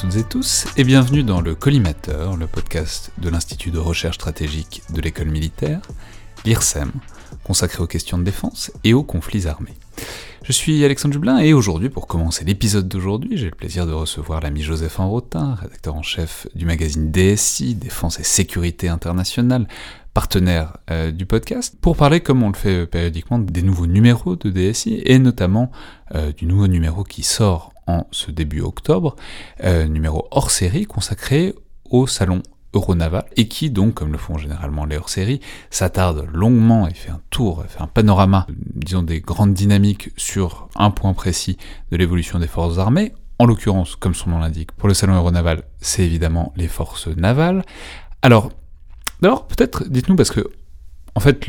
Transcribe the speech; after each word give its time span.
Toutes 0.00 0.16
et 0.16 0.24
tous 0.24 0.66
et 0.76 0.84
bienvenue 0.84 1.22
dans 1.22 1.40
le 1.40 1.54
Collimateur, 1.54 2.36
le 2.36 2.46
podcast 2.46 3.12
de 3.18 3.28
l'Institut 3.28 3.70
de 3.70 3.78
recherche 3.78 4.16
stratégique 4.16 4.82
de 4.92 5.00
l'école 5.00 5.28
militaire, 5.28 5.80
l'IRSEM, 6.44 6.90
consacré 7.44 7.82
aux 7.82 7.86
questions 7.86 8.16
de 8.16 8.24
défense 8.24 8.72
et 8.84 8.94
aux 8.94 9.02
conflits 9.02 9.46
armés. 9.46 9.76
Je 10.44 10.52
suis 10.52 10.82
Alexandre 10.84 11.12
Dublin 11.12 11.38
et 11.38 11.52
aujourd'hui, 11.52 11.90
pour 11.90 12.06
commencer 12.06 12.44
l'épisode 12.44 12.88
d'aujourd'hui, 12.88 13.36
j'ai 13.36 13.46
le 13.46 13.54
plaisir 13.54 13.86
de 13.86 13.92
recevoir 13.92 14.40
l'ami 14.40 14.62
Joseph 14.62 14.98
Enrotin, 14.98 15.54
rédacteur 15.56 15.94
en 15.94 16.02
chef 16.02 16.46
du 16.54 16.64
magazine 16.64 17.10
DSI, 17.10 17.74
Défense 17.74 18.18
et 18.18 18.24
Sécurité 18.24 18.88
Internationale, 18.88 19.68
partenaire 20.14 20.78
euh, 20.90 21.10
du 21.10 21.26
podcast, 21.26 21.76
pour 21.80 21.96
parler, 21.96 22.20
comme 22.20 22.42
on 22.42 22.48
le 22.48 22.56
fait 22.56 22.86
périodiquement, 22.86 23.38
des 23.38 23.62
nouveaux 23.62 23.86
numéros 23.86 24.36
de 24.36 24.50
DSI 24.50 25.02
et 25.04 25.18
notamment 25.18 25.70
euh, 26.14 26.32
du 26.32 26.46
nouveau 26.46 26.66
numéro 26.66 27.04
qui 27.04 27.22
sort 27.22 27.71
en 27.86 28.06
ce 28.10 28.30
début 28.30 28.60
octobre, 28.60 29.16
euh, 29.64 29.86
numéro 29.86 30.28
hors 30.30 30.50
série 30.50 30.84
consacré 30.84 31.54
au 31.90 32.06
salon 32.06 32.42
Euronaval, 32.74 33.24
et 33.36 33.48
qui 33.48 33.70
donc, 33.70 33.94
comme 33.94 34.12
le 34.12 34.18
font 34.18 34.38
généralement 34.38 34.84
les 34.84 34.96
hors-séries, 34.96 35.40
s'attarde 35.70 36.26
longuement 36.32 36.88
et 36.88 36.94
fait 36.94 37.10
un 37.10 37.20
tour, 37.30 37.64
fait 37.68 37.82
un 37.82 37.86
panorama, 37.86 38.46
disons 38.48 39.02
des 39.02 39.20
grandes 39.20 39.52
dynamiques 39.52 40.10
sur 40.16 40.68
un 40.76 40.90
point 40.90 41.12
précis 41.12 41.58
de 41.90 41.96
l'évolution 41.96 42.38
des 42.38 42.46
forces 42.46 42.78
armées. 42.78 43.12
En 43.38 43.46
l'occurrence, 43.46 43.96
comme 43.96 44.14
son 44.14 44.30
nom 44.30 44.38
l'indique, 44.38 44.72
pour 44.72 44.88
le 44.88 44.94
salon 44.94 45.14
Euronaval, 45.14 45.64
c'est 45.80 46.04
évidemment 46.04 46.52
les 46.56 46.68
forces 46.68 47.08
navales. 47.08 47.64
Alors, 48.22 48.50
d'abord, 49.20 49.46
peut-être, 49.46 49.84
dites-nous, 49.88 50.16
parce 50.16 50.30
que 50.30 50.50
en 51.14 51.20
fait, 51.20 51.44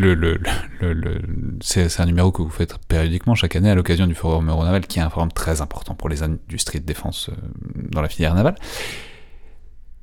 c'est 1.62 2.02
un 2.02 2.06
numéro 2.06 2.32
que 2.32 2.42
vous 2.42 2.50
faites 2.50 2.78
périodiquement 2.80 3.34
chaque 3.34 3.56
année 3.56 3.70
à 3.70 3.76
l'occasion 3.76 4.08
du 4.08 4.16
Forum 4.16 4.50
Euronaval, 4.50 4.86
qui 4.88 5.00
est 5.00 5.02
un 5.02 5.10
forum 5.10 5.32
très 5.32 5.62
important 5.62 5.96
pour 5.96 6.10
les 6.10 6.22
industries 6.22 6.82
de 6.82 6.86
défense 6.86 7.30
euh, 7.30 7.36
dans 7.92 8.02
la 8.02 8.10
filière 8.10 8.36
navale. 8.36 8.56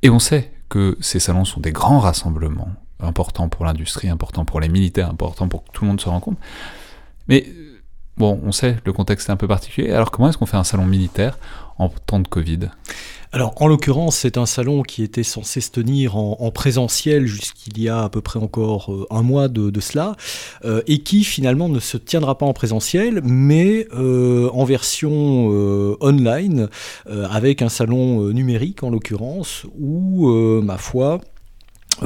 Et 0.02 0.08
on 0.08 0.18
sait 0.18 0.50
que 0.70 0.96
ces 1.00 1.20
salons 1.20 1.44
sont 1.44 1.60
des 1.60 1.72
grands 1.72 1.98
rassemblements, 1.98 2.70
importants 3.00 3.50
pour 3.50 3.66
l'industrie, 3.66 4.08
importants 4.08 4.46
pour 4.46 4.60
les 4.60 4.68
militaires, 4.70 5.10
importants 5.10 5.48
pour 5.48 5.64
que 5.64 5.70
tout 5.72 5.84
le 5.84 5.88
monde 5.88 6.00
se 6.00 6.08
rencontre. 6.08 6.40
Mais 7.28 7.46
bon, 8.16 8.40
on 8.42 8.52
sait, 8.52 8.78
le 8.86 8.92
contexte 8.94 9.28
est 9.28 9.32
un 9.32 9.36
peu 9.36 9.48
particulier. 9.48 9.92
Alors 9.92 10.10
comment 10.10 10.30
est-ce 10.30 10.38
qu'on 10.38 10.46
fait 10.46 10.56
un 10.56 10.64
salon 10.64 10.86
militaire 10.86 11.38
en 11.76 11.90
temps 11.90 12.20
de 12.20 12.28
Covid? 12.28 12.70
Alors, 13.32 13.54
en 13.62 13.68
l'occurrence, 13.68 14.16
c'est 14.16 14.38
un 14.38 14.46
salon 14.46 14.82
qui 14.82 15.04
était 15.04 15.22
censé 15.22 15.60
se 15.60 15.70
tenir 15.70 16.16
en, 16.16 16.50
présentiel 16.50 17.26
jusqu'il 17.26 17.80
y 17.80 17.88
a 17.88 18.02
à 18.02 18.08
peu 18.08 18.20
près 18.20 18.40
encore 18.40 18.92
euh, 18.92 19.06
un 19.10 19.22
mois 19.22 19.46
de, 19.46 19.80
cela, 19.80 20.16
euh, 20.64 20.82
et 20.88 20.98
qui 20.98 21.22
finalement 21.22 21.68
ne 21.68 21.78
se 21.78 21.96
tiendra 21.96 22.36
pas 22.36 22.46
en 22.46 22.52
présentiel, 22.52 23.20
mais 23.22 23.86
euh, 23.94 24.50
en 24.52 24.64
version 24.64 25.48
online, 26.00 26.68
avec 27.06 27.62
un 27.62 27.68
salon 27.68 28.24
numérique 28.32 28.82
en 28.82 28.90
l'occurrence, 28.90 29.64
où, 29.78 30.28
ma 30.62 30.76
foi, 30.76 31.20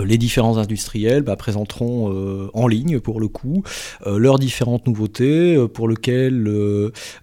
les 0.03 0.19
différents 0.19 0.59
industriels 0.59 1.23
bah, 1.23 1.37
présenteront 1.37 2.13
euh, 2.13 2.51
en 2.55 2.67
ligne 2.67 3.01
pour 3.01 3.21
le 3.21 3.29
coup 3.29 3.63
euh, 4.07 4.19
leurs 4.19 4.39
différentes 4.39 4.87
nouveautés 4.87 5.57
pour 5.73 5.89
lesquelles 5.89 6.45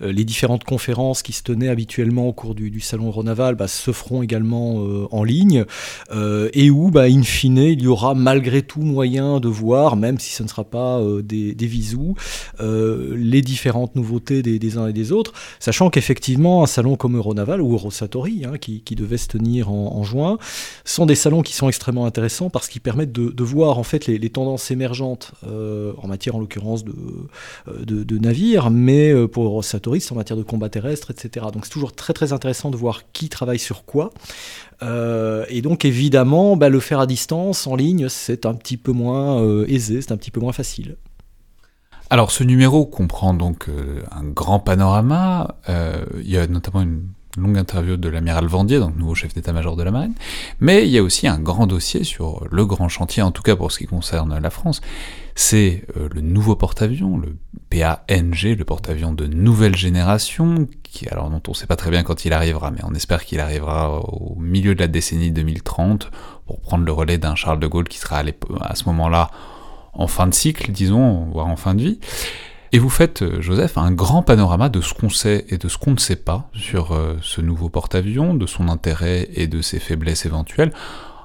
les 0.01 0.23
différentes 0.23 0.63
conférences 0.63 1.21
qui 1.21 1.33
se 1.33 1.43
tenaient 1.43 1.69
habituellement 1.69 2.27
au 2.27 2.33
cours 2.33 2.55
du, 2.55 2.79
salon 2.79 3.11
Ronaval 3.11 3.55
bah, 3.55 3.67
se 3.67 3.91
feront 3.91 4.21
également 4.21 4.83
en 5.11 5.23
ligne 5.23 5.65
et 6.53 6.69
où 6.69 6.91
bah, 6.91 7.03
in 7.03 7.23
fine 7.23 7.57
il 7.57 7.81
y 7.81 7.87
aura 7.87 8.13
malgré 8.13 8.61
tout 8.61 8.81
moyen 8.81 9.39
de 9.39 9.47
voir 9.47 9.95
même 9.95 10.19
si 10.19 10.33
ce 10.33 10.43
ne 10.43 10.47
sera 10.47 10.63
pas 10.63 11.01
des, 11.23 11.53
des 11.53 11.67
visous 11.67 12.15
les 12.59 13.41
différentes 13.41 13.95
nouveautés 13.95 14.41
des, 14.41 14.77
uns 14.77 14.87
et 14.87 14.93
des 14.93 15.11
autres 15.11 15.33
sachant 15.59 15.89
qu'effectivement 15.89 16.63
un 16.63 16.67
salon 16.67 16.95
comme 16.95 17.17
Euronaval 17.17 17.61
ou 17.61 17.73
Eurosatori 17.73 18.45
hein, 18.45 18.57
qui, 18.57 18.81
devait 18.95 19.17
se 19.17 19.27
tenir 19.27 19.71
en, 19.71 19.95
en 19.95 20.03
juin 20.03 20.37
sont 20.85 21.05
des 21.05 21.15
salons 21.15 21.41
qui 21.41 21.53
sont 21.53 21.69
extrêmement 21.69 22.05
intéressants 22.05 22.50
parce 22.51 22.67
qu'ils 22.67 22.81
permettent 22.81 23.11
de, 23.11 23.43
voir 23.43 23.77
en 23.79 23.83
fait 23.83 24.07
les, 24.07 24.29
tendances 24.29 24.71
émergentes 24.71 25.31
euh, 25.45 25.93
en 25.97 26.07
matière 26.07 26.35
en 26.35 26.39
l'occurrence 26.39 26.83
de, 26.83 26.93
euh, 27.67 27.83
de, 27.85 28.17
navires, 28.17 28.69
mais 28.69 29.11
euh, 29.11 29.27
pour 29.27 29.63
Satoris 29.63 30.11
en 30.11 30.15
matière 30.15 30.37
de 30.37 30.43
combat 30.43 30.69
terrestre, 30.69 31.11
etc. 31.11 31.47
Donc 31.53 31.65
c'est 31.65 31.71
toujours 31.71 31.93
très 31.93 32.13
très 32.13 32.33
intéressant 32.33 32.69
de 32.69 32.77
voir 32.77 33.11
qui 33.13 33.29
travaille 33.29 33.59
sur 33.59 33.85
quoi. 33.85 34.11
et 34.81 35.61
donc 35.61 35.85
évidemment, 35.85 36.55
bah, 36.55 36.69
le 36.69 36.79
faire 36.79 36.99
à 36.99 37.07
distance, 37.07 37.67
en 37.67 37.75
ligne, 37.75 38.09
c'est 38.09 38.45
un 38.45 38.53
petit 38.53 38.77
peu 38.77 38.91
moins 38.91 39.63
aisé, 39.65 40.01
c'est 40.01 40.11
un 40.11 40.17
petit 40.17 40.31
peu 40.31 40.39
moins 40.39 40.53
facile. 40.53 40.97
Alors 42.09 42.31
ce 42.31 42.43
numéro 42.43 42.85
comprend 42.85 43.33
donc 43.33 43.67
un 44.11 44.23
grand 44.23 44.59
panorama, 44.59 45.55
il 45.67 46.29
y 46.29 46.37
a 46.37 46.47
notamment 46.47 46.81
une 46.81 47.03
longue 47.37 47.57
interview 47.57 47.97
de 47.97 48.09
l'amiral 48.09 48.45
Vendier, 48.45 48.79
donc 48.79 48.95
nouveau 48.95 49.15
chef 49.15 49.33
d'état-major 49.33 49.75
de 49.75 49.83
la 49.83 49.91
marine, 49.91 50.13
mais 50.59 50.85
il 50.85 50.91
y 50.91 50.97
a 50.97 51.03
aussi 51.03 51.27
un 51.27 51.39
grand 51.39 51.67
dossier 51.67 52.03
sur 52.03 52.45
le 52.49 52.65
grand 52.65 52.89
chantier, 52.89 53.23
en 53.23 53.31
tout 53.31 53.41
cas 53.41 53.55
pour 53.55 53.71
ce 53.71 53.79
qui 53.79 53.85
concerne 53.85 54.37
la 54.37 54.49
France, 54.49 54.81
c'est 55.35 55.85
euh, 55.97 56.09
le 56.13 56.21
nouveau 56.21 56.55
porte-avions, 56.55 57.17
le 57.17 57.37
PANG, 57.69 58.55
le 58.57 58.63
porte-avions 58.63 59.13
de 59.13 59.27
nouvelle 59.27 59.75
génération, 59.75 60.67
qui 60.83 61.07
alors 61.07 61.29
dont 61.29 61.41
on 61.47 61.51
ne 61.51 61.55
sait 61.55 61.67
pas 61.67 61.75
très 61.75 61.89
bien 61.89 62.03
quand 62.03 62.25
il 62.25 62.33
arrivera, 62.33 62.71
mais 62.71 62.81
on 62.83 62.93
espère 62.93 63.23
qu'il 63.23 63.39
arrivera 63.39 63.99
au 63.99 64.35
milieu 64.39 64.75
de 64.75 64.79
la 64.79 64.87
décennie 64.87 65.31
2030 65.31 66.11
pour 66.45 66.59
prendre 66.59 66.83
le 66.83 66.91
relais 66.91 67.17
d'un 67.17 67.35
Charles 67.35 67.59
de 67.59 67.67
Gaulle 67.67 67.87
qui 67.87 67.97
sera 67.97 68.23
à 68.61 68.75
ce 68.75 68.83
moment-là 68.85 69.31
en 69.93 70.07
fin 70.07 70.27
de 70.27 70.33
cycle, 70.33 70.71
disons, 70.71 71.25
voire 71.31 71.47
en 71.47 71.55
fin 71.55 71.75
de 71.75 71.81
vie. 71.81 71.99
Et 72.73 72.79
vous 72.79 72.89
faites, 72.89 73.21
euh, 73.21 73.41
Joseph, 73.41 73.77
un 73.77 73.91
grand 73.91 74.23
panorama 74.23 74.69
de 74.69 74.79
ce 74.79 74.93
qu'on 74.93 75.09
sait 75.09 75.45
et 75.49 75.57
de 75.57 75.67
ce 75.67 75.77
qu'on 75.77 75.91
ne 75.91 75.99
sait 75.99 76.15
pas 76.15 76.49
sur 76.53 76.93
euh, 76.93 77.17
ce 77.21 77.41
nouveau 77.41 77.67
porte-avions, 77.67 78.33
de 78.33 78.45
son 78.45 78.69
intérêt 78.69 79.27
et 79.33 79.47
de 79.47 79.61
ses 79.61 79.77
faiblesses 79.77 80.25
éventuelles, 80.25 80.71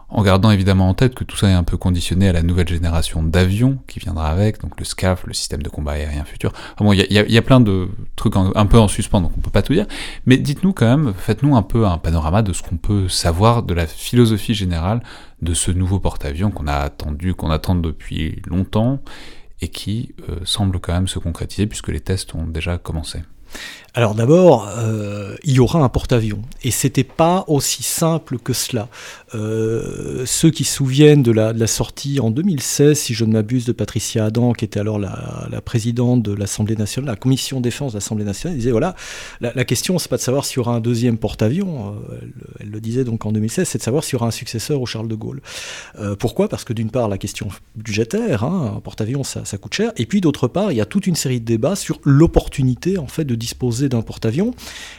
en 0.09 0.25
gardant 0.25 0.51
évidemment 0.51 0.89
en 0.89 0.95
tête 0.95 1.15
que 1.15 1.23
tout 1.23 1.37
ça 1.37 1.49
est 1.49 1.55
un 1.55 1.63
peu 1.63 1.77
conditionné 1.77 2.29
à 2.29 2.33
la 2.33 2.43
nouvelle 2.43 2.67
génération 2.67 3.23
d'avions 3.23 3.79
qui 3.87 4.01
viendra 4.01 4.29
avec, 4.29 4.61
donc 4.61 4.73
le 4.79 4.85
SCAF, 4.85 5.25
le 5.25 5.35
système 5.35 5.63
de 5.63 5.69
combat 5.69 5.93
aérien 5.93 6.25
futur. 6.25 6.53
bon, 6.79 6.93
il 6.93 7.07
y, 7.11 7.39
a, 7.39 7.43
plein 7.43 7.61
de 7.61 7.89
trucs 8.17 8.35
un 8.37 8.67
peu 8.67 8.79
en 8.79 8.89
suspens, 8.89 9.21
donc 9.21 9.33
on 9.37 9.41
peut 9.41 9.51
pas 9.51 9.63
tout 9.63 9.73
dire. 9.73 9.87
Mais 10.25 10.37
dites-nous 10.39 10.73
quand 10.73 10.87
même, 10.87 11.13
faites-nous 11.17 11.57
un 11.57 11.63
peu 11.63 11.87
un 11.87 11.99
panorama 11.99 12.43
de 12.43 12.53
ce 12.53 12.63
qu'on 12.63 12.77
peut 12.77 13.09
savoir 13.09 13.65
de 13.65 13.75
la 13.75 13.87
philosophie 13.87 14.55
générale 14.55 15.01
de 15.43 15.55
ce 15.55 15.71
nouveau 15.71 15.99
porte-avions 15.99 16.51
qu'on 16.51 16.69
a 16.69 16.77
attendu, 16.77 17.35
qu'on 17.35 17.51
attend 17.51 17.75
depuis 17.75 18.43
longtemps 18.47 19.01
et 19.61 19.69
qui 19.69 20.15
euh, 20.29 20.41
semble 20.45 20.81
quand 20.81 20.93
même 20.93 21.09
se 21.09 21.19
concrétiser 21.19 21.67
puisque 21.67 21.89
les 21.89 22.01
tests 22.01 22.35
ont 22.35 22.47
déjà 22.47 22.79
commencé. 22.79 23.23
Alors 23.97 24.15
d'abord, 24.15 24.69
euh, 24.77 25.37
il 25.43 25.55
y 25.55 25.59
aura 25.59 25.83
un 25.83 25.89
porte-avions. 25.89 26.43
Et 26.63 26.71
c'était 26.71 27.03
pas 27.03 27.47
aussi 27.49 27.83
simple 27.83 28.37
que 28.39 28.53
cela. 28.53 28.89
Euh, 29.35 30.25
ceux 30.27 30.51
qui 30.51 30.65
se 30.65 30.75
souviennent 30.75 31.23
de 31.23 31.33
la, 31.33 31.67
sortie 31.67 32.21
en 32.21 32.31
2016, 32.31 32.99
si 32.99 33.15
je 33.15 33.25
ne 33.25 33.33
m'abuse, 33.33 33.65
de 33.65 33.73
Patricia 33.73 34.27
Adam, 34.27 34.53
qui 34.53 34.67
était 34.67 34.81
alors 34.81 34.99
la, 34.99 35.63
présidente 35.65 36.23
de 36.23 36.35
l'Assemblée 36.35 36.77
nationale, 36.77 37.11
la 37.11 37.17
commission 37.17 37.63
défense 37.63 37.93
de 37.93 37.97
l'Assemblée 37.97 38.27
nationale, 38.27 38.59
disait 38.59 38.71
voilà, 38.71 38.95
la, 39.41 39.65
question, 39.65 39.99
c'est 39.99 40.11
pas 40.11 40.19
de 40.19 40.23
savoir 40.23 40.45
s'il 40.45 40.59
y 40.59 40.61
aura 40.61 40.75
un 40.75 40.81
deuxième 40.81 41.17
porte-avions, 41.17 41.95
euh, 42.11 42.19
elle, 42.61 42.69
le 42.69 42.81
disait 42.83 43.05
donc 43.05 43.25
en 43.25 43.33
2016, 43.33 43.67
c'est 43.67 43.79
de 43.79 43.83
savoir 43.83 44.05
s'il 44.05 44.13
y 44.13 44.17
aura 44.17 44.27
un 44.27 44.31
successeur 44.31 44.79
au 44.79 44.85
Charles 44.85 45.09
de 45.09 45.15
Gaulle. 45.15 45.41
pourquoi? 46.19 46.51
Parce 46.51 46.65
que 46.65 46.75
d'une 46.75 46.91
part, 46.91 47.09
la 47.09 47.17
question 47.17 47.49
budgétaire, 47.75 48.45
hein, 48.45 48.75
un 48.77 48.81
porte-avions, 48.81 49.25
ça, 49.25 49.47
ça 49.47 49.57
coûte 49.57 49.73
cher, 49.73 49.93
et 49.97 50.05
puis 50.05 50.21
d'autre 50.21 50.49
part, 50.49 50.71
il 50.71 50.77
y 50.77 50.83
a 50.83 50.87
toute 50.87 51.07
une 51.07 51.17
série 51.17 51.41
de 51.41 51.47
débats 51.47 51.77
sur 51.77 51.99
l'opportunité 52.05 52.99
en 52.99 53.07
fait 53.07 53.25
de 53.25 53.35
disposer 53.35 53.86
d'un 53.89 54.03
porte-avions. 54.03 54.53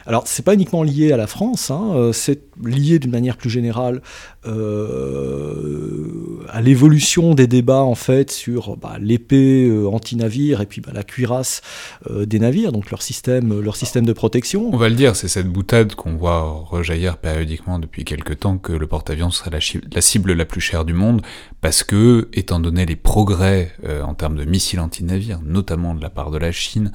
Alors, 0.06 0.24
c'est 0.26 0.44
pas 0.44 0.54
uniquement 0.54 0.82
lié 0.82 1.12
à 1.12 1.16
la 1.16 1.26
France, 1.26 1.70
hein, 1.70 1.90
euh, 1.94 2.12
c'est 2.12 2.40
lié 2.64 2.98
d'une 2.98 3.10
manière 3.10 3.36
plus 3.36 3.50
générale 3.50 4.02
euh, 4.46 6.44
à 6.48 6.60
l'évolution 6.60 7.34
des 7.34 7.46
débats 7.46 7.82
en 7.82 7.94
fait 7.94 8.30
sur 8.30 8.76
bah, 8.76 8.96
l'épée 9.00 9.68
euh, 9.68 9.86
anti-navire 9.88 10.60
et 10.60 10.66
puis 10.66 10.80
bah, 10.80 10.90
la 10.94 11.02
cuirasse 11.02 11.60
des 12.08 12.38
navires, 12.38 12.72
donc 12.72 12.90
leur 12.90 13.02
système, 13.02 13.60
leur 13.60 13.76
système 13.76 14.06
de 14.06 14.12
protection. 14.12 14.70
On 14.72 14.76
va 14.76 14.88
le 14.88 14.94
dire, 14.94 15.16
c'est 15.16 15.28
cette 15.28 15.48
boutade 15.48 15.94
qu'on 15.94 16.16
voit 16.16 16.42
rejaillir 16.42 17.18
périodiquement 17.18 17.78
depuis 17.78 18.04
quelques 18.04 18.40
temps 18.40 18.58
que 18.58 18.72
le 18.72 18.86
porte-avions 18.86 19.30
serait 19.30 19.50
la, 19.50 19.58
la, 19.92 20.00
cible 20.00 20.32
la 20.32 20.44
plus 20.44 20.60
chère 20.60 20.84
du 20.84 20.94
monde 20.94 21.22
parce 21.60 21.82
que, 21.82 22.28
étant 22.32 22.60
donné 22.60 22.86
les 22.86 22.96
progrès 22.96 23.72
en 24.02 24.14
termes 24.14 24.36
de 24.36 24.44
missiles 24.44 24.80
anti-navires, 24.80 25.40
notamment 25.44 25.94
de 25.94 26.00
la 26.00 26.10
part 26.10 26.30
de 26.30 26.38
la 26.38 26.52
Chine, 26.52 26.92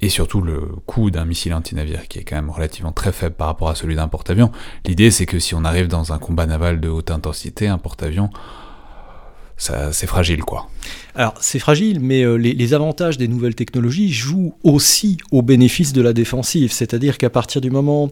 et 0.00 0.08
surtout 0.08 0.42
le 0.42 0.60
coût 0.86 1.10
d'un 1.10 1.24
missile 1.24 1.54
anti-navire 1.54 2.08
qui 2.08 2.18
est 2.18 2.24
quand 2.24 2.36
même 2.36 2.50
relativement 2.50 2.92
très 2.92 3.12
faible 3.12 3.34
par 3.34 3.46
rapport 3.46 3.68
à 3.68 3.74
celui 3.74 3.94
d'un 3.94 4.08
porte-avions. 4.08 4.52
L'idée 4.84 5.10
c'est 5.10 5.26
que 5.26 5.38
si 5.38 5.54
on 5.54 5.64
arrive 5.64 5.88
dans 5.88 6.12
un 6.12 6.18
combat 6.18 6.46
naval 6.46 6.80
de 6.80 6.88
haute 6.88 7.10
intensité, 7.10 7.68
un 7.68 7.78
porte-avions 7.78 8.30
c'est 9.56 10.06
fragile, 10.06 10.42
quoi. 10.42 10.68
Alors, 11.18 11.34
c'est 11.40 11.58
fragile, 11.58 11.98
mais 12.00 12.24
euh, 12.24 12.36
les, 12.36 12.74
avantages 12.74 13.16
des 13.16 13.26
nouvelles 13.26 13.54
technologies 13.54 14.12
jouent 14.12 14.52
aussi 14.62 15.16
au 15.30 15.40
bénéfice 15.40 15.94
de 15.94 16.02
la 16.02 16.12
défensive. 16.12 16.72
C'est-à-dire 16.72 17.16
qu'à 17.16 17.30
partir 17.30 17.62
du 17.62 17.70
moment 17.70 18.10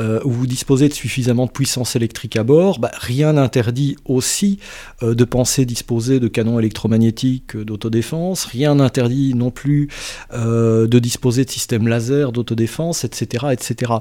euh, 0.00 0.18
où 0.24 0.32
vous 0.32 0.48
disposez 0.48 0.88
de 0.88 0.92
suffisamment 0.92 1.46
de 1.46 1.52
puissance 1.52 1.94
électrique 1.94 2.34
à 2.34 2.42
bord, 2.42 2.80
bah, 2.80 2.90
rien 2.98 3.34
n'interdit 3.34 3.94
aussi 4.04 4.58
euh, 5.04 5.14
de 5.14 5.22
penser 5.22 5.64
disposer 5.64 6.18
de 6.18 6.26
canons 6.26 6.58
électromagnétiques 6.58 7.56
d'autodéfense, 7.56 8.46
rien 8.46 8.74
n'interdit 8.74 9.34
non 9.34 9.50
plus 9.52 9.88
de 10.32 10.98
disposer 10.98 11.44
de 11.44 11.50
systèmes 11.50 11.86
laser 11.86 12.32
d'autodéfense, 12.32 13.04
etc. 13.04 13.46
etc. 13.52 13.92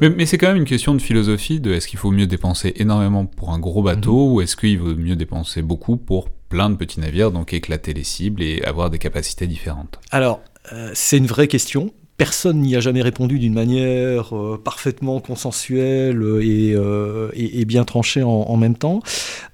Mais, 0.00 0.26
c'est 0.26 0.38
quand 0.38 0.48
même 0.48 0.58
une 0.58 0.64
question 0.64 0.94
de 0.94 1.00
philosophie 1.00 1.58
de 1.58 1.72
est-ce 1.72 1.88
qu'il 1.88 1.98
faut 1.98 2.10
mieux 2.12 2.26
dépenser 2.26 2.72
énormément 2.76 3.26
pour 3.26 3.50
un 3.50 3.58
gros 3.58 3.82
bateau 3.82 4.26
mhm. 4.26 4.32
ou 4.32 4.40
est-ce 4.42 4.56
qu'il 4.56 4.78
vaut 4.78 4.94
mieux 4.94 5.16
dépenser 5.16 5.62
beaucoup 5.62 5.96
pour 5.96 6.28
plein 6.50 6.68
de 6.68 6.76
petits 6.76 7.00
navires, 7.00 7.30
donc 7.30 7.54
éclater 7.54 7.94
les 7.94 8.04
cibles 8.04 8.42
et 8.42 8.62
avoir 8.64 8.90
des 8.90 8.98
capacités 8.98 9.46
différentes 9.46 9.98
Alors, 10.10 10.42
euh, 10.72 10.90
c'est 10.92 11.16
une 11.16 11.26
vraie 11.26 11.48
question. 11.48 11.94
Personne 12.18 12.60
n'y 12.60 12.76
a 12.76 12.80
jamais 12.80 13.00
répondu 13.00 13.38
d'une 13.38 13.54
manière 13.54 14.36
euh, 14.36 14.60
parfaitement 14.62 15.20
consensuelle 15.20 16.20
euh, 16.22 17.30
et, 17.32 17.64
bien 17.64 17.84
tranchée 17.84 18.22
en, 18.22 18.56
même 18.58 18.76
temps. 18.76 19.00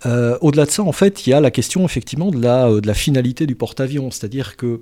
Au-delà 0.05 0.65
de 0.65 0.71
ça, 0.71 0.83
en 0.83 0.91
fait, 0.91 1.27
il 1.27 1.31
y 1.31 1.33
a 1.33 1.41
la 1.41 1.53
question 1.53 1.85
effectivement 1.85 2.33
de 2.33 2.41
la, 2.85 2.95
finalité 2.95 3.47
du 3.47 3.55
porte-avions. 3.55 4.11
C'est-à-dire 4.11 4.57
que 4.57 4.81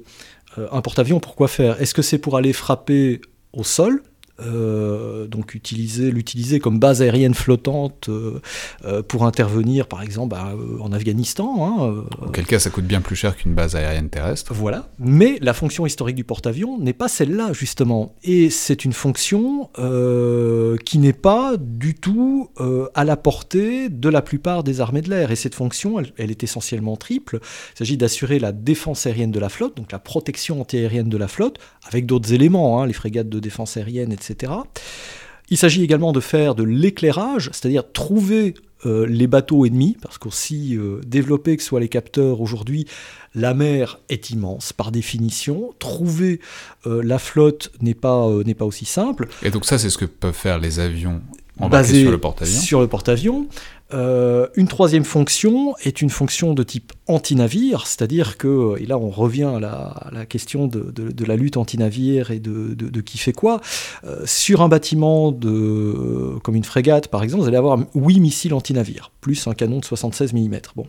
un 0.56 0.80
porte-avions, 0.80 1.18
pourquoi 1.18 1.48
faire? 1.48 1.82
Est-ce 1.82 1.92
que 1.92 2.00
c'est 2.00 2.18
pour 2.18 2.36
aller 2.38 2.52
frapper 2.54 3.20
au 3.52 3.64
sol? 3.64 4.02
Euh, 4.40 5.28
donc 5.28 5.54
utiliser, 5.54 6.10
l'utiliser 6.10 6.58
comme 6.58 6.80
base 6.80 7.02
aérienne 7.02 7.34
flottante 7.34 8.08
euh, 8.08 8.40
euh, 8.84 9.00
pour 9.00 9.26
intervenir 9.26 9.86
par 9.86 10.02
exemple 10.02 10.34
bah, 10.34 10.54
en 10.80 10.92
Afghanistan. 10.92 11.54
Hein, 11.60 12.04
Auquel 12.20 12.44
cas 12.44 12.58
ça 12.58 12.70
coûte 12.70 12.84
bien 12.84 13.00
plus 13.00 13.14
cher 13.14 13.36
qu'une 13.36 13.54
base 13.54 13.76
aérienne 13.76 14.10
terrestre. 14.10 14.52
Voilà, 14.52 14.88
mais 14.98 15.38
la 15.40 15.54
fonction 15.54 15.86
historique 15.86 16.16
du 16.16 16.24
porte-avions 16.24 16.78
n'est 16.78 16.92
pas 16.92 17.06
celle-là 17.06 17.52
justement, 17.52 18.16
et 18.24 18.50
c'est 18.50 18.84
une 18.84 18.92
fonction 18.92 19.68
qui 20.84 20.98
n'est 20.98 21.12
pas 21.12 21.54
du 21.56 21.94
tout 21.94 22.50
à 22.94 23.04
la 23.04 23.16
portée 23.16 23.88
de 23.88 24.08
la 24.08 24.22
plupart 24.22 24.64
des 24.64 24.80
armées 24.80 25.02
de 25.02 25.10
l'air, 25.10 25.30
et 25.30 25.36
cette 25.36 25.54
fonction 25.54 26.00
elle, 26.00 26.12
elle 26.16 26.30
est 26.32 26.42
essentiellement 26.42 26.96
triple. 26.96 27.38
Il 27.74 27.78
s'agit 27.78 27.96
d'assurer 27.96 28.40
la 28.40 28.50
défense 28.50 29.06
aérienne 29.06 29.30
de 29.30 29.38
la 29.38 29.48
flotte, 29.48 29.76
donc 29.76 29.92
la 29.92 30.00
protection 30.00 30.60
antiaérienne 30.60 31.08
de 31.08 31.16
la 31.16 31.28
flotte, 31.28 31.58
avec 31.86 32.06
d'autres 32.06 32.32
éléments, 32.32 32.82
hein, 32.82 32.86
les 32.86 32.92
frégates 32.92 33.28
de 33.28 33.38
défense 33.38 33.76
aérienne, 33.76 34.12
etc 34.12 34.23
il 35.50 35.58
s'agit 35.58 35.82
également 35.82 36.12
de 36.12 36.20
faire 36.20 36.54
de 36.54 36.62
l'éclairage, 36.62 37.50
c'est-à-dire 37.52 37.84
trouver 37.92 38.54
euh, 38.86 39.06
les 39.06 39.26
bateaux 39.26 39.64
ennemis, 39.64 39.96
parce 40.02 40.18
qu'aussi 40.18 40.76
euh, 40.76 41.00
développé 41.06 41.56
que 41.56 41.62
soient 41.62 41.80
les 41.80 41.88
capteurs 41.88 42.40
aujourd'hui, 42.40 42.86
la 43.34 43.54
mer 43.54 43.98
est 44.08 44.30
immense 44.30 44.72
par 44.72 44.90
définition. 44.90 45.72
Trouver 45.78 46.40
euh, 46.86 47.02
la 47.02 47.18
flotte 47.18 47.72
n'est 47.80 47.94
pas, 47.94 48.28
n'est 48.44 48.54
pas 48.54 48.66
aussi 48.66 48.84
simple. 48.84 49.28
Et 49.42 49.50
donc 49.50 49.64
ça, 49.64 49.78
c'est 49.78 49.90
ce 49.90 49.98
que 49.98 50.04
peuvent 50.04 50.34
faire 50.34 50.58
les 50.58 50.80
avions 50.80 51.22
embarqués 51.60 52.02
sur 52.02 52.10
le 52.10 52.18
porte-avions 52.18 52.60
Sur 52.60 52.80
le 52.80 52.88
porte-avions. 52.88 53.48
Euh, 53.92 54.48
une 54.56 54.66
troisième 54.66 55.04
fonction 55.04 55.74
est 55.84 56.00
une 56.00 56.08
fonction 56.08 56.54
de 56.54 56.62
type 56.62 56.92
anti-navire, 57.06 57.86
c'est-à-dire 57.86 58.38
que, 58.38 58.80
et 58.80 58.86
là 58.86 58.98
on 58.98 59.10
revient 59.10 59.50
à 59.56 59.60
la, 59.60 60.26
question 60.26 60.66
de, 60.66 61.24
la 61.24 61.36
lutte 61.36 61.58
anti-navire 61.58 62.30
et 62.30 62.38
de, 62.38 63.00
qui 63.02 63.18
fait 63.18 63.32
quoi, 63.32 63.60
euh, 64.04 64.22
sur 64.24 64.62
un 64.62 64.68
bâtiment 64.68 65.32
de, 65.32 66.38
comme 66.42 66.54
une 66.54 66.64
frégate 66.64 67.08
par 67.08 67.22
exemple, 67.22 67.42
vous 67.42 67.48
allez 67.48 67.58
avoir 67.58 67.78
8 67.94 68.20
missiles 68.20 68.54
anti-navire, 68.54 69.10
plus 69.20 69.46
un 69.46 69.54
canon 69.54 69.80
de 69.80 69.84
76 69.84 70.32
mm. 70.32 70.54
Bon. 70.76 70.86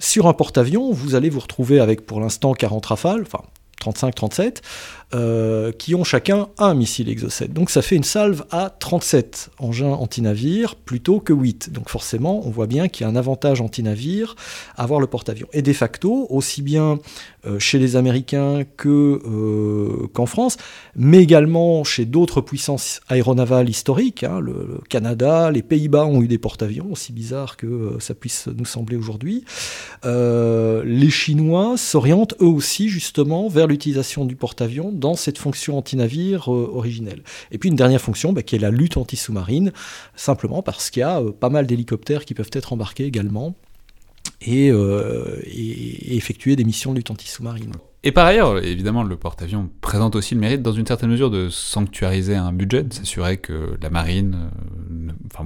Sur 0.00 0.26
un 0.26 0.32
porte-avions, 0.32 0.90
vous 0.90 1.14
allez 1.14 1.30
vous 1.30 1.40
retrouver 1.40 1.78
avec 1.78 2.04
pour 2.04 2.20
l'instant 2.20 2.52
40 2.52 2.84
rafales, 2.86 3.22
enfin 3.22 3.44
35-37, 3.80 4.56
euh, 5.14 5.70
qui 5.70 5.94
ont 5.94 6.02
chacun 6.02 6.48
un 6.58 6.74
missile 6.74 7.08
Exocet. 7.08 7.46
Donc 7.46 7.70
ça 7.70 7.82
fait 7.82 7.94
une 7.94 8.02
salve 8.02 8.44
à 8.50 8.68
37 8.68 9.50
engins 9.60 9.92
anti-navires 9.92 10.74
plutôt 10.74 11.20
que 11.20 11.32
8. 11.32 11.72
Donc 11.72 11.88
forcément, 11.88 12.44
on 12.44 12.50
voit 12.50 12.66
bien 12.66 12.88
qu'il 12.88 13.04
y 13.04 13.06
a 13.06 13.12
un 13.12 13.14
avantage 13.14 13.60
anti-navire 13.60 14.34
à 14.76 14.82
avoir 14.82 14.98
le 14.98 15.06
porte-avions. 15.06 15.46
Et 15.52 15.62
de 15.62 15.72
facto, 15.72 16.26
aussi 16.30 16.62
bien 16.62 16.98
euh, 17.46 17.60
chez 17.60 17.78
les 17.78 17.94
Américains 17.94 18.64
euh, 18.86 20.08
qu'en 20.12 20.26
France, 20.26 20.56
mais 20.96 21.22
également 21.22 21.84
chez 21.84 22.06
d'autres 22.06 22.40
puissances 22.40 23.00
aéronavales 23.08 23.68
historiques, 23.68 24.24
hein, 24.24 24.40
le, 24.40 24.80
Canada, 24.88 25.52
les 25.52 25.62
Pays-Bas 25.62 26.06
ont 26.06 26.22
eu 26.22 26.28
des 26.28 26.38
porte-avions, 26.38 26.90
aussi 26.90 27.12
bizarre 27.12 27.56
que 27.56 27.98
ça 28.00 28.14
puisse 28.14 28.48
nous 28.48 28.64
sembler 28.64 28.96
aujourd'hui. 28.96 29.44
les 30.04 31.10
Chinois 31.10 31.76
s'orientent 31.76 32.34
eux 32.40 32.46
aussi 32.46 32.88
justement 32.88 33.48
vers 33.48 33.68
l'utilisation 33.68 34.24
du 34.24 34.34
porte-avions 34.34 34.90
dans 35.04 35.14
cette 35.16 35.36
fonction 35.36 35.76
anti-navire 35.76 36.50
euh, 36.50 36.70
originelle. 36.72 37.22
Et 37.50 37.58
puis 37.58 37.68
une 37.68 37.76
dernière 37.76 38.00
fonction 38.00 38.32
bah, 38.32 38.42
qui 38.42 38.56
est 38.56 38.58
la 38.58 38.70
lutte 38.70 38.96
anti-sous-marine, 38.96 39.70
simplement 40.16 40.62
parce 40.62 40.88
qu'il 40.88 41.00
y 41.00 41.02
a 41.02 41.20
euh, 41.20 41.30
pas 41.30 41.50
mal 41.50 41.66
d'hélicoptères 41.66 42.24
qui 42.24 42.32
peuvent 42.32 42.50
être 42.52 42.72
embarqués 42.72 43.04
également 43.04 43.54
et, 44.40 44.70
euh, 44.70 45.42
effectuer 45.44 46.56
des 46.56 46.64
missions 46.64 46.92
de 46.92 46.96
lutte 46.96 47.10
anti-sous-marine. 47.10 47.72
Et 48.02 48.12
par 48.12 48.24
ailleurs, 48.24 48.64
évidemment, 48.64 49.02
le 49.02 49.16
porte-avions 49.16 49.68
présente 49.82 50.16
aussi 50.16 50.34
le 50.34 50.40
mérite, 50.40 50.62
dans 50.62 50.72
une 50.72 50.86
certaine 50.86 51.10
mesure, 51.10 51.30
de 51.30 51.50
sanctuariser 51.50 52.34
un 52.34 52.52
budget, 52.52 52.82
de 52.82 52.92
s'assurer 52.92 53.36
que 53.36 53.76
la 53.82 53.90
marine, 53.90 54.50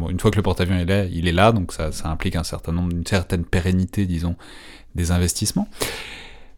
une 0.08 0.20
fois 0.20 0.30
que 0.30 0.36
le 0.36 0.42
porte-avions 0.42 0.76
est 0.76 0.84
là, 0.84 1.04
il 1.04 1.26
est 1.26 1.32
là, 1.32 1.50
donc 1.50 1.72
ça, 1.72 1.90
ça 1.90 2.08
implique 2.08 2.36
un 2.36 2.44
certain 2.44 2.72
nombre, 2.72 2.92
une 2.92 3.06
certaine 3.06 3.44
pérennité, 3.44 4.06
disons, 4.06 4.36
des 4.94 5.10
investissements. 5.10 5.68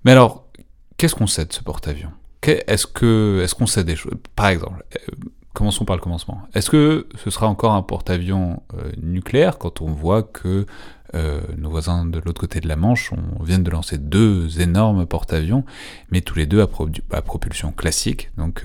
Mais 0.04 0.12
alors, 0.12 0.50
qu'est-ce 0.96 1.14
qu'on 1.14 1.26
sait 1.26 1.44
de 1.44 1.52
ce 1.52 1.62
porte-avions? 1.62 2.12
Est-ce 2.48 2.86
que 2.86 3.40
est-ce 3.42 3.54
qu'on 3.54 3.66
sait 3.66 3.84
des 3.84 3.96
choses 3.96 4.14
Par 4.36 4.48
exemple, 4.48 4.84
euh, 4.96 5.12
commençons 5.52 5.84
par 5.84 5.96
le 5.96 6.02
commencement. 6.02 6.42
Est-ce 6.54 6.70
que 6.70 7.06
ce 7.22 7.30
sera 7.30 7.46
encore 7.48 7.72
un 7.72 7.82
porte-avions 7.82 8.62
euh, 8.74 8.90
nucléaire 9.02 9.58
quand 9.58 9.80
on 9.80 9.92
voit 9.92 10.22
que 10.22 10.66
euh, 11.14 11.40
nos 11.58 11.70
voisins 11.70 12.06
de 12.06 12.20
l'autre 12.20 12.40
côté 12.40 12.60
de 12.60 12.68
la 12.68 12.76
Manche 12.76 13.12
on, 13.12 13.42
viennent 13.42 13.64
de 13.64 13.70
lancer 13.70 13.98
deux 13.98 14.60
énormes 14.60 15.06
porte-avions, 15.06 15.64
mais 16.10 16.20
tous 16.20 16.36
les 16.36 16.46
deux 16.46 16.60
à, 16.60 17.22
propulsion 17.22 17.72
classique, 17.72 18.30
donc 18.38 18.64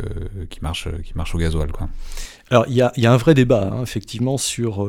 qui 0.50 0.60
marche 0.62 0.88
qui 1.04 1.14
marche 1.16 1.34
au 1.34 1.40
gasoil. 1.40 1.70
Alors, 2.52 2.66
il 2.68 2.76
y, 2.76 2.82
a, 2.82 3.12
un 3.12 3.18
vrai 3.18 3.34
débat, 3.34 3.72
hein, 3.74 3.82
effectivement, 3.82 4.38
sur 4.38 4.88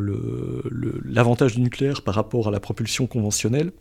l'avantage 1.07 1.55
du 1.55 1.63
nucléaire 1.63 2.03
par 2.03 2.15
rapport 2.15 2.49
à 2.49 2.51
la 2.51 2.61
propulsion 2.61 3.07
conventionnelle. 3.07 3.73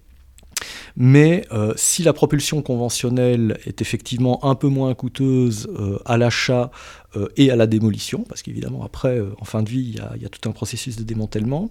Mais 0.98 1.46
euh, 1.52 1.74
si 1.76 2.04
la 2.04 2.14
propulsion 2.14 2.62
conventionnelle 2.62 3.60
est 3.66 3.82
effectivement 3.82 4.44
un 4.46 4.56
peu 4.56 4.68
moins 4.68 4.94
coûteuse 4.94 5.68
euh, 5.78 6.00
à 6.06 6.18
l'achat 6.18 6.72
euh, 7.16 7.28
et 7.36 7.52
à 7.52 7.56
la 7.56 7.68
démolition, 7.68 8.24
parce 8.28 8.42
qu'évidemment 8.42 8.84
après, 8.84 9.22
en 9.40 9.46
fin 9.46 9.62
de 9.64 9.70
vie, 9.70 9.98
il 10.16 10.22
y, 10.22 10.26
a 10.26 10.30
tout 10.30 10.50
un 10.50 10.54
processus 10.54 10.96
de 10.96 11.04
démantèlement, 11.04 11.70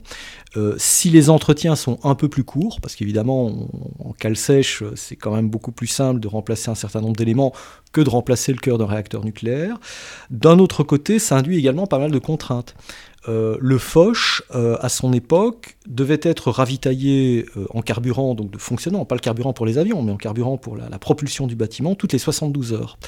si 0.77 1.11
les 1.11 1.31
entretiens 1.31 1.77
sont 1.77 1.99
un 2.05 2.15
peu 2.15 2.29
plus 2.29 2.45
courts, 2.45 2.81
parce 2.81 2.95
qu'évidemment 2.95 3.69
en 3.99 4.13
cale 4.13 4.37
sèche, 4.37 4.83
c'est 4.95 5.17
quand 5.17 5.35
même 5.35 5.49
beaucoup 5.49 5.73
plus 5.73 5.87
simple 5.87 6.21
de 6.21 6.29
remplacer 6.29 6.71
un 6.71 6.75
certain 6.75 7.01
nombre 7.01 7.17
d'éléments 7.17 7.53
que 7.93 8.01
de 8.01 8.09
remplacer 8.09 8.53
le 8.53 8.59
cœur 8.59 8.79
d'un 8.79 8.87
réacteur 8.87 9.25
nucléaire, 9.25 9.79
d'un 10.31 10.59
autre 10.59 10.83
côté, 10.83 11.19
ça 11.19 11.37
induit 11.37 11.59
également 11.59 11.87
pas 11.87 11.99
mal 11.99 12.11
de 12.11 12.19
contraintes. 12.19 12.75
Euh, 13.29 13.57
le 13.61 13.79
Foch, 13.79 14.43
euh, 14.55 14.77
à 14.81 14.89
son 14.89 15.13
époque, 15.13 15.77
devait 15.87 16.21
être 16.23 16.51
ravitaillé 16.51 17.47
euh, 17.57 17.67
en 17.71 17.81
carburant, 17.81 18.35
donc 18.35 18.51
de 18.51 18.59
fonctionnant, 18.59 19.05
pas 19.05 19.15
le 19.15 19.21
carburant 19.21 19.53
pour 19.53 19.67
les 19.67 19.79
avions, 19.79 20.03
mais 20.03 20.13
en 20.13 20.17
carburant 20.17 20.57
pour 20.57 20.77
la, 20.77 20.99
propulsion 20.99 21.47
du 21.47 21.57
bâtiment, 21.57 21.95
toutes 21.95 22.13
les 22.13 22.19
72 22.19 22.73
heures. 22.73 22.99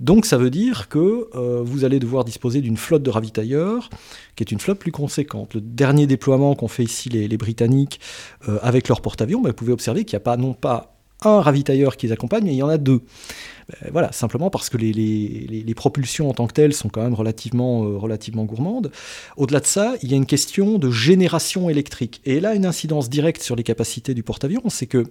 Donc 0.00 0.26
ça 0.26 0.36
veut 0.36 0.50
dire 0.50 0.88
que 0.88 1.30
vous 1.62 1.84
allez 1.84 1.98
devoir 1.98 2.24
disposer 2.24 2.60
d'une 2.60 2.76
flotte 2.76 3.02
de 3.02 3.08
ravitailleurs, 3.08 3.88
qui 4.36 4.42
est 4.42 4.52
une 4.52 4.60
flotte 4.60 4.78
plus 4.78 4.92
conséquente. 4.92 5.54
Le 5.54 5.62
dernier 5.62 6.06
déploiement 6.06 6.54
qu'ont 6.54 6.68
fait 6.68 6.84
ici 6.84 7.08
les, 7.08 7.38
Britanniques 7.38 8.00
avec 8.60 8.88
leur 8.88 9.00
porte-avions, 9.00 9.40
ben, 9.40 9.50
vous 9.50 9.54
pouvez 9.54 9.72
observer 9.72 10.04
qu'il 10.04 10.16
n'y 10.16 10.22
a 10.22 10.24
pas 10.24 10.36
non 10.36 10.52
pas 10.52 10.97
un 11.24 11.40
ravitailleur 11.40 11.96
qui 11.96 12.06
les 12.06 12.12
accompagne, 12.12 12.44
mais 12.44 12.52
il 12.52 12.58
y 12.58 12.62
en 12.62 12.68
a 12.68 12.78
deux. 12.78 13.02
Euh, 13.82 13.88
voilà, 13.92 14.12
simplement 14.12 14.50
parce 14.50 14.70
que 14.70 14.76
les, 14.76 15.74
propulsions 15.74 16.28
en 16.28 16.34
tant 16.34 16.46
que 16.46 16.54
telles 16.54 16.72
sont 16.72 16.88
quand 16.88 17.02
même 17.02 17.14
relativement, 17.14 17.84
euh, 17.84 17.96
relativement 17.96 18.44
gourmandes. 18.44 18.90
Au-delà 19.36 19.60
de 19.60 19.66
ça, 19.66 19.94
il 20.02 20.10
y 20.10 20.14
a 20.14 20.16
une 20.16 20.26
question 20.26 20.78
de 20.78 20.90
génération 20.90 21.68
électrique. 21.68 22.20
Et 22.24 22.40
là, 22.40 22.54
une 22.54 22.66
incidence 22.66 23.08
directe 23.08 23.42
sur 23.42 23.56
les 23.56 23.62
capacités 23.62 24.14
du 24.14 24.22
porte-avions, 24.22 24.62
c'est 24.68 24.86
que 24.86 25.04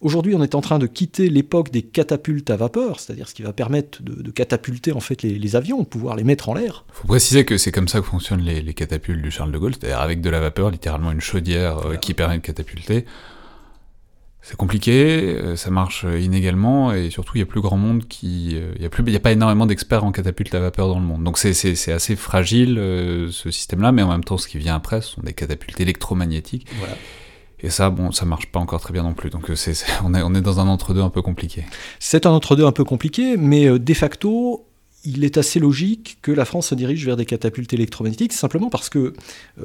Aujourd'hui, 0.00 0.34
on 0.34 0.42
est 0.42 0.54
en 0.54 0.60
train 0.60 0.78
de 0.78 0.86
quitter 0.86 1.30
l'époque 1.30 1.70
des 1.70 1.80
catapultes 1.80 2.50
à 2.50 2.56
vapeur, 2.56 3.00
c'est-à-dire 3.00 3.26
ce 3.26 3.32
qui 3.32 3.42
va 3.42 3.54
permettre 3.54 4.02
de, 4.02 4.30
catapulter 4.30 4.92
en 4.92 5.00
fait 5.00 5.22
les, 5.22 5.56
avions, 5.56 5.80
de 5.80 5.86
pouvoir 5.86 6.14
les 6.14 6.24
mettre 6.24 6.50
en 6.50 6.54
l'air. 6.54 6.84
Il 6.90 6.94
faut 6.94 7.08
préciser 7.08 7.46
que 7.46 7.56
c'est 7.56 7.72
comme 7.72 7.88
ça 7.88 8.00
que 8.00 8.06
fonctionnent 8.06 8.42
les, 8.42 8.74
catapultes 8.74 9.22
du 9.22 9.30
Charles 9.30 9.50
de 9.50 9.56
Gaulle, 9.56 9.72
c'est-à-dire 9.74 10.00
avec 10.00 10.20
de 10.20 10.28
la 10.28 10.40
vapeur, 10.40 10.70
littéralement 10.70 11.10
une 11.10 11.22
chaudière 11.22 11.78
euh, 11.86 11.96
qui 11.96 12.12
permet 12.12 12.36
de 12.36 12.42
catapulter 12.42 13.06
c'est 14.44 14.58
compliqué, 14.58 14.92
euh, 15.22 15.56
ça 15.56 15.70
marche 15.70 16.04
inégalement, 16.20 16.92
et 16.92 17.08
surtout 17.08 17.32
il 17.36 17.38
y 17.38 17.42
a 17.42 17.46
plus 17.46 17.62
grand 17.62 17.78
monde 17.78 18.06
qui, 18.06 18.50
euh, 18.52 18.74
il 18.76 18.82
y 18.82 18.84
a 18.84 18.90
plus, 18.90 19.02
il 19.06 19.12
y 19.12 19.16
a 19.16 19.20
pas 19.20 19.32
énormément 19.32 19.64
d'experts 19.64 20.04
en 20.04 20.12
catapultes 20.12 20.54
à 20.54 20.60
vapeur 20.60 20.86
dans 20.86 20.98
le 20.98 21.06
monde. 21.06 21.24
Donc 21.24 21.38
c'est 21.38 21.54
c'est 21.54 21.92
assez 21.92 22.14
fragile 22.14 22.76
euh, 22.78 23.30
ce 23.30 23.50
système-là, 23.50 23.90
mais 23.90 24.02
en 24.02 24.10
même 24.10 24.22
temps 24.22 24.36
ce 24.36 24.46
qui 24.46 24.58
vient 24.58 24.74
après, 24.74 25.00
ce 25.00 25.12
sont 25.12 25.22
des 25.22 25.32
catapultes 25.32 25.80
électromagnétiques. 25.80 26.66
Voilà. 26.78 26.94
Et 27.60 27.70
ça, 27.70 27.88
bon, 27.88 28.12
ça 28.12 28.26
marche 28.26 28.48
pas 28.48 28.60
encore 28.60 28.82
très 28.82 28.92
bien 28.92 29.02
non 29.02 29.14
plus. 29.14 29.30
Donc 29.30 29.50
c'est, 29.54 29.72
on, 30.04 30.12
est, 30.12 30.20
on 30.20 30.34
est 30.34 30.42
dans 30.42 30.60
un 30.60 30.68
entre-deux 30.68 31.00
un 31.00 31.08
peu 31.08 31.22
compliqué. 31.22 31.64
C'est 31.98 32.26
un 32.26 32.30
entre-deux 32.30 32.66
un 32.66 32.72
peu 32.72 32.84
compliqué, 32.84 33.38
mais 33.38 33.78
de 33.78 33.94
facto, 33.94 34.66
il 35.06 35.24
est 35.24 35.38
assez 35.38 35.58
logique 35.58 36.18
que 36.20 36.32
la 36.32 36.44
France 36.44 36.66
se 36.66 36.74
dirige 36.74 37.06
vers 37.06 37.16
des 37.16 37.24
catapultes 37.24 37.72
électromagnétiques, 37.72 38.34
simplement 38.34 38.68
parce 38.68 38.90
que, 38.90 39.14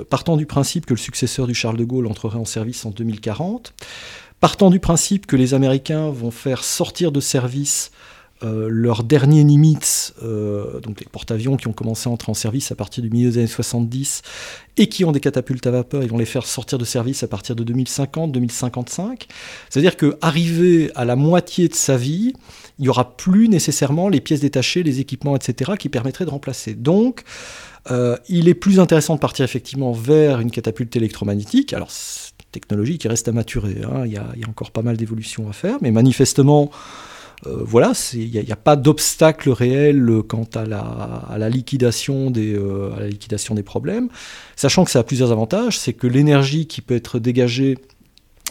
partant 0.10 0.38
du 0.38 0.46
principe 0.46 0.86
que 0.86 0.94
le 0.94 1.00
successeur 1.00 1.48
du 1.48 1.54
Charles 1.54 1.76
de 1.76 1.84
Gaulle 1.84 2.08
entrerait 2.08 2.38
en 2.38 2.46
service 2.46 2.86
en 2.86 2.92
2040, 2.92 3.74
partant 4.40 4.70
du 4.70 4.80
principe 4.80 5.26
que 5.26 5.36
les 5.36 5.54
Américains 5.54 6.10
vont 6.10 6.32
faire 6.32 6.64
sortir 6.64 7.12
de 7.12 7.20
service 7.20 7.92
euh, 8.42 8.70
leurs 8.72 9.04
derniers 9.04 9.44
Nimitz, 9.44 10.14
euh, 10.24 10.80
donc 10.80 11.02
les 11.02 11.08
porte-avions 11.12 11.58
qui 11.58 11.68
ont 11.68 11.74
commencé 11.74 12.08
à 12.08 12.14
entrer 12.14 12.32
en 12.32 12.34
service 12.34 12.72
à 12.72 12.76
partir 12.76 13.04
du 13.04 13.10
milieu 13.10 13.32
des 13.32 13.40
années 13.40 13.48
70 13.48 14.22
et 14.78 14.88
qui 14.88 15.04
ont 15.04 15.12
des 15.12 15.20
catapultes 15.20 15.68
à 15.68 15.72
vapeur, 15.72 16.04
ils 16.04 16.10
vont 16.10 16.18
les 16.18 16.24
faire 16.24 16.46
sortir 16.46 16.78
de 16.78 16.86
service 16.86 17.22
à 17.22 17.28
partir 17.28 17.54
de 17.54 17.66
2050-2055. 17.66 19.24
C'est-à-dire 19.70 19.98
qu'arrivé 19.98 20.90
à 20.96 21.04
la 21.04 21.18
moitié 21.18 21.68
de 21.68 21.74
sa 21.74 21.98
vie, 21.98 22.32
il 22.78 22.84
n'y 22.84 22.88
aura 22.88 23.18
plus 23.18 23.50
nécessairement 23.50 24.08
les 24.08 24.22
pièces 24.22 24.40
détachées, 24.40 24.84
les 24.84 25.02
équipements, 25.02 25.36
etc., 25.36 25.74
qui 25.78 25.90
permettraient 25.90 26.24
de 26.26 26.30
remplacer. 26.30 26.76
Donc, 26.76 27.24
euh, 27.92 28.16
il 28.30 28.48
est 28.48 28.54
plus 28.54 28.80
intéressant 28.80 29.16
de 29.16 29.20
partir 29.20 29.44
effectivement 29.44 29.92
vers 29.92 30.40
une 30.40 30.52
catapulte 30.52 30.96
électromagnétique. 30.96 31.74
Alors, 31.74 31.90
technologie 32.52 32.98
qui 32.98 33.08
reste 33.08 33.28
à 33.28 33.32
maturer. 33.32 33.82
Hein. 33.84 34.04
Il, 34.06 34.12
y 34.12 34.18
a, 34.18 34.50
encore 34.50 34.72
pas 34.72 34.82
mal 34.82 34.98
d'évolutions 34.98 35.50
à 35.50 35.54
faire, 35.54 35.78
mais 35.82 35.92
manifestement, 35.92 36.72
euh, 37.48 37.62
voilà, 37.64 37.94
il 38.14 38.30
n'y 38.30 38.52
a, 38.52 38.56
pas 38.56 38.76
d'obstacle 38.76 39.50
réel 39.50 40.22
quant 40.28 40.48
euh, 40.56 41.26
à 41.30 41.38
la 41.38 41.50
liquidation 41.50 42.30
des 42.30 43.64
problèmes, 43.64 44.10
sachant 44.56 44.84
que 44.84 44.92
ça 44.92 45.00
a 45.00 45.04
plusieurs 45.04 45.32
avantages. 45.32 45.78
C'est 45.78 45.94
que 45.94 46.08
l'énergie 46.08 46.68
qui 46.68 46.82
peut 46.82 46.96
être 46.96 47.20
dégagée 47.20 47.78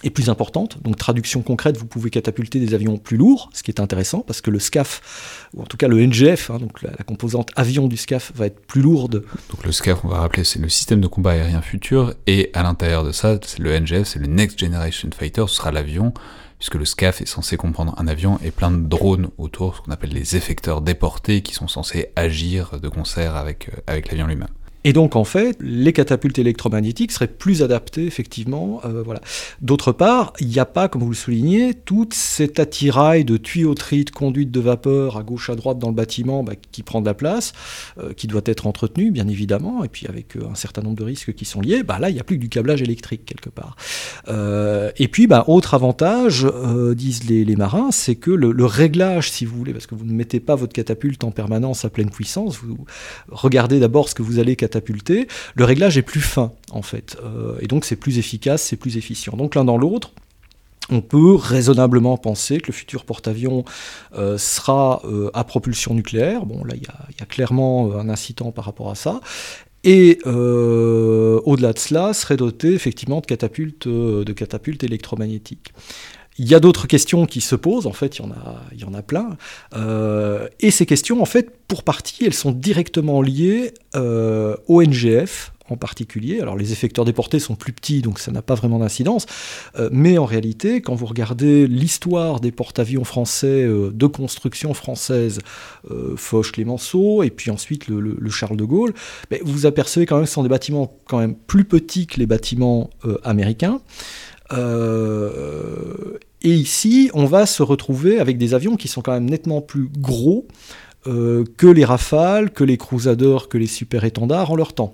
est 0.02 0.10
plus 0.10 0.28
importante. 0.30 0.82
Donc 0.82 0.96
traduction 0.96 1.42
concrète, 1.42 1.76
vous 1.76 1.86
pouvez 1.86 2.10
catapulter 2.10 2.60
des 2.60 2.74
avions 2.74 2.98
plus 2.98 3.16
lourds, 3.16 3.50
ce 3.52 3.62
qui 3.62 3.70
est 3.70 3.80
intéressant 3.80 4.20
parce 4.20 4.40
que 4.40 4.50
le 4.50 4.58
SCAF, 4.58 5.48
ou 5.54 5.62
en 5.62 5.66
tout 5.66 5.76
cas 5.76 5.88
le 5.88 6.04
NGF, 6.04 6.50
hein, 6.50 6.58
donc 6.58 6.82
la, 6.82 6.90
composante 7.04 7.50
avion 7.56 7.88
du 7.88 7.96
SCAF, 7.96 8.32
va 8.34 8.46
être 8.46 8.60
plus 8.66 8.82
lourde. 8.82 9.24
Donc 9.50 9.64
le 9.64 9.72
SCAF, 9.72 10.04
on 10.04 10.08
va 10.08 10.20
rappeler, 10.20 10.44
c'est 10.44 10.58
le 10.58 10.68
système 10.68 11.00
de 11.00 11.06
combat 11.06 11.32
aérien 11.32 11.62
futur, 11.62 12.14
et 12.26 12.50
à 12.54 12.62
l'intérieur 12.62 13.04
de 13.04 13.12
ça, 13.12 13.38
c'est 13.42 13.58
le 13.58 13.78
NGF, 13.78 14.06
c'est 14.06 14.18
le 14.18 14.26
Next 14.26 14.58
Generation 14.58 15.10
Fighter, 15.16 15.44
ce 15.48 15.56
sera 15.56 15.72
l'avion, 15.72 16.12
puisque 16.58 16.74
le 16.74 16.84
SCAF 16.84 17.20
est 17.20 17.26
censé 17.26 17.56
comprendre 17.56 17.94
un 17.98 18.08
avion 18.08 18.38
et 18.42 18.50
plein 18.50 18.70
de 18.70 18.86
drones 18.86 19.28
autour, 19.38 19.76
ce 19.76 19.80
qu'on 19.82 19.92
appelle 19.92 20.12
les 20.12 20.36
effecteurs 20.36 20.80
déportés, 20.80 21.42
qui 21.42 21.54
sont 21.54 21.68
censés 21.68 22.08
agir 22.16 22.80
de 22.80 22.88
concert 22.88 23.36
avec, 23.36 23.68
euh, 23.68 23.80
avec 23.86 24.10
l'avion 24.10 24.26
lui-même. 24.26 24.48
Et 24.84 24.92
donc, 24.92 25.16
en 25.16 25.24
fait, 25.24 25.56
les 25.60 25.92
catapultes 25.92 26.38
électromagnétiques 26.38 27.10
seraient 27.10 27.26
plus 27.26 27.62
adaptées, 27.62 28.06
effectivement. 28.06 28.80
Euh, 28.84 29.02
voilà. 29.02 29.20
D'autre 29.60 29.90
part, 29.92 30.32
il 30.38 30.46
n'y 30.48 30.60
a 30.60 30.64
pas, 30.64 30.88
comme 30.88 31.02
vous 31.02 31.10
le 31.10 31.16
soulignez, 31.16 31.74
toute 31.74 32.14
cette 32.14 32.60
attirail 32.60 33.24
de 33.24 33.36
tuyauterie, 33.36 34.04
de 34.04 34.10
conduite 34.10 34.52
de 34.52 34.60
vapeur 34.60 35.16
à 35.16 35.24
gauche, 35.24 35.50
à 35.50 35.56
droite 35.56 35.78
dans 35.78 35.88
le 35.88 35.94
bâtiment 35.94 36.44
bah, 36.44 36.52
qui 36.70 36.84
prend 36.84 37.00
de 37.00 37.06
la 37.06 37.14
place, 37.14 37.52
euh, 37.98 38.12
qui 38.12 38.28
doit 38.28 38.42
être 38.44 38.66
entretenu, 38.68 39.10
bien 39.10 39.26
évidemment, 39.26 39.82
et 39.82 39.88
puis 39.88 40.06
avec 40.06 40.36
euh, 40.36 40.48
un 40.50 40.54
certain 40.54 40.82
nombre 40.82 40.96
de 40.96 41.04
risques 41.04 41.34
qui 41.34 41.44
sont 41.44 41.60
liés. 41.60 41.82
Bah, 41.82 41.98
là, 41.98 42.08
il 42.08 42.14
n'y 42.14 42.20
a 42.20 42.24
plus 42.24 42.36
que 42.36 42.42
du 42.42 42.48
câblage 42.48 42.80
électrique, 42.80 43.24
quelque 43.24 43.50
part. 43.50 43.76
et 44.96 45.08
puis, 45.08 45.26
bah, 45.26 45.44
autre 45.48 45.74
avantage, 45.74 46.46
disent 46.94 47.28
les, 47.28 47.56
marins, 47.56 47.90
c'est 47.90 48.14
que 48.14 48.30
le, 48.30 48.52
le, 48.52 48.64
réglage, 48.64 49.30
si 49.30 49.44
vous 49.44 49.56
voulez, 49.56 49.72
parce 49.72 49.86
que 49.86 49.96
vous 49.96 50.04
ne 50.04 50.12
mettez 50.12 50.38
pas 50.38 50.54
votre 50.54 50.72
catapulte 50.72 51.24
en 51.24 51.32
permanence 51.32 51.84
à 51.84 51.90
pleine 51.90 52.10
puissance, 52.10 52.58
vous 52.58 52.76
regardez 53.28 53.80
d'abord 53.80 54.08
ce 54.08 54.14
que 54.14 54.22
vous 54.22 54.38
allez 54.38 54.54
le 55.54 55.64
réglage 55.64 55.98
est 55.98 56.02
plus 56.02 56.20
fin 56.20 56.52
en 56.70 56.82
fait. 56.82 57.16
Euh, 57.22 57.56
et 57.60 57.66
donc 57.66 57.84
c'est 57.84 57.96
plus 57.96 58.18
efficace, 58.18 58.62
c'est 58.62 58.76
plus 58.76 58.96
efficient. 58.96 59.36
Donc 59.36 59.54
l'un 59.54 59.64
dans 59.64 59.78
l'autre, 59.78 60.10
on 60.90 61.02
peut 61.02 61.34
raisonnablement 61.34 62.16
penser 62.16 62.60
que 62.60 62.68
le 62.68 62.72
futur 62.72 63.04
porte-avions 63.04 63.64
euh, 64.16 64.38
sera 64.38 65.02
euh, 65.04 65.30
à 65.34 65.44
propulsion 65.44 65.94
nucléaire. 65.94 66.46
Bon, 66.46 66.64
là, 66.64 66.74
il 66.76 66.82
y, 66.82 67.22
a 67.22 67.26
clairement 67.26 67.94
un 67.94 68.08
incitant 68.08 68.52
par 68.52 68.64
rapport 68.64 68.90
à 68.90 68.94
ça. 68.94 69.20
Et 69.84 70.18
au-delà 70.24 71.72
de 71.72 71.78
cela, 71.78 72.12
serait 72.12 72.36
doté 72.36 72.72
effectivement 72.74 73.20
de 73.20 73.26
catapultes, 73.26 73.86
de 73.86 74.32
catapultes 74.32 74.82
électromagnétiques. 74.82 75.72
Il 76.38 76.48
y 76.48 76.54
a 76.54 76.60
d'autres 76.60 76.86
questions 76.86 77.26
qui 77.26 77.40
se 77.40 77.56
posent, 77.56 77.86
en 77.86 77.92
fait, 77.92 78.18
il 78.18 78.22
y 78.22 78.24
en 78.24 78.30
a, 78.30 78.62
il 78.72 78.80
y 78.80 78.84
en 78.84 78.94
a 78.94 79.02
plein. 79.02 79.36
Euh, 79.76 80.48
et 80.60 80.70
ces 80.70 80.86
questions, 80.86 81.20
en 81.20 81.24
fait, 81.24 81.50
pour 81.66 81.82
partie, 81.82 82.24
elles 82.24 82.34
sont 82.34 82.52
directement 82.52 83.20
liées 83.22 83.74
euh, 83.96 84.56
au 84.68 84.82
NGF 84.82 85.52
en 85.70 85.76
particulier. 85.76 86.40
Alors 86.40 86.56
les 86.56 86.72
effecteurs 86.72 87.04
déportés 87.04 87.38
sont 87.38 87.54
plus 87.54 87.74
petits, 87.74 88.00
donc 88.00 88.20
ça 88.20 88.32
n'a 88.32 88.40
pas 88.40 88.54
vraiment 88.54 88.78
d'incidence. 88.78 89.26
Euh, 89.78 89.90
mais 89.92 90.16
en 90.16 90.24
réalité, 90.24 90.80
quand 90.80 90.94
vous 90.94 91.04
regardez 91.04 91.66
l'histoire 91.66 92.40
des 92.40 92.52
porte-avions 92.52 93.04
français 93.04 93.66
de 93.66 94.06
construction 94.06 94.72
française, 94.72 95.40
Foch, 96.16 96.52
Clémenceau, 96.52 97.22
et 97.22 97.28
puis 97.28 97.50
ensuite 97.50 97.88
le, 97.88 98.30
Charles 98.30 98.56
de 98.56 98.64
Gaulle, 98.64 98.94
ben, 99.30 99.40
vous 99.44 99.66
apercevez 99.66 100.06
quand 100.06 100.16
même 100.16 100.24
que 100.24 100.30
ce 100.30 100.34
sont 100.36 100.42
des 100.42 100.48
bâtiments 100.48 100.96
quand 101.06 101.18
même 101.18 101.34
plus 101.34 101.64
petits 101.64 102.06
que 102.06 102.18
les 102.18 102.26
bâtiments 102.26 102.88
américains. 103.22 103.82
Euh, 104.52 106.18
et 106.42 106.54
ici, 106.54 107.10
on 107.14 107.24
va 107.24 107.46
se 107.46 107.62
retrouver 107.62 108.20
avec 108.20 108.38
des 108.38 108.54
avions 108.54 108.76
qui 108.76 108.88
sont 108.88 109.02
quand 109.02 109.12
même 109.12 109.28
nettement 109.28 109.60
plus 109.60 109.88
gros 109.98 110.46
euh, 111.06 111.44
que 111.56 111.66
les 111.66 111.84
Rafales, 111.84 112.50
que 112.50 112.64
les 112.64 112.76
Crusaders, 112.76 113.48
que 113.48 113.56
les 113.56 113.66
super 113.66 114.04
étendards 114.04 114.50
en 114.50 114.56
leur 114.56 114.72
temps. 114.72 114.92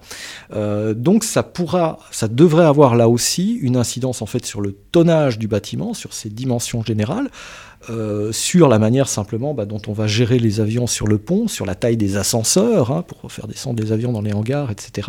Euh, 0.52 0.94
donc 0.94 1.24
ça 1.24 1.42
pourra, 1.42 1.98
ça 2.10 2.28
devrait 2.28 2.66
avoir 2.66 2.94
là 2.94 3.08
aussi 3.08 3.54
une 3.54 3.76
incidence 3.76 4.22
en 4.22 4.26
fait 4.26 4.44
sur 4.44 4.60
le 4.60 4.72
tonnage 4.92 5.38
du 5.38 5.48
bâtiment, 5.48 5.94
sur 5.94 6.12
ses 6.12 6.28
dimensions 6.28 6.84
générales, 6.84 7.30
euh, 7.90 8.32
sur 8.32 8.68
la 8.68 8.78
manière 8.78 9.08
simplement 9.08 9.54
bah, 9.54 9.64
dont 9.64 9.80
on 9.88 9.92
va 9.92 10.06
gérer 10.06 10.38
les 10.38 10.60
avions 10.60 10.86
sur 10.86 11.06
le 11.06 11.18
pont, 11.18 11.48
sur 11.48 11.66
la 11.66 11.74
taille 11.74 11.96
des 11.96 12.16
ascenseurs 12.16 12.90
hein, 12.90 13.02
pour 13.02 13.32
faire 13.32 13.48
descendre 13.48 13.82
les 13.82 13.90
avions 13.90 14.12
dans 14.12 14.22
les 14.22 14.32
hangars, 14.32 14.70
etc. 14.70 15.08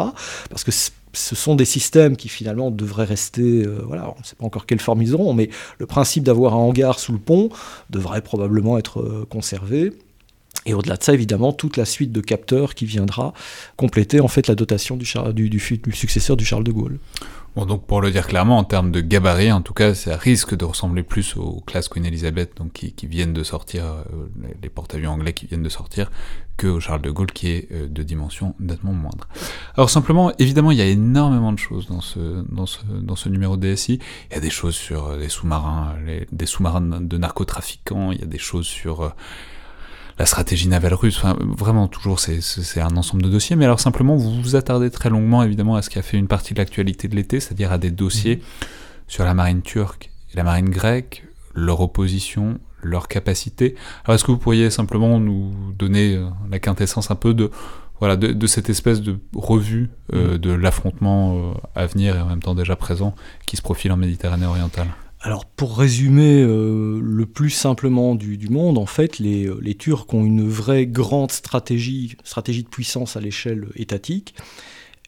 Parce 0.49 0.63
que 0.63 0.71
ce 1.15 1.35
sont 1.35 1.55
des 1.55 1.65
systèmes 1.65 2.15
qui 2.15 2.29
finalement 2.29 2.71
devraient 2.71 3.05
rester, 3.05 3.63
euh, 3.63 3.81
voilà, 3.85 4.13
on 4.15 4.19
ne 4.19 4.25
sait 4.25 4.35
pas 4.35 4.45
encore 4.45 4.65
quelle 4.65 4.79
forme 4.79 5.01
ils 5.01 5.13
auront, 5.13 5.33
mais 5.33 5.49
le 5.79 5.85
principe 5.85 6.23
d'avoir 6.23 6.53
un 6.53 6.57
hangar 6.57 6.99
sous 6.99 7.13
le 7.13 7.19
pont 7.19 7.49
devrait 7.89 8.21
probablement 8.21 8.77
être 8.77 8.99
euh, 8.99 9.25
conservé. 9.29 9.93
Et 10.65 10.73
au-delà 10.73 10.97
de 10.97 11.03
ça, 11.03 11.13
évidemment, 11.13 11.53
toute 11.53 11.77
la 11.77 11.85
suite 11.85 12.11
de 12.11 12.21
capteurs 12.21 12.73
qui 12.73 12.85
viendra 12.85 13.33
compléter 13.77 14.19
en 14.19 14.27
fait 14.27 14.47
la 14.47 14.55
dotation 14.55 14.97
du, 14.97 15.05
du, 15.33 15.47
du 15.49 15.91
successeur 15.91 16.37
du 16.37 16.45
Charles 16.45 16.63
de 16.63 16.71
Gaulle. 16.71 16.99
Bon, 17.55 17.65
donc 17.65 17.85
pour 17.85 18.01
le 18.01 18.11
dire 18.11 18.27
clairement, 18.27 18.57
en 18.57 18.65
termes 18.65 18.91
de 18.91 18.99
gabarit, 18.99 19.49
en 19.49 19.61
tout 19.61 19.73
cas, 19.73 19.93
ça 19.93 20.17
risque 20.17 20.55
de 20.57 20.65
ressembler 20.65 21.03
plus 21.03 21.37
aux 21.37 21.61
classes 21.61 21.87
Queen 21.87 22.05
Elizabeth, 22.05 22.57
donc 22.57 22.73
qui, 22.73 22.91
qui 22.91 23.07
viennent 23.07 23.31
de 23.31 23.43
sortir, 23.43 23.85
euh, 23.85 24.03
les 24.61 24.67
porte-avions 24.67 25.11
anglais 25.11 25.31
qui 25.31 25.45
viennent 25.45 25.63
de 25.63 25.69
sortir, 25.69 26.11
que 26.57 26.67
au 26.67 26.81
Charles 26.81 27.01
de 27.01 27.11
Gaulle 27.11 27.31
qui 27.31 27.47
est 27.47 27.71
euh, 27.71 27.87
de 27.87 28.03
dimension 28.03 28.55
nettement 28.59 28.91
moindre. 28.91 29.29
Alors 29.75 29.89
simplement, 29.89 30.33
évidemment, 30.37 30.71
il 30.71 30.77
y 30.77 30.81
a 30.81 30.85
énormément 30.85 31.53
de 31.53 31.59
choses 31.59 31.87
dans 31.87 32.01
ce, 32.01 32.43
dans 32.53 32.65
ce, 32.65 32.81
dans 32.83 33.15
ce 33.15 33.29
numéro 33.29 33.55
DSI. 33.55 33.99
Il 34.31 34.33
y 34.33 34.37
a 34.37 34.41
des 34.41 34.49
choses 34.49 34.75
sur 34.75 35.15
les 35.15 35.29
sous-marins, 35.29 35.95
les, 36.05 36.27
des 36.33 36.45
sous-marins 36.45 36.81
de 36.81 37.17
narcotrafiquants, 37.17 38.11
il 38.11 38.19
y 38.19 38.23
a 38.23 38.27
des 38.27 38.37
choses 38.37 38.67
sur 38.67 39.13
la 40.17 40.25
stratégie 40.25 40.67
navale 40.67 40.93
russe, 40.93 41.17
enfin, 41.17 41.35
vraiment 41.39 41.87
toujours 41.87 42.19
c'est, 42.19 42.79
un 42.79 42.95
ensemble 42.95 43.23
de 43.23 43.29
dossiers, 43.29 43.55
mais 43.55 43.65
alors 43.65 43.79
simplement 43.79 44.15
vous 44.15 44.41
vous 44.41 44.55
attardez 44.55 44.89
très 44.89 45.09
longuement 45.09 45.43
évidemment 45.43 45.75
à 45.75 45.81
ce 45.81 45.89
qui 45.89 45.99
a 45.99 46.01
fait 46.01 46.17
une 46.17 46.27
partie 46.27 46.53
de 46.53 46.59
l'actualité 46.59 47.07
de 47.07 47.15
l'été, 47.15 47.39
c'est-à-dire 47.39 47.71
à 47.71 47.77
des 47.77 47.91
dossiers 47.91 48.37
mhm. 48.37 48.41
sur 49.07 49.25
la 49.25 49.33
marine 49.33 49.61
turque 49.61 50.11
et 50.33 50.37
la 50.37 50.43
marine 50.43 50.69
grecque, 50.69 51.25
leur 51.53 51.81
opposition, 51.81 52.59
leur 52.81 53.07
capacité. 53.07 53.75
Alors 54.05 54.15
est-ce 54.15 54.23
que 54.23 54.31
vous 54.31 54.37
pourriez 54.37 54.69
simplement 54.69 55.19
nous 55.19 55.53
donner 55.77 56.15
euh, 56.15 56.27
la 56.49 56.59
quintessence 56.59 57.11
un 57.11 57.15
peu 57.15 57.33
de 57.33 57.51
voilà 57.99 58.17
de, 58.17 58.47
cette 58.47 58.69
espèce 58.69 59.01
de 59.01 59.17
revue 59.33 59.89
euh, 60.13 60.33
mhm. 60.33 60.37
de 60.37 60.51
l'affrontement 60.51 61.37
euh, 61.37 61.53
à 61.75 61.85
venir 61.85 62.15
et 62.15 62.21
en 62.21 62.27
même 62.27 62.41
temps 62.41 62.55
déjà 62.55 62.75
présent 62.75 63.15
qui 63.45 63.57
se 63.57 63.61
profile 63.61 63.91
en 63.91 63.97
Méditerranée 63.97 64.45
orientale? 64.45 64.87
Alors 65.25 65.45
pour 65.45 65.79
résumer 65.79 66.43
euh, 66.43 66.99
le 67.01 67.25
plus 67.25 67.49
simplement 67.49 68.13
du, 68.13 68.47
monde, 68.47 68.77
en 68.77 68.85
fait, 68.85 69.17
les, 69.17 69.49
les, 69.59 69.73
Turcs 69.73 70.05
ont 70.13 70.23
une 70.23 70.47
vraie 70.47 70.85
grande 70.85 71.31
stratégie, 71.31 72.15
stratégie 72.23 72.61
de 72.61 72.67
puissance 72.69 73.17
à 73.17 73.21
l'échelle 73.21 73.69
étatique. 73.75 74.35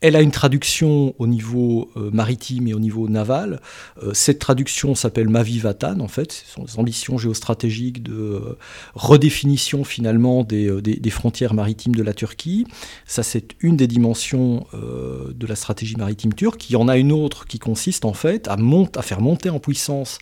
Elle 0.02 0.16
a 0.16 0.22
une 0.22 0.32
traduction 0.32 1.16
au 1.18 1.26
niveau 1.26 1.90
euh, 1.98 2.12
maritime 2.12 2.68
et 2.68 2.74
au 2.74 2.80
niveau 2.80 3.10
naval. 3.10 3.62
Euh, 4.04 4.14
cette 4.14 4.38
traduction 4.38 4.94
s'appelle 4.94 5.28
Mavivatan, 5.28 6.00
en 6.00 6.08
fait. 6.08 6.32
Ce 6.32 6.54
sont 6.54 6.64
des 6.64 6.78
ambitions 6.78 7.18
géostratégiques 7.18 8.04
de 8.04 8.14
euh, 8.14 8.58
redéfinition 8.94 9.84
finalement 9.84 10.44
des, 10.44 11.10
frontières 11.10 11.56
maritimes 11.56 11.96
de 11.96 12.04
la 12.04 12.14
Turquie. 12.14 12.68
Ça, 13.06 13.24
c'est 13.24 13.56
une 13.62 13.78
des 13.78 13.88
dimensions 13.88 14.66
de 14.74 15.48
la 15.48 15.56
stratégie 15.56 15.96
maritime 15.96 16.34
turque. 16.34 16.70
Il 16.70 16.74
y 16.74 16.76
en 16.76 16.88
a 16.88 16.98
une 16.98 17.12
autre 17.12 17.48
qui 17.48 17.60
consiste 17.60 18.06
en 18.06 18.14
fait 18.14 18.48
à 18.48 19.02
faire 19.02 19.22
monter 19.22 19.50
en 19.50 19.60
puissance 19.60 20.20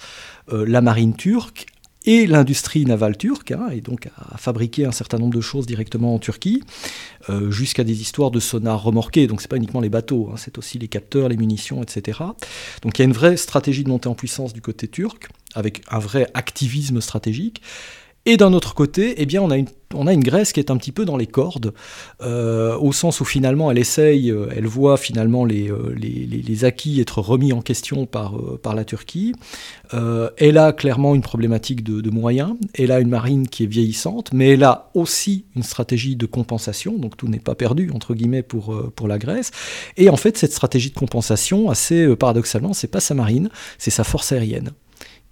la 0.52 0.82
marine 0.82 1.16
turque 1.16 1.66
et 2.06 2.28
l'industrie 2.28 2.86
navale 2.86 3.18
turque, 3.18 3.52
hein, 3.52 3.70
et 3.72 3.82
donc 3.82 4.10
a 4.32 4.38
fabriqué 4.38 4.86
un 4.86 4.92
certain 4.92 5.18
nombre 5.18 5.36
de 5.36 5.42
choses 5.42 5.66
directement 5.66 6.16
en 6.16 6.20
Turquie, 6.20 6.64
euh, 7.30 7.52
jusqu'à 7.52 7.84
des 7.84 8.02
histoires 8.02 8.32
de 8.32 8.40
sonars 8.40 8.84
remorqués. 8.84 9.28
Donc 9.28 9.42
c'est 9.42 9.48
pas 9.48 9.58
uniquement 9.58 9.82
les 9.82 9.90
bateaux, 9.90 10.30
hein, 10.32 10.36
c'est 10.38 10.58
aussi 10.58 10.78
les 10.78 10.88
capteurs, 10.88 11.30
les 11.30 11.38
munitions, 11.38 11.82
etc. 11.82 12.20
Donc 12.82 12.98
il 12.98 13.02
y 13.02 13.04
a 13.04 13.06
une 13.06 13.14
vraie 13.14 13.38
stratégie 13.38 13.84
de 13.84 13.90
montée 13.90 14.08
en 14.08 14.16
puissance 14.16 14.54
du 14.54 14.62
côté 14.62 14.88
turc, 14.88 15.30
avec 15.56 15.82
un 15.90 16.00
vrai 16.00 16.30
activisme 16.34 17.02
stratégique. 17.02 17.62
Et 18.26 18.38
d'un 18.38 18.54
autre 18.54 18.74
côté, 18.74 19.16
eh 19.18 19.26
bien, 19.26 19.42
on 19.42 19.52
a 19.52 19.58
une 19.58 19.68
on 19.96 20.08
a 20.08 20.14
une 20.14 20.24
Grèce 20.24 20.54
qui 20.54 20.60
est 20.60 20.72
un 20.72 20.78
petit 20.78 20.92
peu 20.92 21.06
dans 21.06 21.18
les 21.18 21.28
cordes, 21.28 21.74
euh, 22.22 22.78
au 22.78 22.92
sens 22.92 23.22
où 23.22 23.26
finalement 23.26 23.72
elle 23.72 23.78
essaye, 23.78 24.32
euh, 24.32 24.48
elle 24.56 24.68
voit 24.68 24.98
finalement 24.98 25.46
les, 25.46 25.70
euh, 25.72 25.96
les, 25.96 26.66
acquis 26.66 27.02
être 27.02 27.20
remis 27.20 27.54
en 27.54 27.62
question 27.62 28.06
par, 28.06 28.40
par 28.62 28.76
la 28.76 28.86
Turquie. 28.86 29.34
elle 29.92 30.58
a 30.58 30.72
clairement 30.72 31.16
une 31.16 31.22
problématique 31.22 31.84
de, 31.84 32.10
moyens, 32.10 32.56
elle 32.74 32.92
a 32.92 33.00
une 33.00 33.10
marine 33.10 33.48
qui 33.48 33.64
est 33.64 33.68
vieillissante, 33.68 34.32
mais 34.32 34.52
elle 34.52 34.64
a 34.64 34.90
aussi 34.94 35.46
une 35.56 35.64
stratégie 35.64 36.16
de 36.16 36.26
compensation, 36.26 36.98
donc 36.98 37.18
tout 37.18 37.28
n'est 37.28 37.40
pas 37.40 37.56
perdu, 37.56 37.92
entre 37.94 38.14
guillemets, 38.16 38.42
pour, 38.42 38.92
pour 38.96 39.08
la 39.08 39.18
Grèce. 39.18 39.52
Et 39.98 40.10
en 40.10 40.16
fait, 40.16 40.38
cette 40.38 40.54
stratégie 40.54 40.92
de 40.92 40.96
compensation, 40.96 41.70
assez 41.70 42.16
paradoxalement, 42.16 42.74
c'est 42.74 42.88
pas 42.88 43.02
sa 43.02 43.14
marine, 43.14 43.50
c'est 43.78 43.92
sa 43.92 44.06
force 44.06 44.32
aérienne 44.32 44.72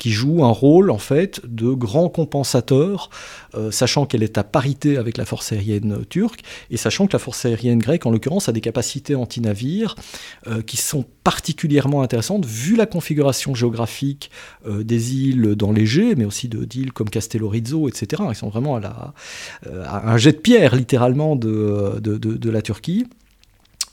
qui 0.03 0.11
joue 0.11 0.43
un 0.43 0.51
rôle 0.51 0.91
en 0.91 0.97
fait 0.97 1.39
de 1.45 1.71
grand 1.71 2.09
compensateur, 2.09 3.09
euh, 3.55 3.71
sachant 3.71 4.05
qu'elle 4.05 4.21
est 4.21 4.37
à 4.37 4.43
parité 4.43 4.97
avec 4.97 5.15
la 5.15 5.23
force 5.23 5.53
aérienne 5.53 6.05
turque, 6.09 6.41
et 6.69 6.75
sachant 6.75 7.07
que 7.07 7.13
la 7.13 7.19
force 7.19 7.45
aérienne 7.45 7.79
grecque, 7.79 8.05
en 8.05 8.11
l'occurrence, 8.11 8.49
a 8.49 8.51
des 8.51 8.59
capacités 8.59 9.15
anti-navires 9.15 9.95
euh, 10.47 10.61
qui 10.61 10.75
sont 10.75 11.05
particulièrement 11.23 12.01
intéressantes, 12.01 12.45
vu 12.45 12.75
la 12.75 12.85
configuration 12.85 13.55
géographique 13.55 14.29
euh, 14.67 14.83
des 14.83 15.15
îles 15.15 15.55
dans 15.55 15.71
l'Égée, 15.71 16.15
mais 16.15 16.25
aussi 16.25 16.49
d'îles 16.49 16.91
comme 16.91 17.09
Castello-Rizzo, 17.09 17.87
etc. 17.87 18.23
Ils 18.27 18.35
sont 18.35 18.49
vraiment 18.49 18.75
à, 18.75 19.13
un 19.63 20.17
jet 20.17 20.33
de 20.33 20.37
pierre, 20.37 20.75
littéralement, 20.75 21.37
de 21.37 22.49
la 22.49 22.61
Turquie. 22.61 23.05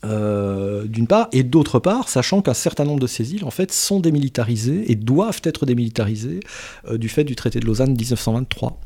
Euh, 0.05 0.85
d'une 0.85 1.07
part, 1.07 1.29
et 1.33 1.43
d'autre 1.43 1.79
part, 1.79 2.09
sachant 2.09 2.41
qu'un 2.41 2.55
certain 2.55 2.85
nombre 2.85 3.01
de 3.01 3.07
ces 3.07 3.35
îles 3.35 3.45
en 3.45 3.51
fait 3.51 3.71
sont 3.71 4.01
démilitarisées 4.01 4.91
et 4.91 4.95
doivent 4.95 5.43
être 5.45 5.67
démilitarisées 5.67 6.41
euh, 6.89 6.97
du 6.97 7.09
fait 7.09 7.25
du 7.25 7.37
traité 7.37 7.61
de 7.61 7.67
Lausanne 7.67 7.93
1923. 7.93 8.81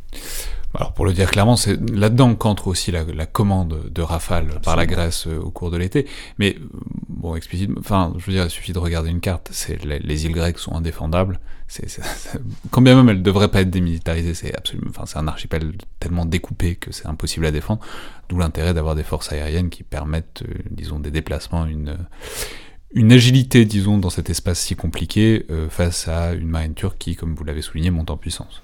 Alors 0.74 0.92
pour 0.92 1.06
le 1.06 1.12
dire 1.12 1.30
clairement, 1.30 1.56
c'est 1.56 1.78
là-dedans 1.90 2.34
qu'entre 2.34 2.66
aussi 2.66 2.90
la, 2.90 3.04
commande 3.26 3.90
de 3.90 4.02
Rafale 4.02 4.60
par 4.62 4.76
la 4.76 4.86
Grèce 4.86 5.26
euh, 5.28 5.38
au 5.38 5.50
cours 5.50 5.70
de 5.70 5.76
l'été. 5.76 6.06
Mais 6.38 6.56
bon, 7.08 7.36
explicite, 7.36 7.70
enfin, 7.78 8.12
je 8.18 8.26
veux 8.26 8.32
dire, 8.32 8.44
il 8.44 8.50
suffit 8.50 8.72
de 8.72 8.78
regarder 8.78 9.10
une 9.10 9.20
carte. 9.20 9.50
C'est 9.52 9.84
les, 9.84 10.26
îles 10.26 10.32
grecques 10.32 10.58
sont 10.58 10.74
indéfendables. 10.74 11.38
C'est, 11.68 11.88
quand 12.70 12.82
bien 12.82 12.94
même 12.94 13.08
elles 13.08 13.22
devraient 13.22 13.48
pas 13.48 13.62
être 13.62 13.70
démilitarisées, 13.70 14.34
c'est 14.34 14.54
absolument, 14.54 14.90
enfin, 14.90 15.06
c'est 15.06 15.18
un 15.18 15.26
archipel 15.26 15.72
tellement 15.98 16.26
découpé 16.26 16.76
que 16.76 16.92
c'est 16.92 17.06
impossible 17.06 17.46
à 17.46 17.50
défendre. 17.50 17.80
D'où 18.28 18.38
l'intérêt 18.38 18.74
d'avoir 18.74 18.94
des 18.94 19.02
forces 19.02 19.32
aériennes 19.32 19.70
qui 19.70 19.82
permettent, 19.82 20.42
euh, 20.46 20.54
disons, 20.70 21.00
des 21.00 21.10
déplacements, 21.10 21.64
une 21.66 21.96
une 22.94 23.10
agilité, 23.12 23.64
disons, 23.64 23.98
dans 23.98 24.10
cet 24.10 24.30
espace 24.30 24.60
si 24.60 24.76
compliqué 24.76 25.46
euh, 25.50 25.68
face 25.68 26.06
à 26.06 26.32
une 26.32 26.46
marine 26.46 26.74
turque 26.74 26.96
qui, 26.96 27.16
comme 27.16 27.34
vous 27.34 27.42
l'avez 27.42 27.60
souligné, 27.60 27.90
monte 27.90 28.10
en 28.10 28.16
puissance. 28.16 28.62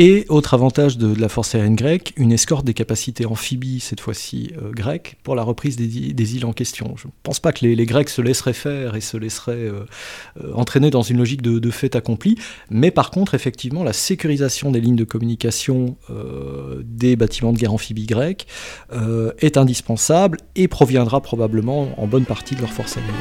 Et 0.00 0.26
autre 0.28 0.54
avantage 0.54 0.96
de, 0.96 1.12
la 1.20 1.28
force 1.28 1.56
aérienne 1.56 1.74
grecque, 1.74 2.12
une 2.16 2.30
escorte 2.30 2.64
des 2.64 2.72
capacités 2.72 3.26
amphibies, 3.26 3.80
cette 3.80 3.98
fois-ci 3.98 4.52
euh, 4.62 4.70
grecques, 4.70 5.16
pour 5.24 5.34
la 5.34 5.42
reprise 5.42 5.74
des, 5.74 6.36
îles 6.36 6.46
en 6.46 6.52
question. 6.52 6.94
Je 6.96 7.08
ne 7.08 7.12
pense 7.24 7.40
pas 7.40 7.50
que 7.50 7.66
les, 7.66 7.84
Grecs 7.84 8.08
se 8.08 8.22
laisseraient 8.22 8.52
faire 8.52 8.94
et 8.94 9.00
se 9.00 9.16
laisseraient 9.16 9.54
euh, 9.54 9.86
euh, 10.40 10.52
entraîner 10.54 10.90
dans 10.90 11.02
une 11.02 11.18
logique 11.18 11.42
de, 11.42 11.70
fait 11.70 11.96
accompli, 11.96 12.38
mais 12.70 12.92
par 12.92 13.10
contre, 13.10 13.34
effectivement, 13.34 13.82
la 13.82 13.92
sécurisation 13.92 14.70
des 14.70 14.80
lignes 14.80 14.94
de 14.94 15.02
communication 15.02 15.96
des 16.84 17.16
bâtiments 17.16 17.52
de 17.52 17.58
guerre 17.58 17.74
amphibies 17.74 18.06
grecs 18.06 18.46
est 19.40 19.56
indispensable 19.56 20.38
et 20.54 20.68
proviendra 20.68 21.20
probablement 21.20 22.00
en 22.00 22.06
bonne 22.06 22.24
partie 22.24 22.54
de 22.54 22.60
leur 22.60 22.72
force 22.72 22.96
aérienne. 22.96 23.14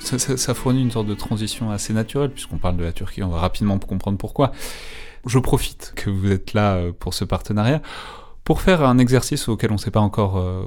Ça, 0.00 0.54
fournit 0.54 0.82
une 0.82 0.90
sorte 0.90 1.06
de 1.06 1.14
transition 1.14 1.70
assez 1.70 1.92
naturelle, 1.92 2.30
puisqu'on 2.30 2.58
parle 2.58 2.76
de 2.76 2.84
la 2.84 2.92
Turquie, 2.92 3.22
on 3.22 3.28
va 3.28 3.38
rapidement 3.38 3.78
comprendre 3.78 4.18
pourquoi. 4.18 4.52
Je 5.26 5.38
profite 5.38 5.92
que 5.96 6.10
vous 6.10 6.30
êtes 6.30 6.54
là 6.54 6.76
euh, 6.76 6.92
pour 6.92 7.14
ce 7.14 7.24
partenariat 7.24 7.82
pour 8.44 8.60
faire 8.60 8.84
un 8.84 8.98
exercice 8.98 9.48
auquel 9.48 9.72
on 9.72 9.74
ne 9.74 9.78
s'est 9.78 9.90
pas 9.90 10.00
encore, 10.00 10.38
euh, 10.38 10.62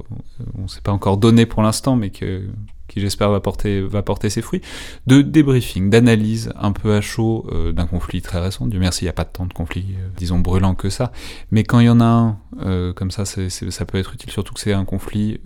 on 0.62 0.68
s'est 0.68 0.82
pas 0.82 0.92
encore 0.92 1.16
donné 1.16 1.46
pour 1.46 1.64
l'instant, 1.64 1.96
mais 1.96 2.10
que 2.10 2.44
qui 2.90 3.00
j'espère 3.00 3.30
va 3.30 3.40
porter, 3.40 3.80
va 3.80 4.02
porter 4.02 4.30
ses 4.30 4.42
fruits, 4.42 4.62
de 5.08 5.22
débriefing, 5.22 5.90
d'analyse 5.90 6.52
un 6.58 6.74
peu 6.74 6.94
à 6.94 7.02
chaud 7.02 7.48
euh, 7.52 7.72
d'un 7.72 7.86
conflit 7.86 8.22
très 8.22 8.40
récent. 8.42 8.68
Dieu 8.68 8.80
merci, 8.80 9.04
il 9.04 9.06
n'y 9.06 9.12
a 9.12 9.14
pas 9.14 9.24
tant 9.24 9.46
de 9.46 9.54
conflits, 9.54 9.96
euh, 9.98 10.08
disons, 10.18 10.40
brûlants 10.40 10.76
que 10.76 10.90
ça. 10.90 11.14
Mais 11.52 11.64
quand 11.64 11.80
il 11.80 11.86
y 11.86 11.90
en 11.90 12.02
a 12.02 12.06
un, 12.06 12.38
euh, 12.62 12.92
comme 12.92 13.12
ça, 13.12 13.24
ça 13.26 13.86
peut 13.86 13.98
être 13.98 14.14
utile, 14.14 14.32
surtout 14.32 14.54
que 14.54 14.60
c'est 14.60 14.74
un 14.74 14.86
conflit 14.86 15.40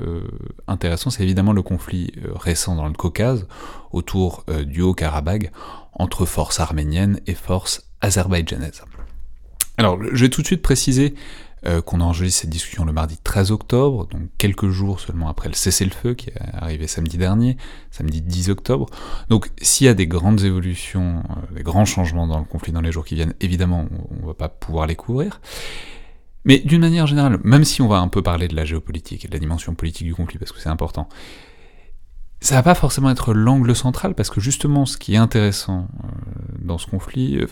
intéressant. 0.68 1.10
C'est 1.10 1.24
évidemment 1.24 1.54
le 1.54 1.62
conflit 1.62 2.12
récent 2.34 2.76
dans 2.76 2.88
le 2.88 2.94
Caucase, 2.94 3.48
autour 3.92 4.46
du 4.66 4.82
Haut-Karabagh, 4.82 5.52
entre 5.94 6.26
forces 6.26 6.60
arméniennes 6.60 7.20
et 7.28 7.34
forces 7.34 7.86
azerbaïdjanaises. 8.02 8.84
Alors, 9.78 10.00
je 10.12 10.24
vais 10.24 10.30
tout 10.30 10.42
de 10.42 10.48
suite 10.48 10.62
préciser 10.62 11.16
euh, 11.66 11.82
qu'on 11.82 12.02
a 12.02 12.04
enregistré 12.04 12.42
cette 12.42 12.50
discussion 12.50 12.86
le 12.86 12.92
mardi 12.92 13.18
13 13.24 13.52
octobre, 13.52 14.08
donc 14.08 14.24
quelques 14.38 14.70
jours 14.70 15.00
seulement 15.00 15.30
après 15.30 15.48
le 15.48 15.54
cessez-le-feu 15.54 16.14
qui 16.14 16.30
est 16.30 16.34
arrivé 16.54 16.88
samedi 16.88 17.18
dernier, 17.18 17.58
samedi 17.92 18.22
10 18.22 18.50
octobre. 18.50 18.88
Donc 19.30 19.50
s'il 19.62 19.86
y 19.86 19.90
a 19.90 19.94
des 19.94 20.08
grandes 20.08 20.42
évolutions, 20.42 21.24
euh, 21.30 21.56
des 21.56 21.64
grands 21.64 21.86
changements 21.86 22.28
dans 22.28 22.40
le 22.40 22.46
conflit 22.46 22.72
dans 22.72 22.82
les 22.82 22.92
jours 22.92 23.06
qui 23.06 23.16
viennent, 23.16 23.34
évidemment 23.40 23.86
on, 24.12 24.22
ne 24.22 24.28
va 24.28 24.34
pas 24.34 24.50
pouvoir 24.50 24.88
les 24.88 24.96
couvrir. 24.96 25.40
Mais 26.46 26.60
d'une 26.60 26.82
manière 26.82 27.08
générale, 27.08 27.40
même 27.44 27.64
si 27.64 27.82
on 27.82 27.88
va 27.88 28.00
un 28.00 28.10
peu 28.10 28.22
parler 28.22 28.50
de 28.50 28.56
la 28.56 28.66
géopolitique 28.66 29.24
et 29.24 29.28
de 29.30 29.34
la 29.34 29.40
dimension 29.40 29.74
politique 29.76 30.06
du 30.06 30.14
conflit, 30.14 30.38
parce 30.38 30.52
que 30.52 30.60
c'est 30.60 30.70
important, 30.70 31.08
ça 32.44 32.56
va 32.56 32.64
pas 32.64 32.76
forcément 32.76 33.10
être 33.10 33.34
l'angle 33.34 33.74
central, 33.74 34.16
parce 34.16 34.30
que 34.30 34.42
justement, 34.42 34.86
ce 34.86 34.98
qui 34.98 35.14
est 35.14 35.18
intéressant 35.18 35.88
euh, 36.04 36.08
dans 36.60 36.78
ce 36.78 36.88
conflit, 36.88 37.38
euh, 37.38 37.48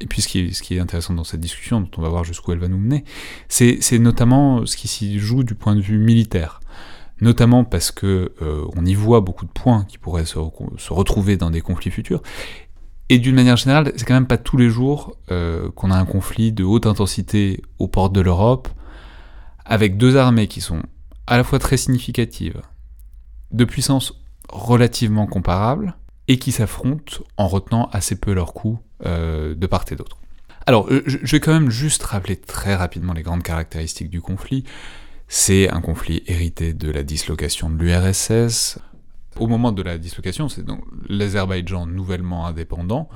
et 0.00 0.06
puis 0.06 0.22
ce 0.22 0.26
qui, 0.28 0.74
est, 0.74 0.80
intéressant 0.80 1.14
dans 1.14 1.22
cette 1.22 1.38
discussion, 1.38 1.80
dont 1.80 1.90
on 1.98 2.02
va 2.02 2.08
voir 2.08 2.24
jusqu'où 2.24 2.50
elle 2.50 2.58
va 2.58 2.66
nous 2.66 2.78
mener, 2.78 3.04
c'est 3.48 3.98
notamment 4.00 4.66
ce 4.66 4.76
qui 4.76 4.88
s'y 4.88 5.20
joue 5.20 5.44
du 5.44 5.54
point 5.54 5.76
de 5.76 5.80
vue 5.80 5.98
militaire. 5.98 6.58
Notamment 7.20 7.62
parce 7.62 7.92
que 7.92 8.32
euh, 8.42 8.64
on 8.74 8.84
y 8.84 8.94
voit 8.94 9.20
beaucoup 9.20 9.44
de 9.44 9.50
points 9.52 9.84
qui 9.84 9.98
pourraient 9.98 10.26
se, 10.26 10.38
se 10.78 10.92
retrouver 10.92 11.36
dans 11.36 11.50
des 11.50 11.60
conflits 11.60 11.90
futurs. 11.92 12.22
Et 13.08 13.20
d'une 13.20 13.36
manière 13.36 13.56
générale, 13.56 13.92
c'est 13.94 14.04
quand 14.04 14.14
même 14.14 14.26
pas 14.26 14.36
tous 14.36 14.56
les 14.56 14.68
jours 14.68 15.16
qu'on 15.28 15.90
a 15.90 15.96
un 15.96 16.04
conflit 16.04 16.52
de 16.52 16.62
haute 16.62 16.86
intensité 16.86 17.62
aux 17.78 17.88
portes 17.88 18.12
de 18.12 18.20
l'Europe, 18.20 18.68
avec 19.64 19.96
deux 19.96 20.16
armées 20.16 20.46
qui 20.46 20.60
sont 20.60 20.82
à 21.26 21.38
la 21.38 21.44
fois 21.44 21.58
très 21.58 21.78
significatives, 21.78 22.60
de 23.50 23.64
puissance 23.64 24.14
relativement 24.48 25.26
comparable, 25.26 25.96
et 26.28 26.38
qui 26.38 26.52
s'affrontent 26.52 27.24
en 27.36 27.48
retenant 27.48 27.88
assez 27.92 28.16
peu 28.16 28.32
leurs 28.34 28.52
coups 28.52 28.78
euh, 29.06 29.54
de 29.54 29.66
part 29.66 29.84
et 29.90 29.96
d'autre. 29.96 30.18
Alors, 30.66 30.86
je 30.90 31.32
vais 31.32 31.40
quand 31.40 31.52
même 31.52 31.70
juste 31.70 32.02
rappeler 32.02 32.36
très 32.36 32.74
rapidement 32.74 33.14
les 33.14 33.22
grandes 33.22 33.42
caractéristiques 33.42 34.10
du 34.10 34.20
conflit. 34.20 34.64
C'est 35.26 35.70
un 35.70 35.80
conflit 35.80 36.22
hérité 36.26 36.74
de 36.74 36.90
la 36.90 37.02
dislocation 37.02 37.70
de 37.70 37.82
l'URSS. 37.82 38.78
Au 39.38 39.46
moment 39.46 39.72
de 39.72 39.82
la 39.82 39.96
dislocation, 39.96 40.50
c'est 40.50 40.64
donc 40.64 40.84
l'Azerbaïdjan 41.08 41.86
nouvellement 41.86 42.46
indépendant 42.46 43.08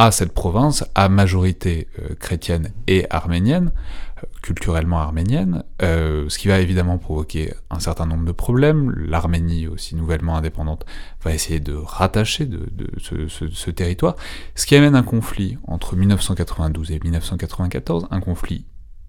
à 0.00 0.12
cette 0.12 0.32
province 0.32 0.84
à 0.94 1.08
majorité 1.08 1.88
euh, 1.98 2.14
chrétienne 2.14 2.70
et 2.86 3.04
arménienne, 3.10 3.72
euh, 4.18 4.26
culturellement 4.42 5.00
arménienne, 5.00 5.64
euh, 5.82 6.28
ce 6.28 6.38
qui 6.38 6.46
va 6.46 6.60
évidemment 6.60 6.98
provoquer 6.98 7.52
un 7.68 7.80
certain 7.80 8.06
nombre 8.06 8.24
de 8.24 8.30
problèmes. 8.30 8.92
L'Arménie, 8.96 9.66
aussi 9.66 9.96
nouvellement 9.96 10.36
indépendante, 10.36 10.86
va 11.24 11.34
essayer 11.34 11.58
de 11.58 11.74
rattacher 11.74 12.46
de, 12.46 12.68
ce, 13.00 13.70
territoire, 13.72 14.14
ce 14.54 14.66
qui 14.66 14.76
amène 14.76 14.94
un 14.94 15.02
conflit 15.02 15.58
entre 15.66 15.96
1992 15.96 16.92
et 16.92 17.00
1994, 17.02 18.06
un 18.12 18.20
conflit 18.20 18.66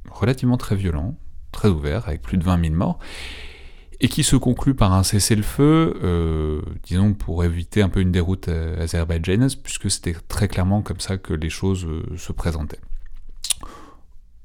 relativement 0.09 0.57
très 0.57 0.75
violent, 0.75 1.19
très 1.51 1.69
ouvert, 1.69 2.07
avec 2.07 2.23
plus 2.23 2.39
de 2.39 2.43
20 2.43 2.63
000 2.63 2.73
morts, 2.73 2.97
et 4.01 4.07
qui 4.07 4.23
se 4.23 4.35
conclut 4.35 4.75
par 4.75 4.93
un 4.93 5.03
cessez-le-feu, 5.03 5.99
euh, 6.03 6.61
disons 6.83 7.13
pour 7.13 7.43
éviter 7.43 7.81
un 7.81 7.89
peu 7.89 7.99
une 7.99 8.11
déroute 8.11 8.47
euh, 8.47 8.81
azerbaïdjanaise, 8.81 9.55
puisque 9.55 9.91
c'était 9.91 10.15
très 10.27 10.47
clairement 10.47 10.81
comme 10.81 11.01
ça 11.01 11.17
que 11.17 11.33
les 11.33 11.49
choses 11.49 11.85
euh, 11.85 12.03
se 12.17 12.31
présentaient. 12.31 12.79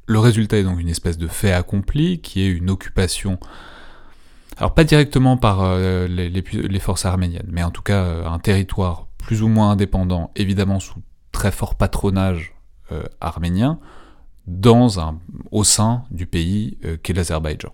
Le 0.07 0.19
résultat 0.19 0.59
est 0.59 0.65
donc 0.65 0.81
une 0.81 0.89
espèce 0.89 1.19
de 1.19 1.29
fait 1.29 1.53
accompli, 1.53 2.21
qui 2.21 2.43
est 2.43 2.49
une 2.49 2.69
occupation, 2.69 3.39
alors 4.57 4.75
pas 4.75 4.85
directement 4.85 5.37
par 5.37 5.79
les, 5.79 6.79
forces 6.79 7.07
arméniennes, 7.07 7.49
mais 7.51 7.63
en 7.63 7.71
tout 7.71 7.81
cas 7.81 8.05
un 8.27 8.39
territoire 8.39 9.09
plus 9.17 9.43
ou 9.43 9.49
moins 9.49 9.71
indépendant, 9.71 10.31
évidemment 10.37 10.79
sous 10.79 11.01
très 11.33 11.51
fort 11.51 11.75
patronage 11.75 12.55
arménien, 13.23 13.81
dans 14.47 15.01
un, 15.01 15.19
au 15.51 15.65
sein 15.65 16.05
du 16.11 16.27
pays 16.27 16.77
qu'est 17.03 17.15
l'Azerbaïdjan. 17.15 17.73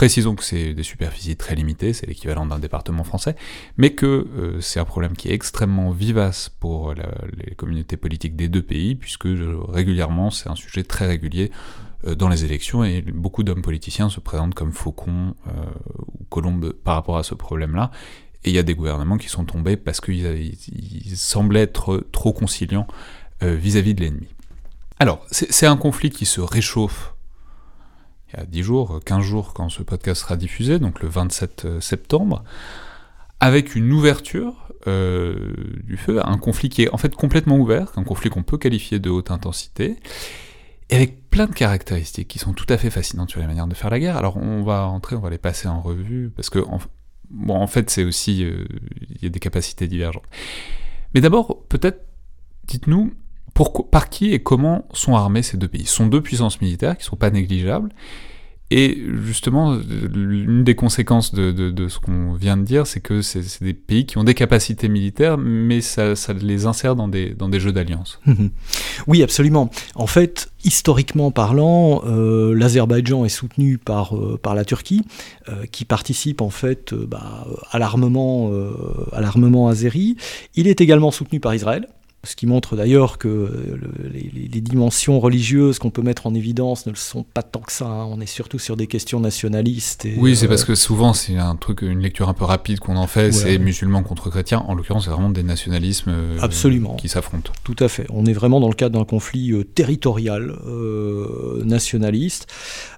Précisons 0.00 0.34
que 0.34 0.44
c'est 0.44 0.72
des 0.72 0.82
superficies 0.82 1.36
très 1.36 1.54
limitées, 1.54 1.92
c'est 1.92 2.06
l'équivalent 2.06 2.46
d'un 2.46 2.58
département 2.58 3.04
français, 3.04 3.36
mais 3.76 3.90
que 3.90 4.06
euh, 4.34 4.58
c'est 4.62 4.80
un 4.80 4.86
problème 4.86 5.14
qui 5.14 5.28
est 5.28 5.34
extrêmement 5.34 5.90
vivace 5.90 6.48
pour 6.48 6.94
les 6.94 7.54
communautés 7.54 7.98
politiques 7.98 8.34
des 8.34 8.48
deux 8.48 8.62
pays, 8.62 8.94
puisque 8.94 9.26
euh, 9.26 9.58
régulièrement 9.68 10.30
c'est 10.30 10.48
un 10.48 10.54
sujet 10.54 10.84
très 10.84 11.06
régulier 11.06 11.50
euh, 12.06 12.14
dans 12.14 12.30
les 12.30 12.46
élections, 12.46 12.82
et 12.82 13.02
beaucoup 13.02 13.42
d'hommes 13.42 13.60
politiciens 13.60 14.08
se 14.08 14.20
présentent 14.20 14.54
comme 14.54 14.72
faucons 14.72 15.34
ou 16.18 16.24
colombes 16.30 16.72
par 16.72 16.94
rapport 16.94 17.18
à 17.18 17.22
ce 17.22 17.34
problème-là, 17.34 17.90
et 18.44 18.48
il 18.48 18.54
y 18.54 18.58
a 18.58 18.62
des 18.62 18.74
gouvernements 18.74 19.18
qui 19.18 19.28
sont 19.28 19.44
tombés 19.44 19.76
parce 19.76 20.00
qu'ils 20.00 20.56
semblaient 21.14 21.60
être 21.60 22.06
trop 22.10 22.32
conciliants 22.32 22.86
vis-à-vis 23.42 23.92
-vis 23.92 23.96
de 23.96 24.00
l'ennemi. 24.00 24.28
Alors, 24.98 25.26
c'est 25.30 25.66
un 25.66 25.76
conflit 25.76 26.08
qui 26.08 26.24
se 26.24 26.40
réchauffe 26.40 27.09
il 28.32 28.38
y 28.38 28.42
a 28.42 28.46
10 28.46 28.62
jours, 28.62 29.00
15 29.04 29.22
jours 29.22 29.52
quand 29.54 29.68
ce 29.68 29.82
podcast 29.82 30.22
sera 30.22 30.36
diffusé, 30.36 30.78
donc 30.78 31.02
le 31.02 31.08
27 31.08 31.64
euh, 31.64 31.80
septembre, 31.80 32.44
avec 33.40 33.74
une 33.74 33.92
ouverture 33.92 34.68
euh, 34.86 35.54
du 35.84 35.96
feu, 35.96 36.20
un 36.24 36.38
conflit 36.38 36.68
qui 36.68 36.82
est 36.82 36.94
en 36.94 36.96
fait 36.96 37.14
complètement 37.14 37.56
ouvert, 37.56 37.92
un 37.96 38.04
conflit 38.04 38.30
qu'on 38.30 38.42
peut 38.42 38.58
qualifier 38.58 38.98
de 38.98 39.10
haute 39.10 39.30
intensité, 39.30 39.96
et 40.90 40.96
avec 40.96 41.28
plein 41.30 41.46
de 41.46 41.54
caractéristiques 41.54 42.28
qui 42.28 42.38
sont 42.38 42.52
tout 42.52 42.66
à 42.68 42.76
fait 42.76 42.90
fascinantes 42.90 43.30
sur 43.30 43.40
la 43.40 43.46
manière 43.46 43.66
de 43.66 43.74
faire 43.74 43.90
la 43.90 44.00
guerre. 44.00 44.16
Alors 44.16 44.36
on 44.36 44.62
va 44.62 44.86
entrer, 44.86 45.16
on 45.16 45.20
va 45.20 45.30
les 45.30 45.38
passer 45.38 45.68
en 45.68 45.80
revue, 45.80 46.30
parce 46.34 46.50
que 46.50 46.58
bon, 47.30 47.54
en 47.54 47.66
fait 47.66 47.90
c'est 47.90 48.04
aussi, 48.04 48.44
euh, 48.44 48.64
il 49.10 49.22
y 49.22 49.26
a 49.26 49.30
des 49.30 49.40
capacités 49.40 49.86
divergentes. 49.86 50.24
Mais 51.14 51.20
d'abord, 51.20 51.64
peut-être, 51.68 52.04
dites-nous, 52.66 53.12
par 53.90 54.08
qui 54.08 54.32
et 54.32 54.42
comment 54.42 54.86
sont 54.92 55.14
armés 55.14 55.42
ces 55.42 55.56
deux 55.56 55.68
pays? 55.68 55.86
Ce 55.86 55.94
sont 55.96 56.06
deux 56.06 56.22
puissances 56.22 56.60
militaires 56.60 56.96
qui 56.96 57.04
ne 57.04 57.10
sont 57.10 57.16
pas 57.16 57.30
négligeables. 57.30 57.90
Et 58.72 58.96
justement, 59.24 59.76
l'une 60.14 60.62
des 60.62 60.76
conséquences 60.76 61.34
de, 61.34 61.88
ce 61.88 61.98
qu'on 61.98 62.34
vient 62.34 62.56
de 62.56 62.62
dire, 62.62 62.86
c'est 62.86 63.00
que 63.00 63.20
c'est 63.20 63.42
des 63.62 63.74
pays 63.74 64.06
qui 64.06 64.16
ont 64.16 64.22
des 64.22 64.34
capacités 64.34 64.88
militaires, 64.88 65.36
mais 65.38 65.80
ça, 65.80 66.14
les 66.40 66.66
insère 66.66 66.94
dans 66.94 67.08
des, 67.08 67.34
jeux 67.54 67.72
d'alliance. 67.72 68.20
Oui, 69.06 69.22
absolument. 69.22 69.70
En 69.94 70.06
fait, 70.06 70.52
historiquement 70.62 71.30
parlant, 71.30 72.02
euh, 72.06 72.54
l'Azerbaïdjan 72.54 73.24
est 73.24 73.30
soutenu 73.30 73.78
par, 73.78 74.14
euh, 74.14 74.38
la 74.54 74.64
Turquie, 74.64 75.02
euh, 75.48 75.64
qui 75.66 75.84
participe 75.84 76.42
en 76.42 76.50
fait 76.50 76.94
bah, 76.94 77.46
à 77.70 77.78
l'armement 77.78 78.52
à 79.12 79.70
azéri. 79.70 80.16
Il 80.54 80.68
est 80.68 80.80
également 80.80 81.10
soutenu 81.10 81.40
par 81.40 81.54
Israël. 81.54 81.88
Ce 82.22 82.36
qui 82.36 82.46
montre 82.46 82.76
d'ailleurs 82.76 83.16
que 83.16 83.78
les, 84.12 84.60
dimensions 84.60 85.18
religieuses 85.20 85.78
qu'on 85.78 85.88
peut 85.88 86.02
mettre 86.02 86.26
en 86.26 86.34
évidence 86.34 86.84
ne 86.84 86.90
le 86.90 86.96
sont 86.96 87.22
pas 87.22 87.42
tant 87.42 87.60
que 87.60 87.72
ça. 87.72 87.86
Hein. 87.86 88.04
On 88.10 88.20
est 88.20 88.26
surtout 88.26 88.58
sur 88.58 88.76
des 88.76 88.86
questions 88.86 89.20
nationalistes. 89.20 90.06
oui, 90.18 90.36
c'est 90.36 90.46
parce 90.46 90.64
que 90.64 90.74
souvent 90.74 91.14
c'est 91.14 91.38
un 91.38 91.56
truc, 91.56 91.80
une 91.80 92.00
lecture 92.00 92.28
un 92.28 92.34
peu 92.34 92.44
rapide 92.44 92.78
qu'on 92.78 92.96
en 92.96 93.06
fait, 93.06 93.32
c'est 93.32 93.58
musulmans 93.58 94.02
contre 94.02 94.28
chrétiens. 94.28 94.64
En 94.68 94.74
l'occurrence, 94.74 95.04
c'est 95.04 95.10
vraiment 95.10 95.30
des 95.30 95.42
nationalismes 95.42 96.10
euh, 96.10 96.38
Absolument. 96.40 96.96
qui 96.96 97.08
s'affrontent. 97.08 97.52
Tout 97.64 97.76
à 97.78 97.88
fait. 97.88 98.06
On 98.10 98.26
est 98.26 98.32
vraiment 98.32 98.60
dans 98.60 98.68
le 98.68 98.74
cadre 98.74 98.98
d'un 98.98 99.04
conflit 99.04 99.52
euh, 99.52 99.64
territorial 99.64 100.54
euh, 100.66 101.64
nationaliste. 101.64 102.46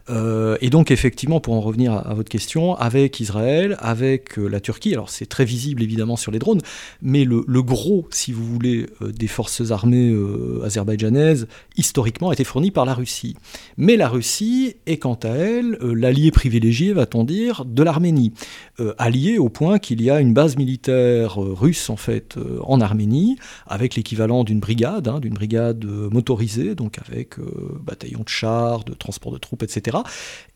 Et 0.09 0.71
donc 0.71 0.91
effectivement, 0.91 1.41
pour 1.41 1.55
en 1.55 1.61
revenir 1.61 1.93
à, 1.93 2.15
votre 2.15 2.29
question, 2.29 2.75
avec 2.75 3.21
Israël, 3.21 3.77
avec 3.79 4.37
la 4.37 4.61
Turquie, 4.61 4.93
alors 4.93 5.11
c'est 5.11 5.27
très 5.27 5.45
visible 5.45 5.83
évidemment 5.83 6.17
sur 6.17 6.33
les 6.33 6.38
drones, 6.38 6.61
mais 7.01 7.25
le, 7.25 7.62
gros, 7.62 8.07
si 8.11 8.33
vous 8.33 8.45
voulez, 8.45 8.87
des 9.01 9.27
forces 9.27 9.71
armées 9.71 10.11
euh, 10.11 10.62
azerbaïdjanaises, 10.65 11.49
historiquement, 11.77 12.31
a 12.31 12.33
été 12.33 12.45
fournie 12.45 12.71
par 12.71 12.85
la 12.85 12.95
Russie. 12.95 13.37
Mais 13.77 13.97
la 13.97 14.09
Russie 14.09 14.77
est 14.87 14.99
quant 14.99 15.19
à 15.23 15.29
elle 15.29 15.79
euh, 15.83 15.95
l'allié 15.95 16.31
privilégié, 16.31 16.93
va-t-on 16.93 17.25
dire, 17.25 17.65
de 17.65 17.83
l'Arménie. 17.83 18.33
Euh, 18.81 18.95
allié 18.99 19.38
au 19.38 19.49
point 19.49 19.79
qu'il 19.79 20.03
y 20.03 20.11
a 20.11 20.21
une 20.21 20.35
base 20.35 20.57
militaire 20.57 21.37
russe, 21.37 21.91
en 21.91 21.97
fait, 21.97 22.37
en 22.62 22.81
Arménie, 22.81 23.37
avec 23.67 23.95
l'équivalent 23.95 24.45
d'une 24.45 24.61
brigade, 24.61 25.09
hein, 25.09 25.21
d'une 25.21 25.35
brigade 25.35 25.85
motorisée, 25.85 26.75
donc 26.75 26.99
avec 27.07 27.37
bataillon 27.81 28.21
de 28.21 28.29
chars, 28.29 28.85
de 28.85 28.95
transport 28.95 29.33
de 29.33 29.38
troupes, 29.38 29.62
etc. 29.62 29.91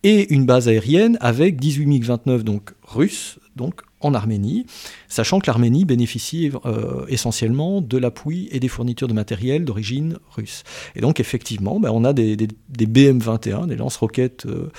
Et 0.02 0.32
une 0.32 0.46
base 0.46 0.68
aérienne 0.68 1.18
avec 1.20 1.58
18 1.58 1.86
MiG-29, 1.86 2.42
donc 2.42 2.72
russes, 2.84 3.38
donc 3.56 3.80
en 4.00 4.14
Arménie, 4.14 4.66
sachant 5.08 5.40
que 5.40 5.46
l'Arménie 5.46 5.84
bénéficie 5.84 6.52
euh, 6.64 7.06
essentiellement 7.08 7.80
de 7.80 7.98
l'appui 7.98 8.48
et 8.52 8.60
des 8.60 8.68
fournitures 8.68 9.08
de 9.08 9.14
matériel 9.14 9.64
d'origine 9.64 10.18
russe. 10.30 10.62
Et 10.94 11.00
donc 11.00 11.18
effectivement, 11.18 11.80
ben, 11.80 11.90
on 11.92 12.04
a 12.04 12.12
des, 12.12 12.36
BM-21, 12.36 13.66
des 13.66 13.76
lance-roquettes 13.76 14.46
euh, 14.46 14.70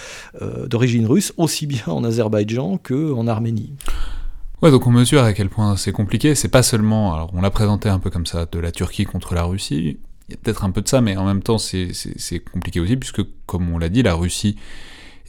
euh, 0.41 0.67
d'origine 0.67 1.05
russe, 1.05 1.33
aussi 1.37 1.67
bien 1.67 1.83
en 1.87 2.03
Azerbaïdjan 2.03 2.79
qu'en 2.81 3.27
Arménie. 3.27 3.73
Ouais, 4.61 4.71
donc 4.71 4.87
on 4.87 4.91
mesure 4.91 5.23
à 5.23 5.33
quel 5.33 5.49
point 5.49 5.75
c'est 5.77 5.91
compliqué. 5.91 6.33
C'est 6.33 6.47
pas 6.47 6.63
seulement, 6.63 7.13
alors 7.13 7.31
on 7.33 7.41
l'a 7.41 7.51
présenté 7.51 7.89
un 7.89 7.99
peu 7.99 8.09
comme 8.09 8.25
ça, 8.25 8.47
de 8.51 8.59
la 8.59 8.71
Turquie 8.71 9.05
contre 9.05 9.35
la 9.35 9.43
Russie. 9.43 9.99
Il 10.29 10.33
y 10.33 10.35
a 10.35 10.37
peut-être 10.41 10.65
un 10.65 10.71
peu 10.71 10.81
de 10.81 10.87
ça, 10.87 11.01
mais 11.01 11.15
en 11.15 11.25
même 11.25 11.41
temps 11.41 11.57
c'est 11.57 11.93
compliqué 12.51 12.79
aussi, 12.79 12.97
puisque 12.97 13.21
comme 13.45 13.69
on 13.71 13.77
l'a 13.77 13.89
dit, 13.89 14.03
la 14.03 14.13
Russie 14.13 14.57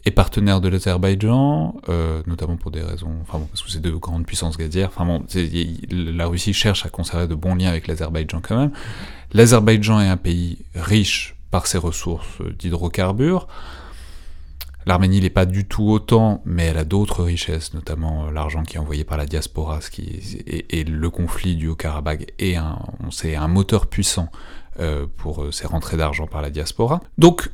est 0.04 0.10
partenaire 0.10 0.60
de 0.60 0.68
l'Azerbaïdjan, 0.68 1.80
euh, 1.88 2.22
notamment 2.26 2.56
pour 2.56 2.70
des 2.70 2.82
raisons, 2.82 3.14
enfin 3.22 3.38
bon, 3.38 3.46
parce 3.46 3.62
que 3.62 3.70
c'est 3.70 3.80
deux 3.80 3.96
grandes 3.96 4.26
puissances 4.26 4.56
gazières. 4.56 4.90
Enfin 4.94 5.04
bon, 5.04 5.24
la 5.90 6.26
Russie 6.26 6.52
cherche 6.52 6.84
à 6.86 6.88
conserver 6.88 7.26
de 7.26 7.34
bons 7.34 7.54
liens 7.54 7.68
avec 7.68 7.86
l'Azerbaïdjan 7.86 8.40
quand 8.40 8.56
même. 8.56 8.72
L'Azerbaïdjan 9.32 10.00
est 10.00 10.08
un 10.08 10.16
pays 10.16 10.58
riche 10.74 11.36
par 11.50 11.66
ses 11.66 11.78
ressources 11.78 12.40
d'hydrocarbures. 12.58 13.46
L'Arménie 14.86 15.20
n'est 15.20 15.30
pas 15.30 15.44
du 15.44 15.66
tout 15.66 15.90
autant, 15.90 16.40
mais 16.46 16.64
elle 16.64 16.78
a 16.78 16.84
d'autres 16.84 17.22
richesses, 17.22 17.74
notamment 17.74 18.26
euh, 18.26 18.30
l'argent 18.30 18.62
qui 18.62 18.76
est 18.76 18.80
envoyé 18.80 19.04
par 19.04 19.18
la 19.18 19.26
diaspora, 19.26 19.80
et, 20.46 20.84
le 20.84 21.10
conflit 21.10 21.56
du 21.56 21.68
Haut-Karabakh 21.68 22.32
est 22.38 22.56
un, 22.56 22.78
on 23.04 23.10
sait, 23.10 23.36
un 23.36 23.48
moteur 23.48 23.86
puissant 23.86 24.30
euh, 24.78 25.06
pour 25.16 25.46
ces 25.52 25.66
rentrées 25.66 25.96
d'argent 25.96 26.26
par 26.26 26.42
la 26.42 26.50
diaspora. 26.50 27.00
Donc 27.18 27.50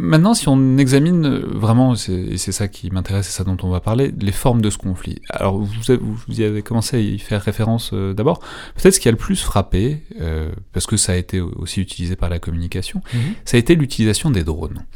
Maintenant, 0.00 0.32
si 0.32 0.48
on 0.48 0.78
examine 0.78 1.26
euh, 1.26 1.40
vraiment, 1.54 1.94
et 1.94 2.36
c'est 2.36 2.52
ça 2.52 2.68
qui 2.68 2.88
m'intéresse, 2.90 3.26
c'est 3.26 3.36
ça 3.36 3.42
dont 3.42 3.56
on 3.64 3.68
va 3.68 3.80
parler, 3.80 4.14
les 4.16 4.32
formes 4.32 4.62
de 4.62 4.70
ce 4.70 4.78
conflit. 4.78 5.20
Alors, 5.28 5.58
vous, 5.58 5.90
avez, 5.90 6.00
vous 6.00 6.40
y 6.40 6.44
avez 6.44 6.62
commencé 6.62 6.96
à 6.96 7.00
y 7.00 7.18
faire 7.18 7.42
référence 7.42 7.90
euh, 7.92 8.14
d'abord. 8.14 8.38
Peut-être 8.76 8.94
ce 8.94 9.00
qui 9.00 9.08
a 9.08 9.10
le 9.10 9.16
plus 9.16 9.42
frappé, 9.42 10.04
euh, 10.20 10.52
parce 10.72 10.86
que 10.86 10.96
ça 10.96 11.12
a 11.12 11.16
été 11.16 11.40
aussi 11.40 11.80
utilisé 11.80 12.14
par 12.14 12.28
la 12.28 12.38
communication, 12.38 13.02
mhm. 13.12 13.34
ça 13.44 13.56
a 13.56 13.60
été 13.60 13.74
l'utilisation 13.74 14.30
des 14.30 14.44
drones. 14.44 14.86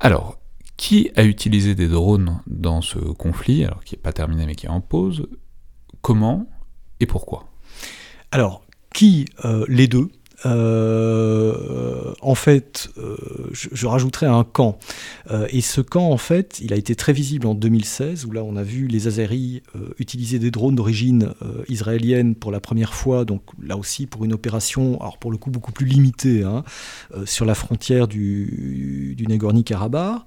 Alors, 0.00 0.40
qui 0.76 1.12
a 1.14 1.22
utilisé 1.22 1.76
des 1.76 1.86
drones 1.86 2.40
dans 2.48 2.80
ce 2.80 2.98
conflit, 2.98 3.64
alors 3.64 3.84
qui 3.84 3.94
n'est 3.94 4.02
pas 4.02 4.12
terminé 4.12 4.46
mais 4.46 4.56
qui 4.56 4.66
est 4.66 4.70
en 4.70 4.80
pause? 4.80 5.28
Comment 6.02 6.48
et 6.98 7.06
pourquoi? 7.06 7.44
Alors, 8.32 8.62
qui 8.92 9.26
Les 9.68 9.86
deux? 9.86 10.10
En 10.44 12.34
fait, 12.34 12.90
je, 13.52 13.68
je, 13.72 13.86
rajouterais 13.86 14.26
un 14.26 14.44
camp. 14.44 14.78
et 15.50 15.60
ce 15.60 15.80
camp, 15.80 16.10
en 16.10 16.16
fait, 16.16 16.60
il 16.60 16.72
a 16.72 16.76
été 16.76 16.94
très 16.94 17.12
visible 17.12 17.46
en 17.46 17.54
2016, 17.54 18.24
où 18.26 18.32
là, 18.32 18.42
on 18.44 18.56
a 18.56 18.62
vu 18.62 18.86
les 18.86 19.06
Azeris 19.06 19.62
utiliser 19.98 20.38
des 20.38 20.50
drones 20.50 20.74
d'origine 20.74 21.34
israélienne 21.68 22.34
pour 22.34 22.52
la 22.52 22.60
première 22.60 22.94
fois, 22.94 23.24
donc 23.24 23.42
là 23.62 23.76
aussi 23.76 24.06
pour 24.06 24.24
une 24.24 24.32
opération, 24.32 25.00
alors 25.00 25.18
pour 25.18 25.30
le 25.30 25.36
coup 25.36 25.50
beaucoup 25.50 25.72
plus 25.72 25.86
limitée, 25.86 26.42
hein, 26.44 26.64
sur 27.24 27.44
la 27.44 27.54
frontière 27.54 28.08
du, 28.08 29.14
du 29.16 29.26
Nagorno-Karabakh. 29.26 30.22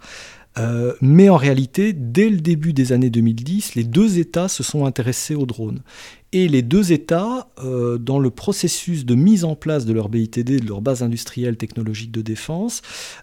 Euh, 0.57 0.93
mais 1.01 1.29
en 1.29 1.37
réalité, 1.37 1.93
dès 1.93 2.29
le 2.29 2.39
début 2.39 2.73
des 2.73 2.91
années 2.91 3.09
2010, 3.09 3.75
les 3.75 3.83
deux 3.83 4.19
États 4.19 4.47
se 4.47 4.63
sont 4.63 4.85
intéressés 4.85 5.35
aux 5.35 5.45
drones. 5.45 5.81
Et 6.35 6.47
les 6.47 6.63
deux 6.63 6.91
États, 6.91 7.47
euh, 7.63 7.99
dans 7.99 8.17
le 8.17 8.31
processus 8.31 9.05
de 9.05 9.13
mise 9.13 9.45
en 9.45 9.55
place 9.55 9.85
de 9.85 9.93
leur 9.93 10.09
BITD, 10.09 10.59
de 10.59 10.67
leur 10.67 10.81
base 10.81 11.03
industrielle 11.03 11.57
technologique 11.57 12.11
de 12.11 12.23
défense, 12.23 12.81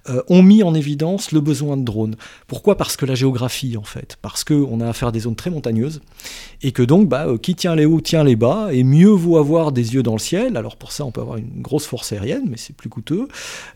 euh, 0.09 0.23
ont 0.29 0.45
mis 0.45 0.63
en 0.63 0.75
évidence 0.75 1.33
le 1.33 1.41
besoin 1.41 1.77
de 1.77 1.83
drones. 1.83 2.15
Pourquoi? 2.47 2.77
Parce 2.77 2.97
que 2.97 3.05
la 3.05 3.17
géographie, 3.17 3.77
en 3.77 3.83
fait. 3.83 4.17
Parce 4.23 4.45
qu'on 4.45 4.81
a 4.81 4.89
affaire 4.89 5.09
à 5.09 5.13
des 5.13 5.21
zones 5.21 5.35
très 5.35 5.51
montagneuses. 5.51 6.01
Et 6.63 6.71
que 6.71 6.85
donc, 6.85 7.09
bah, 7.09 7.27
qui 7.43 7.57
tient 7.57 7.75
les 7.75 7.85
hauts 7.85 8.01
tient 8.01 8.23
les 8.23 8.37
bas. 8.37 8.69
Et 8.71 8.85
mieux 8.85 9.09
vaut 9.11 9.39
avoir 9.39 9.73
des 9.73 9.95
yeux 9.95 10.05
dans 10.05 10.13
le 10.13 10.21
ciel. 10.21 10.57
Alors 10.57 10.77
pour 10.77 10.93
ça, 10.93 11.05
on 11.05 11.11
peut 11.11 11.21
avoir 11.21 11.39
une 11.39 11.63
grosse 11.63 11.87
force 11.87 12.13
aérienne, 12.13 12.45
mais 12.49 12.59
c'est 12.59 12.77
plus 12.77 12.89
coûteux. 12.89 13.27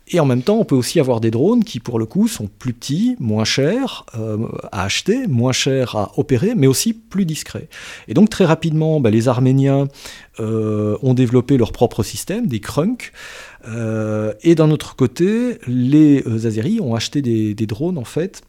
Et 0.06 0.20
en 0.20 0.26
même 0.26 0.42
temps, 0.42 0.58
on 0.58 0.64
peut 0.64 0.76
aussi 0.76 1.00
avoir 1.00 1.20
des 1.20 1.32
drones 1.32 1.64
qui, 1.64 1.80
pour 1.80 1.98
le 1.98 2.06
coup, 2.06 2.28
sont 2.28 2.48
plus 2.58 2.72
petits, 2.72 3.16
moins 3.18 3.44
chers 3.44 4.06
euh, 4.16 4.46
à 4.70 4.84
acheter, 4.84 5.26
moins 5.26 5.52
chers 5.52 5.96
à 5.96 6.12
opérer, 6.18 6.54
mais 6.54 6.68
aussi 6.68 6.92
plus 6.92 7.24
discrets. 7.24 7.68
Et 8.06 8.14
donc 8.14 8.30
très 8.30 8.44
rapidement, 8.44 9.00
bah, 9.00 9.10
les 9.10 9.23
Arméniens 9.28 9.88
euh, 10.40 10.96
ont 11.02 11.14
développé 11.14 11.56
leur 11.56 11.72
propre 11.72 12.02
système, 12.02 12.46
des 12.46 12.60
crunks. 12.60 13.12
Euh, 13.66 14.34
et 14.42 14.54
d'un 14.54 14.70
autre 14.70 14.96
côté, 14.96 15.58
les 15.66 16.22
Azeris 16.46 16.80
ont 16.80 16.94
acheté 16.94 17.22
des, 17.22 17.54
des 17.54 17.66
drones 17.66 17.98
en 17.98 18.04
fait 18.04 18.42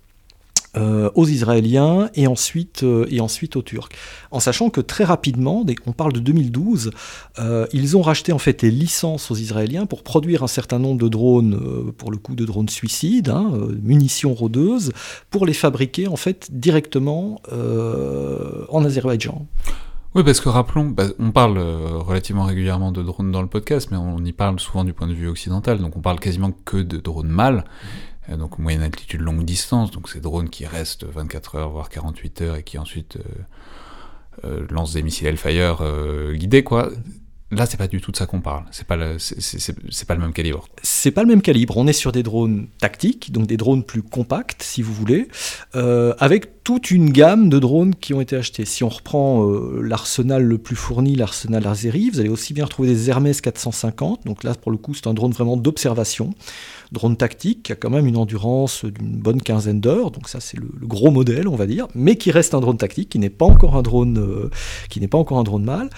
euh, 0.78 1.10
aux 1.16 1.26
Israéliens 1.26 2.10
et 2.16 2.28
ensuite, 2.28 2.84
euh, 2.84 3.06
et 3.10 3.22
ensuite 3.22 3.56
aux 3.56 3.62
Turcs. 3.62 3.88
En 4.32 4.42
sachant 4.42 4.70
que 4.70 4.82
très 4.82 5.06
rapidement, 5.06 5.64
qu'on 5.86 5.94
parle 5.94 6.12
de 6.12 6.20
2012, 6.20 6.92
euh, 7.40 7.66
ils 7.72 7.96
ont 7.96 8.02
racheté 8.02 8.34
en 8.34 8.40
fait 8.40 8.62
les 8.62 8.72
licences 8.72 9.32
aux 9.32 9.36
Israéliens 9.36 9.86
pour 9.86 10.04
produire 10.04 10.44
un 10.44 10.48
certain 10.48 10.78
nombre 10.78 11.00
de 11.02 11.08
drones, 11.08 11.94
pour 11.98 12.12
le 12.12 12.18
coup 12.18 12.36
de 12.36 12.44
drones 12.44 12.68
suicides, 12.68 13.30
hein, 13.30 13.54
munitions 13.82 14.34
rôdeuses, 14.34 14.92
pour 15.30 15.46
les 15.46 15.54
fabriquer 15.54 16.08
en 16.08 16.18
fait 16.18 16.50
directement 16.52 17.42
en 17.52 18.84
Azerbaïdjan. 18.84 19.46
Oui, 20.16 20.24
parce 20.24 20.40
que 20.40 20.48
rappelons, 20.48 20.86
bah, 20.86 21.08
on 21.20 21.32
parle 21.32 21.60
relativement 21.60 22.46
régulièrement 22.46 22.94
de 22.94 23.04
drones 23.04 23.32
dans 23.32 23.42
le 23.42 23.50
podcast, 23.50 23.90
mais 23.92 23.98
on 23.98 24.24
y 24.24 24.32
parle 24.32 24.60
souvent 24.62 24.86
du 24.86 24.94
point 24.94 25.08
de 25.08 25.14
vue 25.14 25.28
occidental, 25.28 25.80
donc 25.80 25.98
on 25.98 26.02
parle 26.02 26.22
quasiment 26.22 26.52
que 26.64 26.78
de 26.78 26.98
drones 26.98 27.28
mâles. 27.28 27.66
Euh, 28.30 28.38
donc 28.38 28.58
moyenne 28.60 28.82
altitude 28.82 29.22
longue 29.22 29.44
distance, 29.44 29.92
donc 29.92 30.10
ces 30.10 30.20
drones 30.20 30.50
qui 30.50 30.66
restent 30.66 31.06
24 31.06 31.56
heures 31.56 31.70
voire 31.70 31.90
48 31.90 32.42
heures 32.42 32.56
et 32.56 32.64
qui 32.64 32.78
ensuite 32.78 33.18
euh, 33.18 33.22
euh, 34.46 34.68
lancent 34.70 34.94
des 34.94 35.04
missiles 35.04 35.28
Hellfire 35.28 35.84
guidés 36.34 36.64
quoi. 36.64 36.90
Là, 37.52 37.68
c'est 37.68 37.78
pas 37.78 37.88
du 37.88 38.02
tout 38.02 38.12
de 38.12 38.18
ça 38.18 38.26
qu'on 38.26 38.42
parle. 38.42 38.64
C'est 38.72 38.88
pas 38.88 38.96
le, 38.96 39.18
c'est, 39.20 40.08
pas 40.08 40.16
le 40.16 40.20
même 40.20 40.34
calibre. 40.34 40.68
C'est 40.82 41.12
pas 41.12 41.22
le 41.22 41.28
même 41.28 41.44
calibre. 41.44 41.78
On 41.78 41.86
est 41.86 41.94
sur 41.94 42.12
des 42.12 42.24
drones 42.24 42.68
tactiques, 42.80 43.32
donc 43.32 43.46
des 43.46 43.56
drones 43.56 43.84
plus 43.84 44.02
compacts, 44.02 44.64
si 44.64 44.82
vous 44.82 44.94
voulez, 44.94 45.28
avec 45.74 46.64
toute 46.64 46.90
une 46.90 47.12
gamme 47.12 47.50
de 47.50 47.60
drones 47.60 47.94
qui 47.94 48.16
ont 48.16 48.22
été 48.22 48.36
achetés. 48.36 48.66
Si 48.66 48.84
on 48.84 48.90
reprend 48.90 49.48
l'arsenal 49.80 50.44
le 50.44 50.58
plus 50.58 50.76
fourni, 50.76 51.16
l'arsenal 51.16 51.68
Azeri, 51.68 52.10
vous 52.10 52.20
allez 52.20 52.30
aussi 52.30 52.54
bien 52.54 52.66
retrouver 52.66 52.90
des 52.90 53.12
Hermes 53.12 53.32
450. 53.32 54.26
Donc 54.26 54.44
là, 54.44 54.56
pour 54.56 54.72
le 54.72 54.78
coup, 54.78 54.96
c'est 54.96 55.06
un 55.06 55.14
drone 55.14 55.32
vraiment 55.32 55.56
d'observation 55.56 56.34
drone 56.96 57.16
tactique 57.16 57.62
qui 57.64 57.72
a 57.72 57.76
quand 57.76 57.92
même 57.92 58.08
une 58.08 58.18
endurance 58.18 58.84
d'une 58.86 59.18
bonne 59.18 59.42
quinzaine 59.42 59.80
d'heures, 59.80 60.10
donc 60.10 60.28
ça 60.28 60.40
c'est 60.40 60.58
le, 60.58 60.68
gros 60.82 61.12
modèle 61.12 61.48
on 61.48 61.56
va 61.56 61.68
dire, 61.68 61.88
mais 61.94 62.16
qui 62.16 62.32
reste 62.32 62.56
un 62.56 62.60
drone 62.60 62.78
tactique, 62.78 63.10
qui 63.10 63.20
n'est 63.20 63.30
pas 63.30 63.46
encore 63.46 63.76
un 63.76 63.84
drone, 63.84 64.18
euh, 64.18 64.50
qui 64.90 65.00
n'est 65.00 65.08
pas 65.08 65.20
encore 65.20 65.38
un 65.38 65.44
drone 65.44 65.64
mâle. 65.64 65.90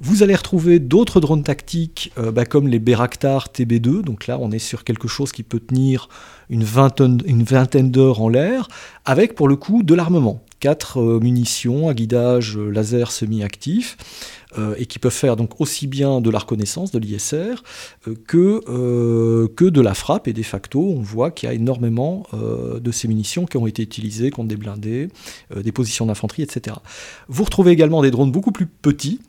Vous 0.00 0.22
allez 0.22 0.34
retrouver 0.34 0.78
d'autres 0.78 1.20
drones 1.20 1.42
tactiques 1.42 2.12
euh, 2.18 2.32
bah, 2.32 2.46
comme 2.46 2.68
les 2.68 2.78
Beraktar 2.78 3.48
TB2, 3.48 4.02
donc 4.02 4.26
là 4.26 4.38
on 4.40 4.50
est 4.50 4.58
sur 4.58 4.84
quelque 4.84 5.08
chose 5.08 5.32
qui 5.32 5.42
peut 5.42 5.60
tenir 5.60 6.08
une 6.48 6.64
vingtaine, 6.64 7.20
une 7.26 7.42
vingtaine 7.42 7.90
d'heures 7.90 8.22
en 8.22 8.28
l'air, 8.28 8.68
avec 9.04 9.34
pour 9.34 9.48
le 9.48 9.56
coup 9.56 9.82
de 9.82 9.94
l'armement. 9.94 10.43
Quatre 10.64 10.98
euh, 10.98 11.20
munitions 11.20 11.90
à 11.90 11.94
guidage 11.94 12.56
laser 12.56 13.12
semi-actif. 13.12 13.98
Euh, 14.56 14.74
et 14.78 14.86
qui 14.86 15.00
peuvent 15.00 15.12
faire 15.12 15.34
donc 15.34 15.60
aussi 15.60 15.88
bien 15.88 16.20
de 16.20 16.30
la 16.30 16.38
reconnaissance, 16.38 16.92
de 16.92 17.00
l'ISR, 17.00 17.64
euh, 18.06 18.14
que, 18.28 18.60
euh, 18.68 19.48
que 19.56 19.64
de 19.64 19.80
la 19.80 19.94
frappe. 19.94 20.28
Et 20.28 20.32
de 20.32 20.42
facto, 20.42 20.80
on 20.80 21.00
voit 21.00 21.32
qu'il 21.32 21.48
y 21.48 21.50
a 21.50 21.54
énormément 21.54 22.26
de 22.32 22.92
ces 22.92 23.08
munitions 23.08 23.46
qui 23.46 23.56
ont 23.56 23.66
été 23.66 23.82
utilisées 23.82 24.30
contre 24.30 24.48
des 24.48 24.56
blindés, 24.56 25.08
des 25.54 25.72
positions 25.72 26.06
d'infanterie, 26.06 26.42
etc. 26.42 26.76
Vous 27.28 27.44
retrouvez 27.44 27.72
également 27.72 28.02
des 28.02 28.10
drones 28.10 28.30
beaucoup 28.30 28.52
plus 28.52 28.66
petits, 28.66 29.20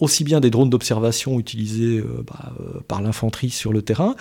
aussi 0.00 0.24
bien 0.24 0.40
des 0.40 0.50
drones 0.50 0.70
d'observation 0.70 1.38
utilisés 1.38 2.02
bah, 2.26 2.52
par 2.88 3.02
l'infanterie 3.02 3.50
sur 3.50 3.72
le 3.72 3.82
terrain, 3.82 4.14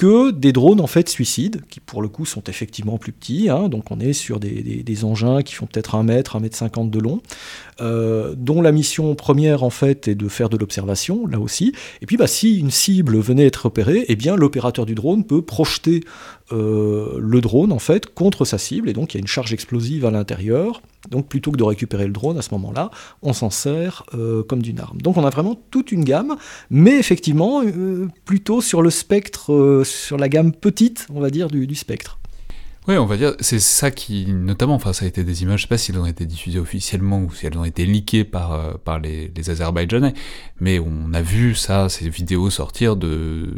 que 0.00 0.30
des 0.30 0.54
drones 0.54 0.80
en 0.80 0.86
fait 0.86 1.10
suicides, 1.10 1.60
qui 1.68 1.78
pour 1.78 2.00
le 2.00 2.08
coup 2.08 2.24
sont 2.24 2.42
effectivement 2.48 2.96
plus 2.96 3.12
petits, 3.12 3.50
hein. 3.50 3.68
donc 3.68 3.90
on 3.90 4.00
est 4.00 4.14
sur 4.14 4.40
des, 4.40 5.04
engins 5.04 5.42
qui 5.42 5.54
font 5.54 5.66
peut-être 5.66 5.94
1 5.94 6.04
mètre, 6.04 6.36
1 6.36 6.40
mètre 6.40 6.56
50 6.56 6.90
de 6.90 6.98
long, 6.98 7.20
euh, 7.82 8.34
dont 8.34 8.62
la 8.62 8.72
mission 8.72 9.14
première 9.14 9.62
en 9.62 9.68
fait 9.68 10.08
est 10.08 10.14
de 10.14 10.28
faire 10.28 10.48
de 10.48 10.56
l'observation, 10.56 11.26
là 11.26 11.38
aussi, 11.38 11.74
et 12.00 12.06
puis 12.06 12.16
bah, 12.16 12.26
si 12.26 12.58
une 12.58 12.70
cible 12.70 13.18
venait 13.18 13.44
être 13.44 13.66
opérée, 13.66 14.06
eh 14.08 14.16
bien 14.16 14.36
l'opérateur 14.36 14.86
du 14.86 14.94
drone 14.94 15.22
peut 15.22 15.42
projeter 15.42 16.02
euh, 16.52 17.16
le 17.20 17.40
drone 17.40 17.70
en 17.70 17.78
fait 17.78 18.12
contre 18.12 18.44
sa 18.44 18.58
cible, 18.58 18.88
et 18.88 18.92
donc 18.92 19.14
il 19.14 19.18
y 19.18 19.20
a 19.20 19.22
une 19.22 19.28
charge 19.28 19.52
explosive 19.52 20.04
à 20.04 20.10
l'intérieur, 20.10 20.82
donc 21.08 21.28
plutôt 21.28 21.52
que 21.52 21.56
de 21.56 21.62
récupérer 21.62 22.06
le 22.06 22.12
drone 22.12 22.36
à 22.38 22.42
ce 22.42 22.52
moment-là, 22.54 22.90
on 23.22 23.32
s'en 23.32 23.50
sert 23.50 24.02
euh, 24.14 24.42
comme 24.42 24.60
d'une 24.60 24.80
arme. 24.80 25.00
Donc 25.00 25.16
on 25.16 25.24
a 25.24 25.30
vraiment 25.30 25.60
toute 25.70 25.92
une 25.92 26.02
gamme, 26.02 26.36
mais 26.68 26.98
effectivement 26.98 27.62
euh, 27.62 28.08
plutôt 28.24 28.60
sur 28.60 28.82
le 28.82 28.90
spectre, 28.90 29.82
sur 29.84 30.16
la 30.16 30.28
gamme 30.28 30.52
petite, 30.52 31.06
on 31.14 31.20
va 31.20 31.30
dire, 31.30 31.46
du, 31.48 31.74
spectre. 31.76 32.18
Oui, 32.88 32.96
on 32.96 33.06
va 33.06 33.16
dire, 33.16 33.34
c'est 33.38 33.60
ça 33.60 33.92
qui, 33.92 34.26
notamment, 34.26 34.74
enfin, 34.74 34.92
ça 34.92 35.04
a 35.04 35.08
été 35.08 35.22
des 35.22 35.42
images, 35.42 35.60
je 35.60 35.64
sais 35.66 35.68
pas 35.68 35.78
si 35.78 35.92
elles 35.92 35.98
ont 35.98 36.06
été 36.06 36.26
diffusées 36.26 36.58
officiellement 36.58 37.20
ou 37.20 37.32
si 37.32 37.46
elles 37.46 37.56
ont 37.56 37.64
été 37.64 37.86
leakées 37.86 38.24
par, 38.24 38.78
par 38.80 38.98
les, 38.98 39.30
les 39.36 39.50
Azerbaïdjanais, 39.50 40.14
mais 40.60 40.80
on 40.80 41.14
a 41.14 41.22
vu 41.22 41.54
ça, 41.54 41.88
ces 41.88 42.08
vidéos 42.08 42.50
sortir 42.50 42.96
de, 42.96 43.54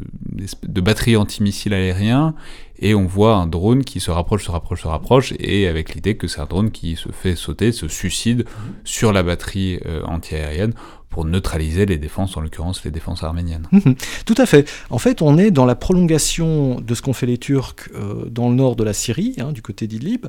de 0.63 0.81
batteries 0.83 1.17
antimissiles 1.17 1.73
aériens 1.73 2.35
et 2.83 2.95
on 2.95 3.07
voit 3.07 3.37
un 3.37 3.47
drone 3.47 3.85
qui 3.85 4.01
se 4.01 4.11
rapproche, 4.11 4.45
se 4.45 4.51
rapproche, 4.51 4.83
se 4.83 4.89
rapproche, 4.89 5.33
et 5.39 5.69
avec 5.69 5.95
l'idée 5.95 6.17
que 6.17 6.27
c'est 6.27 6.41
un 6.41 6.47
drone 6.47 6.73
qui 6.73 6.97
se 6.97 7.09
fait 7.11 7.37
sauter, 7.37 7.71
se 7.71 7.87
suicide 7.89 8.45
sur 8.85 9.13
la 9.13 9.23
batterie 9.23 9.79
euh, 9.87 10.03
antiaérienne 10.05 10.75
pour 11.09 11.25
neutraliser 11.25 11.87
les 11.87 11.99
défenses, 11.99 12.37
en 12.37 12.41
l'occurrence 12.41 12.85
les 12.85 12.91
défenses 12.91 13.23
arméniennes. 13.23 13.69
Tout 14.27 14.35
à 14.39 14.47
fait. 14.47 14.69
En 14.91 14.99
fait, 14.99 15.23
on 15.23 15.39
est 15.39 15.51
dans 15.51 15.67
la 15.67 15.75
prolongation 15.75 16.81
de 16.81 16.95
ce 16.95 17.03
qu'ont 17.03 17.13
fait 17.13 17.27
les 17.27 17.39
Turcs 17.39 17.91
euh, 17.95 18.25
dans 18.29 18.49
le 18.49 18.57
nord 18.57 18.77
de 18.77 18.83
la 18.83 18.95
Syrie, 18.95 19.37
hein, 19.39 19.53
du 19.53 19.63
côté 19.63 19.87
d'Idlib, 19.87 20.27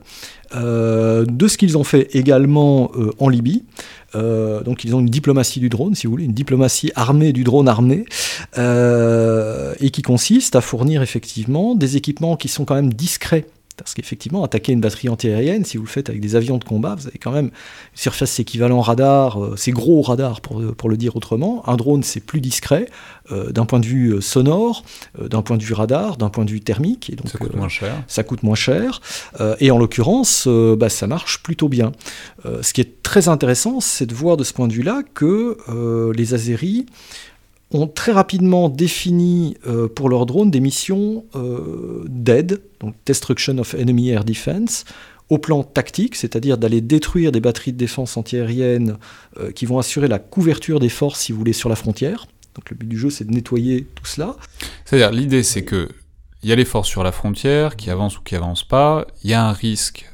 euh, 0.54 1.26
de 1.26 1.48
ce 1.48 1.58
qu'ils 1.58 1.78
ont 1.78 1.86
fait 1.86 2.16
également 2.16 2.92
en 3.18 3.30
Libye. 3.30 3.64
Euh, 4.16 4.62
donc 4.62 4.84
ils 4.84 4.96
ont 4.96 5.00
une 5.00 5.08
diplomatie 5.08 5.60
du 5.60 5.70
drone, 5.70 5.96
si 5.96 6.08
vous 6.08 6.12
voulez, 6.12 6.26
une 6.26 6.34
diplomatie 6.34 6.92
armée 6.96 7.34
du 7.34 7.44
drone 7.44 7.68
armé, 7.68 8.06
euh, 8.58 9.74
et 9.80 9.90
qui 9.90 10.02
consiste 10.02 10.56
à 10.56 10.62
fournir 10.62 11.02
effectivement 11.02 11.76
des 11.76 11.98
équipements 11.98 12.36
qui 12.36 12.48
sont 12.48 12.66
quand 12.66 12.76
même 12.76 12.94
discrets 12.94 13.46
parce 13.78 13.94
qu'effectivement, 13.94 14.44
attaquer 14.44 14.72
une 14.72 14.82
batterie 14.82 15.10
antiaérienne, 15.10 15.66
si 15.66 15.78
vous 15.78 15.84
le 15.84 15.90
faites 15.90 16.10
avec 16.10 16.22
des 16.22 16.36
avions 16.36 16.58
de 16.58 16.64
combat, 16.64 16.96
vous 16.96 17.08
avez 17.08 17.18
quand 17.18 17.32
même 17.32 17.48
une 17.48 17.52
surface 17.96 18.40
équivalent 18.40 18.82
radar, 18.82 19.44
euh, 19.44 19.56
c'est 19.58 19.72
gros 19.72 20.02
radar 20.02 20.42
pour, 20.42 20.62
pour, 20.76 20.90
le 20.90 20.98
dire 20.98 21.16
autrement. 21.16 21.68
Un 21.68 21.76
drone, 21.76 22.04
c'est 22.04 22.20
plus 22.20 22.42
discret 22.42 22.88
euh, 23.32 23.52
d'un 23.52 23.66
point 23.66 23.80
de 23.80 23.86
vue 23.86 24.14
euh, 24.14 24.22
sonore, 24.22 24.84
d'un 25.20 25.42
point 25.42 25.58
de 25.58 25.64
vue 25.64 25.74
radar, 25.74 26.18
d'un 26.18 26.30
point 26.30 26.46
de 26.46 26.52
vue 26.52 26.62
thermique. 26.62 27.10
Et 27.10 27.16
donc, 27.16 27.30
ça 27.30 27.38
coûte 27.38 27.56
moins 27.56 27.70
cher. 27.70 27.96
Ça 28.08 28.24
coûte 28.24 28.44
moins 28.44 28.56
cher. 28.56 29.02
et 29.60 29.72
en 29.72 29.78
l'occurrence, 29.78 30.48
bah, 30.48 30.90
ça 30.90 31.08
marche 31.08 31.42
plutôt 31.42 31.70
bien. 31.70 31.92
ce 32.62 32.74
qui 32.74 32.82
est 32.82 33.02
très 33.04 33.28
intéressant, 33.28 33.80
c'est 33.80 34.06
de 34.06 34.14
voir 34.14 34.38
de 34.38 34.44
ce 34.44 34.54
point 34.54 34.68
de 34.68 34.74
vue-là 34.74 35.02
que 35.14 35.58
les 36.16 36.34
Azeris 36.34 36.86
ont 37.74 37.88
très 37.88 38.12
rapidement 38.12 38.70
défini 38.70 39.58
euh, 39.68 39.88
pour 39.88 40.10
leurs 40.10 40.26
drones 40.26 40.52
des 40.52 40.60
missions 40.60 41.26
euh, 41.36 42.06
d'aide, 42.08 42.62
donc 42.80 42.96
Destruction 43.06 43.58
of 43.58 43.74
Enemy 43.74 44.10
Air 44.10 44.24
Defense, 44.24 44.86
au 45.30 45.38
plan 45.38 45.64
tactique, 45.64 46.16
c'est-à-dire 46.16 46.58
d'aller 46.58 46.82
détruire 46.82 47.32
des 47.32 47.40
batteries 47.40 47.74
de 47.74 47.78
défense 47.78 48.18
antiaérienne 48.18 48.98
euh, 49.40 49.52
qui 49.52 49.66
vont 49.66 49.80
assurer 49.80 50.08
la 50.08 50.20
couverture 50.20 50.80
des 50.80 50.90
forces, 50.90 51.22
si 51.22 51.32
vous 51.32 51.38
voulez, 51.40 51.54
sur 51.54 51.70
la 51.70 51.76
frontière. 51.76 52.28
Donc 52.56 52.70
le 52.70 52.76
but 52.76 52.88
du 52.88 52.98
jeu, 52.98 53.10
c'est 53.10 53.26
de 53.26 53.32
nettoyer 53.32 53.88
tout 53.96 54.06
cela. 54.06 54.36
C'est-à-dire, 54.86 55.12
l'idée, 55.12 55.44
c'est 55.44 55.64
que 55.64 55.90
il 56.44 56.50
y 56.50 56.52
a 56.52 56.56
les 56.56 56.66
forces 56.66 56.90
sur 56.90 57.04
la 57.04 57.14
frontière 57.14 57.78
qui 57.78 57.90
avancent 57.90 58.20
ou 58.20 58.22
qui 58.22 58.36
avancent 58.36 58.66
pas. 58.66 59.08
Il 59.24 59.30
y 59.30 59.34
a 59.34 59.48
un 59.48 59.54
risque 59.54 60.12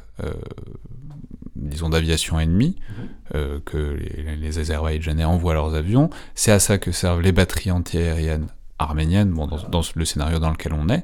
disons, 1.69 1.89
d'aviation 1.89 2.39
ennemie, 2.39 2.75
mhm. 2.89 3.07
euh, 3.35 3.59
que 3.63 3.77
les, 3.77 4.35
les, 4.35 4.59
Azerbaïdjanais 4.59 5.23
envoient 5.23 5.53
leurs 5.53 5.75
avions. 5.75 6.09
C'est 6.35 6.51
à 6.51 6.59
ça 6.59 6.77
que 6.77 6.91
servent 6.91 7.21
les 7.21 7.31
batteries 7.31 7.71
antiaériennes 7.71 8.47
arménienne, 8.79 9.31
bon, 9.31 9.45
dans, 9.45 9.57
dans 9.69 9.81
le 9.95 10.05
scénario 10.05 10.39
dans 10.39 10.49
lequel 10.49 10.73
on 10.73 10.89
est, 10.89 11.03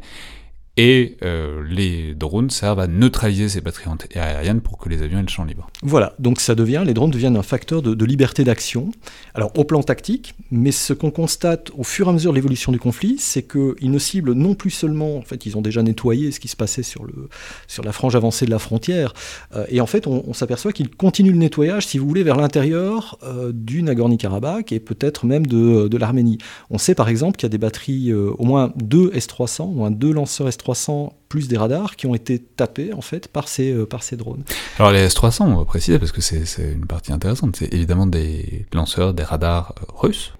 et 0.77 1.15
euh, 1.23 1.63
les 1.69 2.13
drones 2.15 2.49
servent 2.49 2.79
à 2.79 2.87
neutraliser 2.87 3.47
ces 3.47 3.61
batteries 3.61 3.89
aériennes 4.15 4.59
pour 4.59 4.77
que 4.77 4.89
les 4.89 5.01
avions 5.03 5.19
aient 5.19 5.23
le 5.23 5.29
champ 5.29 5.45
libre. 5.45 5.67
Voilà, 5.83 6.13
donc 6.19 6.41
ça 6.41 6.53
devient, 6.53 6.83
les 6.85 6.93
drones 6.93 7.11
deviennent 7.11 7.37
un 7.37 7.43
facteur 7.43 7.81
de, 7.81 8.05
liberté 8.05 8.43
d'action. 8.43 8.91
Alors 9.33 9.51
au 9.57 9.63
plan 9.63 9.81
tactique, 9.83 10.35
mais 10.51 10.71
ce 10.71 10.93
qu'on 10.93 11.11
constate 11.11 11.71
au 11.77 11.83
fur 11.83 12.07
et 12.07 12.09
à 12.09 12.13
mesure 12.13 12.31
de 12.31 12.35
l'évolution 12.35 12.71
du 12.71 12.79
conflit, 12.79 13.15
c'est 13.19 13.43
qu'ils 13.43 13.89
ne 13.91 13.99
ciblent 13.99 14.33
non 14.33 14.53
plus 14.53 14.69
seulement, 14.69 15.17
en 15.17 15.21
fait 15.21 15.45
ils 15.45 15.57
ont 15.57 15.61
déjà 15.61 15.81
nettoyé 15.81 16.31
ce 16.31 16.39
qui 16.39 16.49
se 16.49 16.55
passait 16.55 16.83
sur, 16.83 17.05
le, 17.05 17.29
sur 17.67 17.83
la 17.83 17.91
frange 17.91 18.15
avancée 18.15 18.45
de 18.45 18.51
la 18.51 18.59
frontière, 18.59 19.13
euh, 19.55 19.65
et 19.69 19.79
en 19.79 19.85
fait 19.85 20.07
on, 20.07 20.33
s'aperçoit 20.33 20.73
qu'ils 20.73 20.89
continuent 20.89 21.31
le 21.31 21.37
nettoyage, 21.37 21.87
si 21.87 21.97
vous 21.97 22.07
voulez, 22.07 22.23
vers 22.23 22.35
l'intérieur 22.35 23.17
euh, 23.23 23.53
du 23.53 23.81
Nagorno-Karabakh 23.81 24.73
et 24.73 24.81
peut-être 24.81 25.25
même 25.25 25.47
de, 25.47 25.87
de 25.87 25.97
l'Arménie. 25.97 26.37
On 26.69 26.77
sait 26.77 26.95
par 26.95 27.07
exemple 27.07 27.37
qu'il 27.37 27.45
y 27.45 27.49
a 27.49 27.49
des 27.49 27.57
batteries, 27.57 28.13
au 28.13 28.43
moins 28.43 28.73
deux 28.75 29.11
S-300, 29.13 29.61
au 29.61 29.67
moins 29.67 29.91
deux 29.91 30.11
lanceurs 30.11 30.49
S-300 30.49 30.64
300 30.65 31.13
plus 31.29 31.47
des 31.47 31.57
radars 31.57 31.95
qui 31.95 32.07
ont 32.07 32.15
été 32.15 32.39
tapés 32.39 32.91
en 32.91 33.01
fait 33.01 33.27
par 33.27 33.47
ces, 33.47 33.71
euh, 33.71 33.85
par 33.85 34.01
ces 34.01 34.17
drones. 34.17 34.43
Alors 34.79 34.91
les 34.91 35.01
S-300, 35.01 35.43
on 35.43 35.57
va 35.57 35.65
préciser 35.65 35.99
parce 35.99 36.11
que 36.11 36.21
c'est 36.21 36.43
une 36.73 36.87
partie 36.87 37.13
intéressante, 37.13 37.55
c'est 37.55 37.71
évidemment 37.71 38.07
des 38.07 38.65
lanceurs, 38.73 39.13
des 39.13 39.23
radars 39.23 39.75
euh, 39.79 39.85
russes 39.95 40.33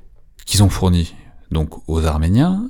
qu'ils 0.48 0.64
ont 0.64 0.70
fournis 0.70 1.14
donc 1.52 1.88
aux 1.88 2.06
Arméniens 2.06 2.68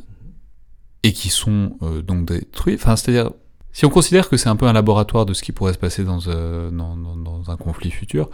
et 1.03 1.13
qui 1.13 1.29
sont 1.29 1.77
euh, 1.81 2.01
donc 2.01 2.25
détruits. 2.25 2.75
Enfin, 2.75 2.97
c'est-à-dire 2.97 3.31
si 3.71 3.85
on 3.85 3.89
considère 3.89 4.27
que 4.27 4.35
c'est 4.35 4.49
un 4.49 4.57
peu 4.57 4.65
un 4.67 4.73
laboratoire 4.73 5.25
de 5.25 5.33
ce 5.33 5.41
qui 5.41 5.53
pourrait 5.53 5.73
se 5.73 5.77
passer 5.77 6.03
dans, 6.03 6.19
dans, 6.19 6.97
dans 6.97 7.51
un 7.51 7.55
conflit 7.55 7.91
futur, 7.91 8.29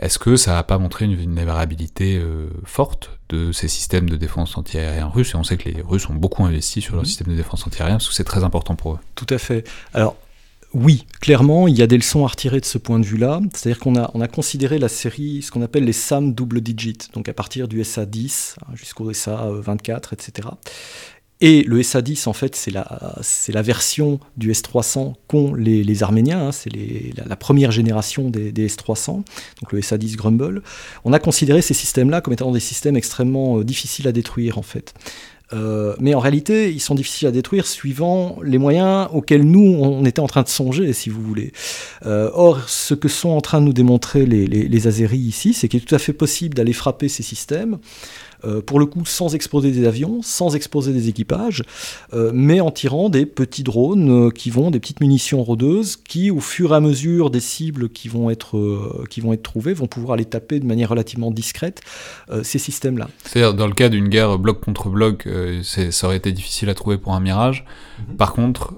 est-ce 0.00 0.18
que 0.18 0.36
ça 0.36 0.52
n'a 0.52 0.62
pas 0.62 0.78
montré 0.78 1.04
une 1.04 1.14
vulnérabilité 1.14 2.16
euh, 2.16 2.48
forte 2.64 3.18
de 3.28 3.52
ces 3.52 3.68
systèmes 3.68 4.08
de 4.08 4.16
défense 4.16 4.56
antiaérien 4.56 5.06
russes? 5.06 5.34
Et 5.34 5.36
on 5.36 5.44
sait 5.44 5.58
que 5.58 5.68
les 5.68 5.82
Russes 5.82 6.08
ont 6.08 6.14
beaucoup 6.14 6.44
investi 6.44 6.80
sur 6.80 6.94
leur 6.94 7.02
mhm. 7.02 7.06
système 7.06 7.28
de 7.28 7.36
défense 7.36 7.66
antiaérien 7.66 7.96
parce 7.96 8.08
que 8.08 8.14
c'est 8.14 8.24
très 8.24 8.42
important 8.42 8.76
pour 8.76 8.94
eux. 8.94 8.98
Tout 9.14 9.26
à 9.28 9.36
fait. 9.36 9.64
Alors, 9.92 10.16
oui, 10.72 11.04
clairement, 11.20 11.68
il 11.68 11.76
y 11.76 11.82
a 11.82 11.86
des 11.86 11.96
leçons 11.96 12.24
à 12.24 12.28
retirer 12.28 12.60
de 12.60 12.64
ce 12.64 12.78
point 12.78 12.98
de 12.98 13.04
vue-là. 13.04 13.40
C'est-à-dire 13.52 13.80
qu'on 13.80 13.96
a, 13.96 14.10
on 14.14 14.20
a 14.20 14.28
considéré 14.28 14.78
la 14.78 14.88
série, 14.88 15.42
ce 15.42 15.50
qu'on 15.50 15.62
appelle 15.62 15.84
les 15.84 15.92
SAM 15.92 16.32
double 16.32 16.60
digit, 16.60 16.96
donc 17.12 17.28
à 17.28 17.34
partir 17.34 17.68
du 17.68 17.82
SA 17.84 18.06
10 18.06 18.56
hein, 18.62 18.72
jusqu'au 18.74 19.12
SA 19.12 19.50
24, 19.50 20.12
etc. 20.12 20.48
Et 21.42 21.62
le 21.62 21.82
SA-10, 21.82 22.28
en 22.28 22.34
fait, 22.34 22.54
c'est 22.54 22.70
la, 22.70 23.62
version 23.62 24.20
du 24.36 24.52
S300 24.52 25.14
qu'ont 25.26 25.54
les, 25.54 25.82
les 25.82 26.02
Arméniens, 26.02 26.48
hein, 26.48 26.52
c'est 26.52 26.70
la, 27.16 27.36
première 27.36 27.70
génération 27.70 28.28
des, 28.28 28.52
des, 28.52 28.68
S300, 28.68 29.14
donc 29.62 29.72
le 29.72 29.80
SA-10 29.80 30.16
Grumble. 30.16 30.62
On 31.04 31.14
a 31.14 31.18
considéré 31.18 31.62
ces 31.62 31.74
systèmes-là 31.74 32.20
comme 32.20 32.34
étant 32.34 32.52
des 32.52 32.60
systèmes 32.60 32.96
extrêmement 32.96 33.58
euh, 33.58 33.64
difficiles 33.64 34.06
à 34.06 34.12
détruire, 34.12 34.58
en 34.58 34.62
fait. 34.62 34.92
Euh, 35.52 35.96
mais 35.98 36.14
en 36.14 36.20
réalité, 36.20 36.70
ils 36.70 36.80
sont 36.80 36.94
difficiles 36.94 37.26
à 37.26 37.32
détruire 37.32 37.66
suivant 37.66 38.38
les 38.44 38.58
moyens 38.58 39.08
auxquels 39.12 39.42
nous, 39.42 39.78
on 39.80 40.04
était 40.04 40.20
en 40.20 40.28
train 40.28 40.42
de 40.42 40.48
songer, 40.48 40.92
si 40.92 41.10
vous 41.10 41.22
voulez. 41.22 41.52
Euh, 42.06 42.30
or, 42.34 42.68
ce 42.68 42.94
que 42.94 43.08
sont 43.08 43.30
en 43.30 43.40
train 43.40 43.60
de 43.60 43.66
nous 43.66 43.72
démontrer 43.72 44.26
les, 44.26 44.46
les, 44.46 44.68
les 44.68 44.86
Azéris 44.86 45.18
ici, 45.18 45.54
c'est 45.54 45.68
qu'il 45.68 45.82
est 45.82 45.86
tout 45.86 45.94
à 45.94 45.98
fait 45.98 46.12
possible 46.12 46.54
d'aller 46.54 46.72
frapper 46.72 47.08
ces 47.08 47.22
systèmes 47.22 47.78
euh, 48.44 48.62
pour 48.62 48.78
le 48.78 48.86
coup 48.86 49.04
sans 49.04 49.34
exposer 49.34 49.70
des 49.70 49.86
avions, 49.86 50.20
sans 50.22 50.54
exposer 50.54 50.92
des 50.92 51.08
équipages, 51.08 51.62
euh, 52.12 52.30
mais 52.34 52.60
en 52.60 52.70
tirant 52.70 53.08
des 53.08 53.26
petits 53.26 53.62
drones 53.62 54.26
euh, 54.26 54.30
qui 54.30 54.50
vont, 54.50 54.70
des 54.70 54.80
petites 54.80 55.00
munitions 55.00 55.42
rôdeuses, 55.42 55.96
qui 55.96 56.30
au 56.30 56.40
fur 56.40 56.72
et 56.72 56.76
à 56.76 56.80
mesure 56.80 57.30
des 57.30 57.40
cibles 57.40 57.88
qui 57.88 58.08
vont 58.08 58.30
être, 58.30 59.04
qui 59.10 59.20
vont 59.20 59.32
être 59.32 59.42
trouvées, 59.42 59.74
vont 59.74 59.86
pouvoir 59.86 60.14
aller 60.14 60.24
taper 60.24 60.60
de 60.60 60.66
manière 60.66 60.88
relativement 60.88 61.30
discrète 61.30 61.80
ces 62.42 62.58
systèmes-là. 62.58 63.08
C'est-à-dire 63.24 63.54
dans 63.54 63.66
le 63.66 63.74
cas 63.74 63.88
d'une 63.88 64.08
guerre 64.08 64.38
bloc 64.38 64.60
contre 64.60 64.88
bloc, 64.88 65.28
ça 65.62 66.06
aurait 66.06 66.16
été 66.16 66.32
difficile 66.32 66.68
à 66.68 66.74
trouver 66.74 66.98
pour 66.98 67.14
un 67.14 67.20
mirage. 67.20 67.64
Mhm. 67.98 68.16
Par 68.16 68.32
contre, 68.32 68.74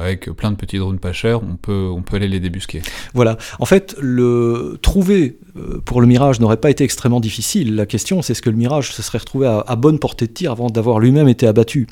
avec 0.00 0.30
plein 0.30 0.50
de 0.50 0.56
petits 0.56 0.78
drones 0.78 0.98
pas 0.98 1.12
chers, 1.12 1.42
on 1.42 1.56
peut, 1.56 1.88
on 1.92 2.02
peut 2.02 2.16
aller 2.16 2.28
les 2.28 2.40
débusquer. 2.40 2.82
Voilà. 3.14 3.36
En 3.58 3.66
fait, 3.66 3.96
le 4.00 4.78
trouver 4.82 5.38
pour 5.84 6.00
le 6.00 6.06
mirage 6.06 6.40
n'aurait 6.40 6.56
pas 6.58 6.70
été 6.70 6.84
extrêmement 6.84 7.20
difficile. 7.20 7.74
La 7.74 7.86
question, 7.86 8.22
c'est 8.22 8.34
ce 8.34 8.42
que 8.42 8.50
le 8.50 8.56
mirage 8.56 8.85
se 8.92 9.02
serait 9.02 9.18
retrouvé 9.18 9.46
à, 9.46 9.76
bonne 9.76 9.98
portée 9.98 10.26
de 10.26 10.32
tir 10.32 10.52
avant 10.52 10.68
d'avoir 10.68 10.98
lui-même 10.98 11.28
été 11.28 11.46
abattu. 11.46 11.86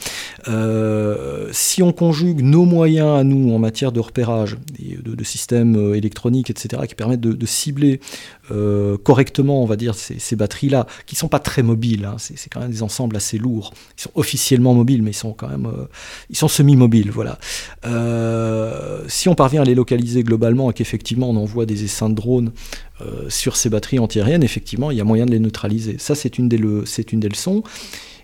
Euh, 0.49 1.49
si 1.53 1.83
on 1.83 1.93
conjugue 1.93 2.43
nos 2.43 2.65
moyens 2.65 3.19
à 3.19 3.25
nous 3.25 3.55
en 3.55 3.59
matière 3.59 3.93
de 3.93 4.01
repérage, 4.01 4.57
et 4.79 4.97
de, 4.97 5.25
systèmes 5.25 5.77
euh, 5.77 5.95
électroniques, 5.95 6.51
etc., 6.51 6.83
qui 6.89 6.95
permettent 6.95 7.21
de, 7.21 7.47
cibler 7.47 8.01
euh, 8.51 8.97
correctement, 8.97 9.63
on 9.63 9.67
va 9.67 9.77
dire, 9.77 9.95
ces, 9.95 10.37
batteries-là, 10.37 10.87
qui 11.07 11.17
sont 11.17 11.29
pas 11.29 11.39
très 11.39 11.63
mobiles, 11.63 12.05
hein, 12.05 12.17
c'est 12.19 12.49
quand 12.51 12.61
même 12.61 12.71
des 12.71 12.83
ensembles 12.83 13.17
assez 13.17 13.39
lourds. 13.39 13.73
Ils 13.99 14.03
sont 14.03 14.11
officiellement 14.15 14.75
mobiles, 14.75 15.03
mais 15.03 15.11
ils 15.11 15.15
sont 15.15 15.33
quand 15.33 15.49
même, 15.49 15.71
ils 16.31 16.37
sont 16.37 16.49
semi-mobiles, 16.49 17.11
voilà. 17.11 17.39
si 19.09 19.29
on 19.29 19.35
parvient 19.35 19.63
à 19.63 19.65
les 19.65 19.75
localiser 19.75 20.23
globalement 20.23 20.71
et 20.71 20.75
qu'effectivement 20.75 21.31
on 21.31 21.37
envoie 21.37 21.67
des 21.67 21.85
essaims 21.85 22.11
de 22.11 22.15
drones 22.15 22.53
sur 23.29 23.57
ces 23.57 23.69
batteries 23.71 23.99
antiaériennes, 23.99 24.43
effectivement, 24.43 24.91
il 24.91 24.97
y 24.97 25.01
a 25.01 25.05
moyen 25.05 25.27
de 25.27 25.33
les 25.33 25.41
neutraliser. 25.41 25.97
Ça, 25.99 26.15
c'est 26.15 26.39
une 26.39 26.49
des, 26.49 26.59
une 26.59 27.29
leçons. 27.29 27.63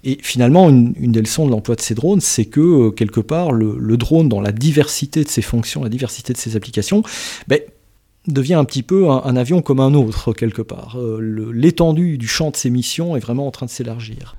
Et 0.02 0.18
finalement, 0.22 0.68
une, 0.68 0.92
des 1.12 1.20
leçons 1.20 1.46
de 1.46 1.50
l'emploi 1.50 1.76
de 1.76 1.80
ces 1.80 1.94
drones, 1.94 2.20
c'est 2.20 2.46
que 2.46 2.60
euh, 2.60 2.90
quelque 2.90 3.20
part, 3.20 3.52
le, 3.52 3.96
drone, 3.96 4.28
dans 4.28 4.40
la 4.40 4.52
diversité 4.52 5.24
de 5.24 5.28
ses 5.28 5.42
fonctions, 5.42 5.82
la 5.82 5.90
diversité 5.90 6.32
de 6.32 6.38
ses 6.38 6.56
applications, 6.56 7.02
ben, 7.48 7.60
devient 8.26 8.54
un 8.54 8.64
petit 8.64 8.82
peu 8.82 9.10
un, 9.10 9.36
avion 9.36 9.60
comme 9.62 9.80
un 9.80 9.94
autre, 9.94 10.32
quelque 10.32 10.62
part. 10.62 10.96
Euh, 10.98 11.50
l'étendue 11.52 12.16
du 12.16 12.28
champ 12.28 12.50
de 12.50 12.56
ses 12.56 12.70
missions 12.70 13.16
est 13.16 13.20
vraiment 13.20 13.46
en 13.46 13.50
train 13.50 13.66
de 13.66 13.70
s'élargir. 13.70 14.36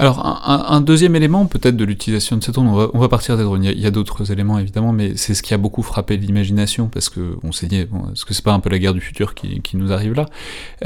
Alors, 0.00 0.48
un, 0.48 0.80
deuxième 0.80 1.14
élément 1.14 1.44
peut-être 1.44 1.76
de 1.76 1.84
l'utilisation 1.84 2.38
de 2.38 2.42
ces 2.42 2.52
drones, 2.52 2.68
on 2.68 2.98
va, 2.98 3.08
partir 3.10 3.36
des 3.36 3.42
drones, 3.42 3.64
il 3.64 3.78
y 3.78 3.84
a, 3.84 3.90
d'autres 3.90 4.32
éléments 4.32 4.58
évidemment, 4.58 4.94
mais 4.94 5.14
c'est 5.16 5.34
ce 5.34 5.42
qui 5.42 5.52
a 5.52 5.58
beaucoup 5.58 5.82
frappé 5.82 6.16
l'imagination, 6.16 6.88
parce 6.88 7.10
qu'on 7.10 7.52
s'est 7.52 7.66
dit, 7.66 7.76
est-ce 7.76 8.24
que 8.24 8.32
c'est 8.32 8.42
pas 8.42 8.54
un 8.54 8.60
peu 8.60 8.70
la 8.70 8.78
guerre 8.78 8.94
du 8.94 9.02
futur 9.02 9.34
qui, 9.34 9.60
nous 9.74 9.92
arrive 9.92 10.14
là? 10.14 10.24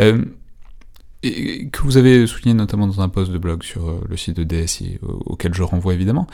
Euh, 0.00 0.24
et 1.22 1.68
que 1.68 1.82
vous 1.82 1.96
avez 1.96 2.26
souligné 2.26 2.54
notamment 2.54 2.88
dans 2.88 3.02
un 3.02 3.08
post 3.08 3.30
de 3.30 3.38
blog 3.38 3.62
sur 3.62 3.88
euh, 3.88 4.00
le 4.08 4.16
site 4.16 4.36
de 4.36 4.42
DSI, 4.42 4.98
auquel 5.04 5.54
je 5.54 5.62
renvoie 5.62 5.94
évidemment, 5.94 6.26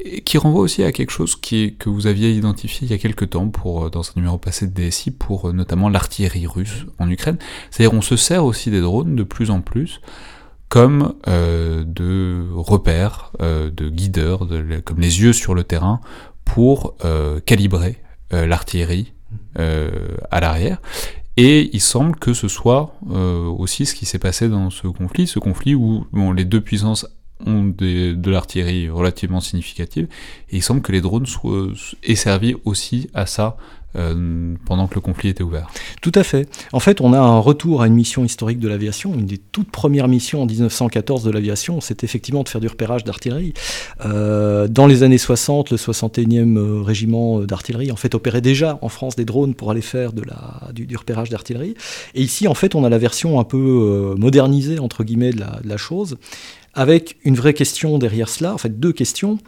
et 0.00 0.22
qui 0.22 0.38
renvoie 0.38 0.62
aussi 0.62 0.82
à 0.82 0.90
quelque 0.90 1.10
chose 1.10 1.36
que 1.36 1.90
vous 1.90 2.06
aviez 2.06 2.32
identifié 2.32 2.88
il 2.88 2.90
y 2.90 2.94
a 2.94 2.98
quelques 2.98 3.28
temps 3.28 3.48
pour, 3.48 3.84
euh, 3.84 3.90
dans 3.90 4.00
un 4.00 4.12
numéro 4.16 4.38
passé 4.38 4.66
de 4.66 4.72
DSI 4.72 5.10
pour 5.10 5.52
notamment 5.52 5.90
l'artillerie 5.90 6.46
russe 6.46 6.86
en 6.98 7.10
Ukraine. 7.10 7.36
C'est-à-dire 7.70 7.92
on 7.92 8.00
se 8.00 8.16
sert 8.16 8.46
aussi 8.46 8.70
des 8.70 8.80
drones 8.80 9.16
de 9.16 9.22
plus 9.22 9.50
en 9.50 9.60
plus 9.60 10.00
comme 10.72 11.12
de 11.26 12.46
repères, 12.54 13.30
de 13.40 13.88
guideurs, 13.90 14.46
de, 14.46 14.80
comme 14.80 15.00
les 15.00 15.20
yeux 15.20 15.34
sur 15.34 15.54
le 15.54 15.64
terrain 15.64 16.00
pour 16.46 16.96
calibrer 17.44 17.98
l'artillerie 18.30 19.12
à 19.54 20.40
l'arrière. 20.40 20.80
Et 21.36 21.68
il 21.74 21.80
semble 21.82 22.16
que 22.16 22.32
ce 22.32 22.48
soit 22.48 22.94
euh, 23.10 23.44
aussi 23.48 23.84
ce 23.84 23.94
qui 23.94 24.06
s'est 24.06 24.18
passé 24.18 24.48
dans 24.48 24.70
ce 24.70 24.86
conflit, 24.86 25.26
ce 25.26 25.38
conflit 25.38 25.74
où 25.74 26.06
les 26.34 26.46
deux 26.46 26.62
puissances 26.62 27.06
ont 27.44 27.64
de 27.64 28.30
l'artillerie 28.30 28.88
relativement 28.88 29.40
significative, 29.40 30.08
et 30.48 30.56
il 30.56 30.62
semble 30.62 30.80
que 30.80 30.92
les 30.92 31.02
drones 31.02 31.26
soient, 31.26 31.68
aient 32.02 32.14
servi 32.14 32.54
aussi 32.64 33.10
à 33.12 33.26
ça 33.26 33.58
euh, 33.96 34.54
pendant 34.64 34.86
que 34.86 34.94
le 34.94 35.00
conflit 35.00 35.28
était 35.28 35.42
ouvert. 35.42 35.70
Tout 36.00 36.12
à 36.14 36.22
fait. 36.22 36.48
En 36.72 36.80
fait, 36.80 37.00
on 37.00 37.12
a 37.12 37.18
un 37.18 37.38
retour 37.38 37.82
à 37.82 37.86
une 37.86 37.94
mission 37.94 38.24
historique 38.24 38.58
de 38.58 38.68
l'aviation. 38.68 39.14
Une 39.14 39.26
des 39.26 39.38
toutes 39.38 39.70
premières 39.70 40.08
missions 40.08 40.42
en 40.42 40.46
1914 40.46 41.24
de 41.24 41.30
l'aviation, 41.30 41.80
c'est 41.80 42.02
effectivement 42.04 42.42
de 42.42 42.48
faire 42.48 42.60
du 42.60 42.68
repérage 42.68 43.04
d'artillerie. 43.04 43.52
Euh, 44.04 44.66
dans 44.68 44.86
les 44.86 45.02
années 45.02 45.18
60, 45.18 45.70
le 45.70 45.76
61e 45.76 46.56
euh, 46.56 46.82
régiment 46.82 47.40
d'artillerie 47.40 47.92
en 47.92 47.96
fait 47.96 48.14
opérait 48.14 48.40
déjà 48.40 48.78
en 48.80 48.88
France 48.88 49.16
des 49.16 49.24
drones 49.24 49.54
pour 49.54 49.70
aller 49.70 49.82
faire 49.82 50.12
de 50.12 50.22
la, 50.22 50.72
du, 50.72 50.96
repérage 50.96 51.28
d'artillerie. 51.28 51.74
Et 52.14 52.22
ici, 52.22 52.48
en 52.48 52.54
fait, 52.54 52.74
on 52.74 52.84
a 52.84 52.88
la 52.88 52.98
version 52.98 53.40
un 53.40 53.44
peu 53.44 54.14
modernisée 54.18 54.78
entre 54.78 55.04
guillemets 55.04 55.32
de 55.32 55.42
la 55.64 55.76
chose 55.76 56.16
avec 56.74 57.16
une 57.24 57.34
vraie 57.34 57.54
question 57.54 57.98
derrière 57.98 58.28
cela, 58.28 58.54
en 58.54 58.58
fait 58.58 58.80
deux 58.80 58.92
questions. 58.92 59.38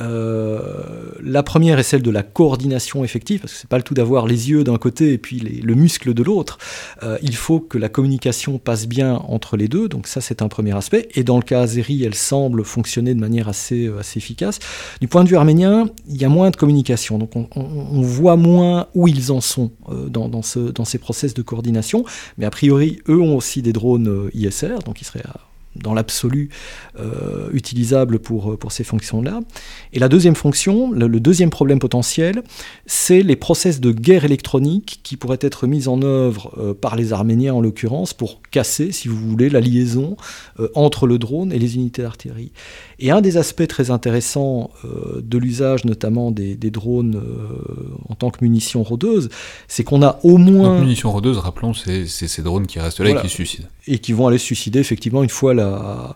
Euh, 0.00 1.12
la 1.22 1.42
première 1.42 1.78
est 1.78 1.82
celle 1.82 2.02
de 2.02 2.10
la 2.10 2.22
coordination 2.22 3.04
effective, 3.04 3.40
parce 3.40 3.52
que 3.52 3.58
c'est 3.60 3.68
pas 3.68 3.78
le 3.78 3.82
tout 3.82 3.94
d'avoir 3.94 4.26
les 4.26 4.50
yeux 4.50 4.64
d'un 4.64 4.76
côté 4.76 5.12
et 5.12 5.18
puis 5.18 5.38
le 5.38 5.74
muscle 5.74 6.12
de 6.14 6.22
l'autre. 6.22 6.58
Euh, 7.02 7.18
il 7.22 7.34
faut 7.34 7.60
que 7.60 7.78
la 7.78 7.88
communication 7.88 8.58
passe 8.58 8.86
bien 8.86 9.14
entre 9.14 9.56
les 9.56 9.68
deux, 9.68 9.88
donc 9.88 10.06
ça 10.06 10.20
c'est 10.20 10.42
un 10.42 10.48
premier 10.48 10.76
aspect. 10.76 11.08
Et 11.14 11.24
dans 11.24 11.36
le 11.36 11.42
cas 11.42 11.62
Azeri, 11.62 12.04
elle 12.04 12.14
semble 12.14 12.64
fonctionner 12.64 13.14
de 13.14 13.20
manière 13.20 13.48
assez, 13.48 13.86
euh, 13.86 14.00
assez 14.00 14.18
efficace. 14.18 14.58
Du 15.00 15.08
point 15.08 15.24
de 15.24 15.28
vue 15.28 15.36
arménien, 15.36 15.88
il 16.08 16.16
y 16.16 16.24
a 16.24 16.28
moins 16.28 16.50
de 16.50 16.56
communication, 16.56 17.18
donc 17.18 17.34
on, 17.36 17.46
voit 18.02 18.36
moins 18.36 18.88
où 18.94 19.08
ils 19.08 19.32
en 19.32 19.40
sont 19.40 19.72
dans, 20.08 20.28
dans 20.28 20.42
ces 20.42 20.98
process 20.98 21.34
de 21.34 21.42
coordination. 21.42 22.04
Mais 22.38 22.44
a 22.44 22.50
priori, 22.50 23.00
eux 23.08 23.20
ont 23.20 23.36
aussi 23.36 23.62
des 23.62 23.72
drones 23.72 24.30
ISR, 24.34 24.78
donc 24.84 25.00
ils 25.00 25.04
seraient 25.04 25.24
à 25.26 25.40
dans 25.82 25.94
l'absolu 25.94 26.50
euh, 26.98 27.50
utilisable 27.52 28.18
pour, 28.18 28.58
pour 28.58 28.72
ces 28.72 28.84
fonctions-là. 28.84 29.40
Et 29.96 29.98
la 29.98 30.08
deuxième 30.08 30.34
fonction, 30.34 30.90
le, 30.92 31.08
deuxième 31.20 31.48
problème 31.48 31.78
potentiel, 31.78 32.42
c'est 32.84 33.22
les 33.22 33.34
process 33.34 33.80
de 33.80 33.92
guerre 33.92 34.26
électronique 34.26 35.00
qui 35.02 35.16
pourraient 35.16 35.38
être 35.40 35.66
mis 35.66 35.88
en 35.88 36.02
œuvre 36.02 36.52
euh, 36.58 36.74
par 36.74 36.96
les 36.96 37.14
Arméniens 37.14 37.54
en 37.54 37.62
l'occurrence 37.62 38.12
pour 38.12 38.42
casser, 38.50 38.92
si 38.92 39.08
vous 39.08 39.16
voulez, 39.16 39.48
la 39.48 39.60
liaison 39.60 40.18
euh, 40.60 40.68
entre 40.74 41.06
le 41.06 41.16
drone 41.16 41.50
et 41.50 41.58
les 41.58 41.76
unités 41.76 42.02
d'artillerie. 42.02 42.52
Et 42.98 43.10
un 43.10 43.22
des 43.22 43.38
aspects 43.38 43.66
très 43.66 43.90
intéressants 43.90 44.70
de 44.84 45.38
l'usage 45.38 45.86
notamment 45.86 46.30
des, 46.30 46.56
drones 46.56 47.22
en 48.06 48.14
tant 48.14 48.28
que 48.30 48.38
munitions 48.42 48.82
rôdeuses, 48.82 49.30
c'est 49.66 49.82
qu'on 49.82 50.02
a 50.02 50.18
au 50.24 50.36
moins... 50.36 50.74
Donc 50.74 50.80
munitions 50.80 51.10
rôdeuses, 51.10 51.38
rappelons, 51.38 51.72
c'est 51.72 52.06
ces 52.06 52.42
drones 52.42 52.66
qui 52.66 52.80
restent 52.80 53.00
là 53.00 53.10
et 53.10 53.14
qui 53.14 53.28
se 53.28 53.34
suicident. 53.34 53.68
Et 53.86 53.98
qui 53.98 54.12
vont 54.12 54.26
aller 54.26 54.38
se 54.38 54.44
suicider 54.44 54.78
effectivement 54.78 55.22
une 55.22 55.30
fois 55.30 55.54
la 55.54 56.14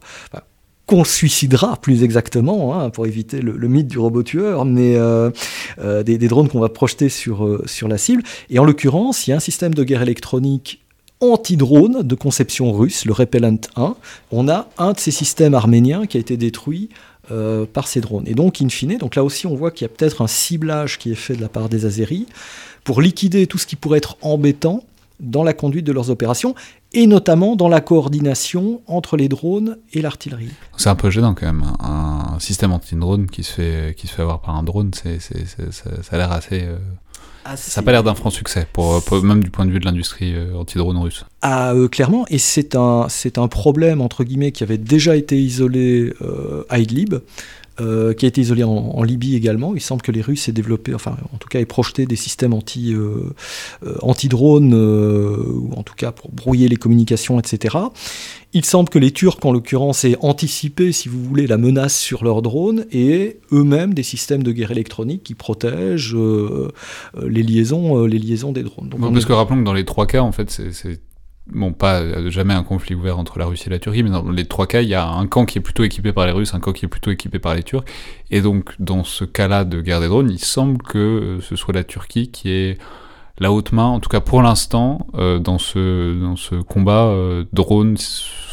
qu'on 0.91 1.05
suicidera 1.05 1.77
plus 1.77 2.03
exactement, 2.03 2.75
hein, 2.75 2.91
pour 2.91 3.07
éviter 3.07 3.41
le, 3.41 3.69
mythe 3.69 3.87
du 3.87 4.01
robot 4.01 4.25
tueur, 4.25 4.65
mais 4.65 4.97
euh, 4.97 5.31
euh, 5.79 6.03
des, 6.03 6.19
drones 6.19 6.49
qu'on 6.49 6.59
va 6.59 6.69
projeter 6.69 7.09
sur, 7.09 7.47
euh, 7.47 7.63
sur 7.67 7.87
la 7.87 7.97
cible. 7.97 8.25
Et 8.51 8.59
en 8.59 8.65
l'occurrence, 8.65 9.25
il 9.25 9.31
y 9.31 9.33
a 9.33 9.37
un 9.37 9.41
système 9.41 9.73
de 9.73 9.85
guerre 9.85 10.03
électronique 10.03 10.81
anti-drone 11.21 12.03
de 12.03 12.15
conception 12.17 12.73
russe, 12.73 13.05
le 13.05 13.13
Repellent 13.13 13.61
1. 13.77 13.95
On 14.33 14.49
a 14.49 14.69
un 14.79 14.93
de 14.93 14.99
ces 14.99 15.13
systèmes 15.13 15.55
arméniens 15.55 16.07
qui 16.07 16.17
a 16.17 16.21
été 16.21 16.37
détruit 16.37 16.89
par 17.73 17.87
ces 17.87 18.01
drones. 18.01 18.25
Et 18.27 18.35
donc, 18.35 18.61
in 18.61 18.69
fine, 18.69 18.99
donc 18.99 19.15
là 19.15 19.23
aussi, 19.23 19.47
on 19.47 19.55
voit 19.55 19.71
qu'il 19.71 19.85
y 19.85 19.91
a 19.91 19.93
peut-être 19.97 20.23
un 20.23 20.27
ciblage 20.27 20.99
qui 20.99 21.13
est 21.13 21.15
fait 21.15 21.37
de 21.37 21.41
la 21.41 21.49
part 21.49 21.69
des 21.69 21.87
Azéris 21.87 22.27
pour 22.83 23.01
liquider 23.01 23.47
tout 23.47 23.59
ce 23.59 23.67
qui 23.67 23.77
pourrait 23.77 23.99
être 23.99 24.17
embêtant 24.23 24.83
dans 25.21 25.43
la 25.43 25.53
conduite 25.53 25.87
de 25.87 25.93
leurs 25.93 26.11
opérations 26.11 26.55
et 26.93 27.07
notamment 27.07 27.57
dans 27.57 27.69
la 27.69 27.81
coordination 27.81 28.83
entre 28.87 29.17
les 29.17 29.29
drones 29.29 29.79
et 29.93 30.03
l'artillerie. 30.03 30.51
C'est 30.77 30.89
un 30.89 30.97
peu 30.97 31.11
gênant 31.11 31.35
quand 31.35 31.47
même, 31.47 31.65
un 31.79 32.39
système 32.41 32.73
anti-drone 32.73 33.27
qui 33.27 33.45
se 33.45 33.53
fait 33.53 33.95
qui 33.97 34.07
se 34.07 34.15
fait 34.15 34.23
avoir 34.23 34.41
par 34.41 34.57
un 34.57 34.63
drone, 34.63 34.91
c'est, 34.95 35.21
ça 35.21 35.91
a 36.11 36.17
l'air 36.17 36.33
assez, 36.33 36.63
euh, 36.63 36.77
Ça 37.57 37.81
n'a 37.81 37.85
pas 37.85 37.93
l'air 37.93 38.03
d'un 38.03 38.15
franc 38.15 38.31
succès, 38.31 38.67
pour, 38.73 39.03
même 39.23 39.43
du 39.43 39.51
point 39.51 39.67
de 39.67 39.71
vue 39.71 39.79
de 39.79 39.85
l'industrie 39.85 40.35
euh, 40.35 40.57
anti-drone 40.57 40.97
russe. 40.99 41.25
Ah, 41.43 41.73
euh, 41.73 41.89
clairement, 41.89 42.25
et 42.29 42.39
c'est 42.39 42.75
un, 42.75 43.07
c'est 43.09 43.39
un 43.39 43.49
problème, 43.49 44.01
entre 44.01 44.25
guillemets, 44.25 44.53
qui 44.53 44.63
avait 44.63 44.79
déjà 44.79 45.17
été 45.17 45.41
isolé 45.41 46.13
à 46.69 46.79
Idlib, 46.79 47.15
euh, 47.81 48.13
qui 48.13 48.27
a 48.27 48.29
été 48.29 48.41
isolé 48.41 48.63
en, 48.63 49.03
Libye 49.03 49.35
également. 49.35 49.75
Il 49.75 49.81
semble 49.81 50.03
que 50.03 50.13
les 50.13 50.21
Russes 50.21 50.49
aient 50.49 50.53
développé, 50.53 50.95
enfin 50.95 51.17
en 51.33 51.39
tout 51.39 51.49
cas 51.49 51.61
aient 51.61 51.67
projeté 51.67 52.05
des 52.05 52.17
systèmes 52.17 52.53
anti, 52.53 52.93
euh, 52.93 53.33
euh, 53.87 53.97
anti-drones, 54.03 54.75
ou 54.75 55.71
en 55.75 55.83
tout 55.83 55.95
cas 55.95 56.13
pour 56.13 56.31
brouiller 56.31 56.69
les 56.69 56.77
communications, 56.77 57.39
etc. 57.39 57.77
Il 58.53 58.65
semble 58.65 58.89
que 58.89 58.99
les 58.99 59.13
Turcs, 59.13 59.39
en 59.45 59.53
l'occurrence, 59.53 60.05
aient 60.05 60.17
anticipé, 60.21 60.93
si 60.93 61.09
vous 61.09 61.23
voulez, 61.23 61.47
la 61.47 61.57
menace 61.57 61.97
sur 61.97 62.25
leurs 62.25 62.43
drones 62.43 62.85
et 62.93 63.39
eux-mêmes 63.53 63.95
des 63.95 64.03
systèmes 64.03 64.43
de 64.43 64.53
guerre 64.53 64.73
électronique 64.73 65.23
qui 65.23 65.35
protègent 65.35 66.17
les, 66.17 67.43
liaisons, 67.43 68.05
les 68.05 68.19
liaisons 68.19 68.53
des 68.53 68.63
drones. 68.63 68.89
Donc, 68.89 69.01
parce 69.13 69.25
que 69.25 69.33
rappelons 69.33 69.61
que 69.61 69.65
dans 69.65 69.73
les 69.73 69.85
trois 69.85 70.07
cas, 70.07 70.21
en 70.21 70.33
fait, 70.33 70.51
c'est 70.51 71.01
bon, 71.53 71.73
pas 71.73 72.01
euh, 72.01 72.31
jamais 72.31 72.55
un 72.55 72.63
conflit 72.63 72.95
ouvert 72.95 73.19
entre 73.19 73.39
la 73.39 73.47
Russie 73.47 73.65
et 73.67 73.71
la 73.71 73.79
Turquie, 73.79 74.03
mais 74.03 74.11
dans 74.11 74.31
les 74.31 74.47
trois 74.47 74.67
cas, 74.67 74.83
il 74.83 74.89
y 74.89 74.95
a 74.95 75.07
un 75.07 75.27
camp 75.27 75.45
qui 75.45 75.59
est 75.59 75.61
plutôt 75.61 75.85
équipé 75.85 76.13
par 76.13 76.27
les 76.27 76.33
Russes, 76.33 76.55
un 76.55 76.61
camp 76.61 76.73
qui 76.73 76.85
est 76.85 76.89
plutôt 76.89 77.11
équipé 77.11 77.39
par 77.39 77.55
les 77.55 77.63
Turcs. 77.63 77.85
Et 78.31 78.41
donc, 78.41 78.75
dans 78.79 79.05
ce 79.05 79.25
cas-là 79.25 79.65
de 79.65 79.81
guerre 79.81 80.01
des 80.01 80.09
drones, 80.09 80.31
il 80.31 80.39
semble 80.39 80.83
que 80.83 80.99
euh, 80.99 81.41
ce 81.41 81.57
soit 81.57 81.75
la 81.75 81.85
Turquie 81.85 82.31
qui 82.31 82.51
est 82.51 82.79
la 83.41 83.51
haute 83.51 83.73
main, 83.73 83.87
en 83.87 84.01
tout 84.01 84.11
cas 84.11 84.21
pour 84.21 84.43
l'instant, 84.43 85.07
euh, 85.15 85.39
dans, 85.39 85.59
ce, 85.59 86.61
combat 86.63 87.07
euh, 87.07 87.45
drone 87.55 87.97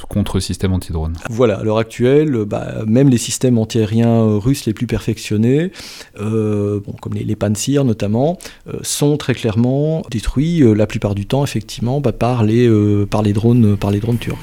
contre 0.07 0.39
système 0.39 0.73
anti-drone. 0.73 1.13
Voilà, 1.29 1.59
à 1.59 1.63
l'heure 1.63 1.77
actuelle, 1.77 2.45
bah, 2.45 2.85
même 2.87 3.09
les 3.09 3.17
systèmes 3.17 3.57
antiaériens 3.57 4.37
russes 4.37 4.65
les 4.65 4.73
plus 4.73 4.87
perfectionnés, 4.87 5.71
euh, 6.19 6.79
comme 7.01 7.13
les, 7.13 7.25
les 7.25 7.37
notamment, 7.83 8.37
sont 8.81 9.17
très 9.17 9.33
clairement 9.33 10.03
détruits 10.09 10.63
la 10.75 10.87
plupart 10.87 11.15
du 11.15 11.25
temps, 11.25 11.43
effectivement, 11.43 11.99
bah, 11.99 12.13
par, 12.13 12.43
les, 12.43 12.69
par, 13.09 13.21
les 13.21 13.33
par 13.79 13.91
les 13.91 13.99
drones 13.99 14.17
turcs. 14.17 14.37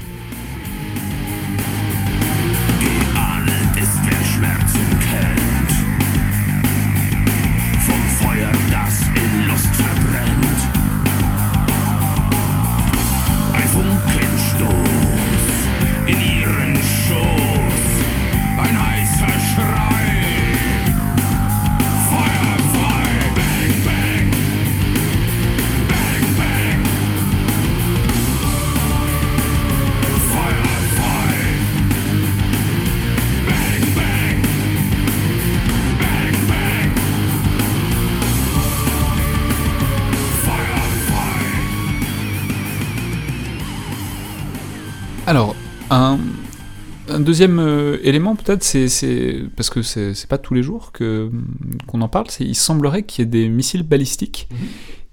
Deuxième 47.25 47.59
euh, 47.59 47.99
élément 48.03 48.37
peut-être, 48.37 48.63
c'est 48.63 49.43
parce 49.57 49.71
que 49.71 49.83
c'est 49.83 50.29
pas 50.29 50.39
tous 50.39 50.55
les 50.55 50.63
jours 50.63 50.93
qu'on 50.93 52.01
en 52.01 52.09
parle, 52.09 52.27
il 52.41 52.55
semblerait 52.55 53.03
qu'il 53.03 53.25
y 53.25 53.27
ait 53.27 53.31
des 53.31 53.49
missiles 53.49 53.83
balistiques 53.83 54.49
mhm. 54.51 54.69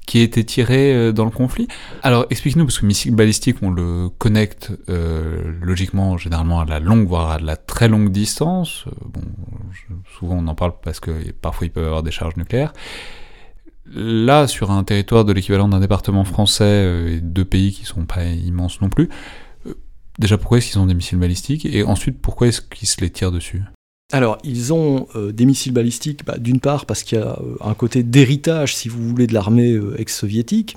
qui 0.06 0.20
aient 0.20 0.24
été 0.24 0.44
tirés 0.44 0.94
euh, 0.94 1.12
dans 1.12 1.26
le 1.26 1.32
conflit. 1.32 1.68
Alors 2.04 2.26
explique-nous, 2.30 2.66
parce 2.66 2.80
que 2.80 2.86
missile 2.86 3.16
balistique, 3.16 3.58
on 3.62 3.72
le 3.72 4.10
connecte 4.10 4.72
euh, 4.90 5.54
logiquement, 5.62 6.18
généralement 6.18 6.60
à 6.60 6.66
la 6.66 6.80
longue, 6.80 7.08
voire 7.08 7.32
à 7.32 7.40
la 7.40 7.56
très 7.56 7.88
longue 7.88 8.12
distance. 8.12 8.86
bon, 9.06 9.24
souvent 10.20 10.36
on 10.38 10.48
en 10.48 10.56
parle 10.56 10.74
parce 10.84 11.00
que 11.00 11.12
parfois 11.32 11.68
il 11.68 11.72
peut 11.72 11.86
avoir 11.86 12.04
des 12.04 12.12
charges 12.12 12.38
nucléaires. 12.38 12.74
Là, 13.94 14.48
sur 14.48 14.72
un 14.72 14.84
territoire 14.84 15.26
de 15.26 15.34
l'équivalent 15.34 15.68
d'un 15.68 15.80
département 15.80 16.24
français 16.24 17.10
et 17.10 17.20
deux 17.20 17.44
pays 17.44 17.74
qui 17.74 17.84
sont 17.84 18.06
pas 18.06 18.24
immenses 18.24 18.80
non 18.80 18.88
plus, 18.88 19.10
Déjà, 20.20 20.38
pourquoi 20.38 20.58
est-ce 20.58 20.72
qu'ils 20.72 20.80
ont 20.80 20.86
des 20.86 20.94
missiles 20.94 21.18
balistiques? 21.18 21.66
Et 21.66 21.84
ensuite, 21.84 22.22
pourquoi 22.22 22.48
est-ce 22.48 22.62
qu'ils 22.62 22.88
se 22.88 23.02
les 23.02 23.10
tirent 23.10 23.32
dessus? 23.32 23.64
Alors, 24.14 24.38
ils 24.44 24.74
ont 24.74 25.08
euh, 25.16 25.32
des 25.32 25.46
missiles 25.46 25.72
balistiques, 25.72 26.26
bah, 26.26 26.38
d'une 26.38 26.60
part 26.60 26.86
parce 26.86 27.04
qu'il 27.04 27.18
y 27.18 27.22
a 27.22 27.40
euh, 27.40 27.56
un 27.62 27.74
côté 27.74 28.04
d'héritage, 28.04 28.76
si 28.76 28.90
vous 28.90 29.02
voulez, 29.08 29.26
de 29.26 29.34
l'armée 29.34 29.72
euh, 29.72 29.96
ex-soviétique. 29.98 30.76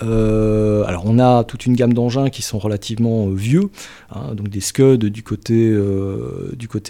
alors, 0.00 1.04
on 1.06 1.20
a 1.20 1.44
toute 1.44 1.64
une 1.66 1.76
gamme 1.76 1.94
d'engins 1.94 2.28
qui 2.28 2.42
sont 2.42 2.58
relativement 2.58 3.28
vieux, 3.28 3.70
hein, 4.10 4.34
donc 4.34 4.48
des 4.48 4.60
Scud 4.60 5.04
du 5.04 5.22
côté, 5.22 5.72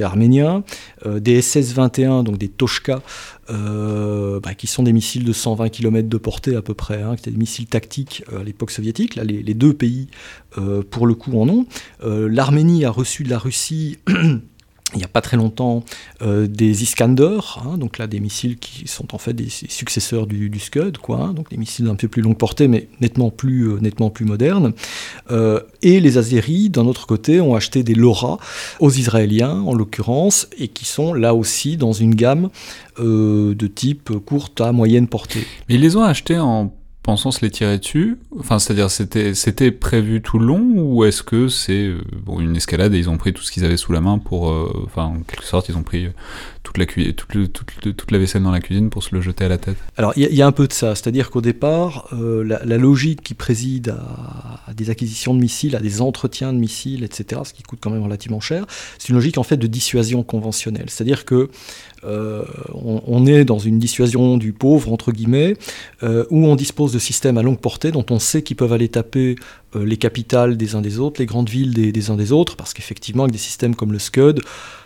arménien, 0.02 0.64
des 1.04 1.42
SS-21, 1.42 2.24
donc 2.24 2.38
des 2.38 2.48
Toshka, 2.48 3.02
bah, 3.50 4.54
qui 4.56 4.66
sont 4.66 4.82
des 4.82 4.94
missiles 4.94 5.24
de 5.24 5.32
120 5.34 5.68
km 5.68 6.08
de 6.08 6.16
portée 6.16 6.56
à 6.56 6.62
peu 6.62 6.72
près, 6.72 7.02
hein, 7.02 7.14
qui 7.16 7.22
étaient 7.22 7.32
des 7.32 7.36
missiles 7.36 7.66
tactiques 7.66 8.24
à 8.34 8.42
l'époque 8.42 8.70
soviétique. 8.70 9.16
Là, 9.16 9.24
les, 9.24 9.54
deux 9.54 9.74
pays, 9.74 10.08
pour 10.90 11.06
le 11.06 11.12
coup, 11.12 11.38
en 11.38 11.46
ont. 11.50 11.66
L'Arménie 12.02 12.86
a 12.86 12.90
reçu 12.90 13.24
de 13.24 13.30
la 13.30 13.38
Russie 13.38 13.98
il 14.94 14.98
n'y 14.98 15.04
a 15.04 15.08
pas 15.08 15.20
très 15.20 15.36
longtemps 15.36 15.84
euh, 16.22 16.46
des 16.46 16.82
Iskander, 16.82 17.38
hein, 17.64 17.78
donc 17.78 17.98
là 17.98 18.06
des 18.06 18.20
missiles 18.20 18.58
qui 18.58 18.86
sont 18.86 19.14
en 19.14 19.18
fait 19.18 19.32
des 19.32 19.48
successeurs 19.48 20.26
du, 20.26 20.50
Scud, 20.58 20.98
quoi, 20.98 21.18
hein, 21.18 21.32
donc 21.32 21.50
des 21.50 21.56
missiles 21.56 21.86
d'un 21.86 21.94
peu 21.94 22.08
plus 22.08 22.22
longue 22.22 22.36
portée 22.36 22.68
mais 22.68 22.88
nettement 23.00 23.30
plus, 23.30 23.68
euh, 23.68 23.78
nettement 23.80 24.10
plus 24.10 24.24
modernes. 24.24 24.72
Euh, 25.30 25.60
et 25.82 26.00
les 26.00 26.18
Azéris, 26.18 26.70
d'un 26.70 26.86
autre 26.86 27.06
côté, 27.06 27.40
ont 27.40 27.54
acheté 27.54 27.82
des 27.82 27.94
LoRa 27.94 28.38
aux 28.80 28.90
Israéliens 28.90 29.60
en 29.62 29.74
l'occurrence, 29.74 30.48
et 30.58 30.68
qui 30.68 30.84
sont 30.84 31.14
là 31.14 31.34
aussi 31.34 31.76
dans 31.76 31.92
une 31.92 32.14
gamme 32.14 32.50
de 32.98 33.66
type 33.66 34.12
courte 34.26 34.60
à 34.60 34.72
moyenne 34.72 35.08
portée. 35.08 35.46
Mais 35.68 35.76
ils 35.76 35.80
les 35.80 35.96
ont 35.96 36.02
achetés 36.02 36.38
en 36.38 36.72
pensant 37.02 37.30
se 37.30 37.40
les 37.44 37.50
tirer 37.50 37.78
dessus 37.78 38.18
Enfin, 38.38 38.58
c'est-à-dire, 38.58 38.90
c'était, 38.90 39.70
prévu 39.70 40.22
tout 40.22 40.38
le 40.38 40.46
long 40.46 40.62
ou 40.76 41.04
est-ce 41.04 41.22
que 41.22 41.48
c'est 41.48 41.86
euh, 41.86 42.00
bon, 42.24 42.40
une 42.40 42.56
escalade 42.56 42.94
et 42.94 42.98
ils 42.98 43.10
ont 43.10 43.18
pris 43.18 43.32
tout 43.32 43.42
ce 43.42 43.50
qu'ils 43.50 43.64
avaient 43.64 43.76
sous 43.76 43.92
la 43.92 44.00
main 44.00 44.18
pour. 44.18 44.50
Euh, 44.50 44.84
enfin, 44.86 45.04
en 45.04 45.20
quelque 45.20 45.44
sorte, 45.44 45.68
ils 45.68 45.76
ont 45.76 45.82
pris 45.82 46.08
toute 46.62 46.78
la, 46.78 46.86
toute, 46.86 48.12
vaisselle 48.12 48.42
dans 48.42 48.50
la 48.50 48.60
cuisine 48.60 48.88
pour 48.88 49.02
se 49.02 49.14
le 49.14 49.20
jeter 49.20 49.44
à 49.44 49.48
la 49.48 49.58
tête 49.58 49.76
Alors 49.96 50.12
il 50.16 50.32
y, 50.32 50.42
a 50.42 50.46
un 50.46 50.52
peu 50.52 50.68
de 50.68 50.72
ça, 50.72 50.94
c'est-à-dire 50.94 51.30
qu'au 51.30 51.40
départ, 51.40 52.08
euh, 52.12 52.42
la, 52.44 52.78
logique 52.78 53.22
qui 53.22 53.34
préside 53.34 53.94
à, 54.68 54.72
des 54.72 54.90
acquisitions 54.90 55.34
de 55.34 55.40
missiles, 55.40 55.74
à 55.76 55.80
des 55.80 56.00
entretiens 56.00 56.52
de 56.52 56.58
missiles, 56.58 57.04
etc., 57.04 57.42
ce 57.44 57.52
qui 57.52 57.62
coûte 57.62 57.80
quand 57.82 57.90
même 57.90 58.02
relativement 58.02 58.40
cher, 58.40 58.66
c'est 58.98 59.08
une 59.08 59.16
logique 59.16 59.38
en 59.38 59.42
fait 59.42 59.56
de 59.56 59.66
dissuasion 59.66 60.22
conventionnelle. 60.22 60.88
C'est-à-dire 60.88 61.24
que 61.24 61.50
euh, 62.04 62.44
on, 62.74 63.26
est 63.26 63.44
dans 63.44 63.58
une 63.58 63.78
dissuasion 63.78 64.36
du 64.36 64.52
pauvre, 64.52 64.92
entre 64.92 65.12
guillemets, 65.12 65.56
euh, 66.02 66.24
où 66.30 66.46
on 66.46 66.56
dispose 66.56 66.92
de 66.92 66.98
systèmes 66.98 67.38
à 67.38 67.42
longue 67.42 67.60
portée 67.60 67.92
dont 67.92 68.06
on 68.10 68.18
sait 68.18 68.42
qu'ils 68.42 68.56
peuvent 68.56 68.72
aller 68.72 68.88
taper 68.88 69.36
les 69.74 69.96
capitales 69.96 70.58
des 70.58 70.74
uns 70.74 70.82
des 70.82 70.98
autres, 70.98 71.20
les 71.20 71.26
grandes 71.26 71.48
villes 71.48 71.72
des, 71.72 72.10
uns 72.10 72.16
des 72.16 72.30
autres, 72.30 72.56
parce 72.56 72.74
qu'effectivement, 72.74 73.22
avec 73.22 73.32
des 73.32 73.38
systèmes 73.38 73.74
comme 73.74 73.92
le 73.92 73.98
Scud, 73.98 74.40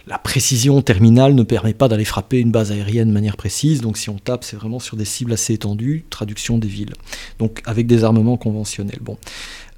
la 0.07 0.19
précision 0.19 0.83
terminale 0.83 1.35
ne 1.35 1.43
permet 1.43 1.75
pas 1.75 1.89
d'aller 1.89 2.05
frapper 2.05 2.39
une 2.39 2.53
base 2.53 2.71
aérienne 2.71 3.09
de 3.09 3.13
manière 3.13 3.37
précise, 3.37 3.81
donc 3.81 3.97
si 3.97 4.09
on 4.09 4.19
tape, 4.19 4.45
c'est 4.45 4.57
vraiment 4.57 4.79
sur 4.79 4.97
des 4.97 5.05
cibles 5.05 5.33
assez 5.33 5.55
étendues, 5.55 6.05
traduction 6.11 6.59
des 6.59 6.69
villes. 6.69 6.93
Donc 7.39 7.63
avec 7.65 7.87
des 7.87 8.05
armements 8.05 8.37
conventionnels. 8.37 9.01
Bon. 9.01 9.19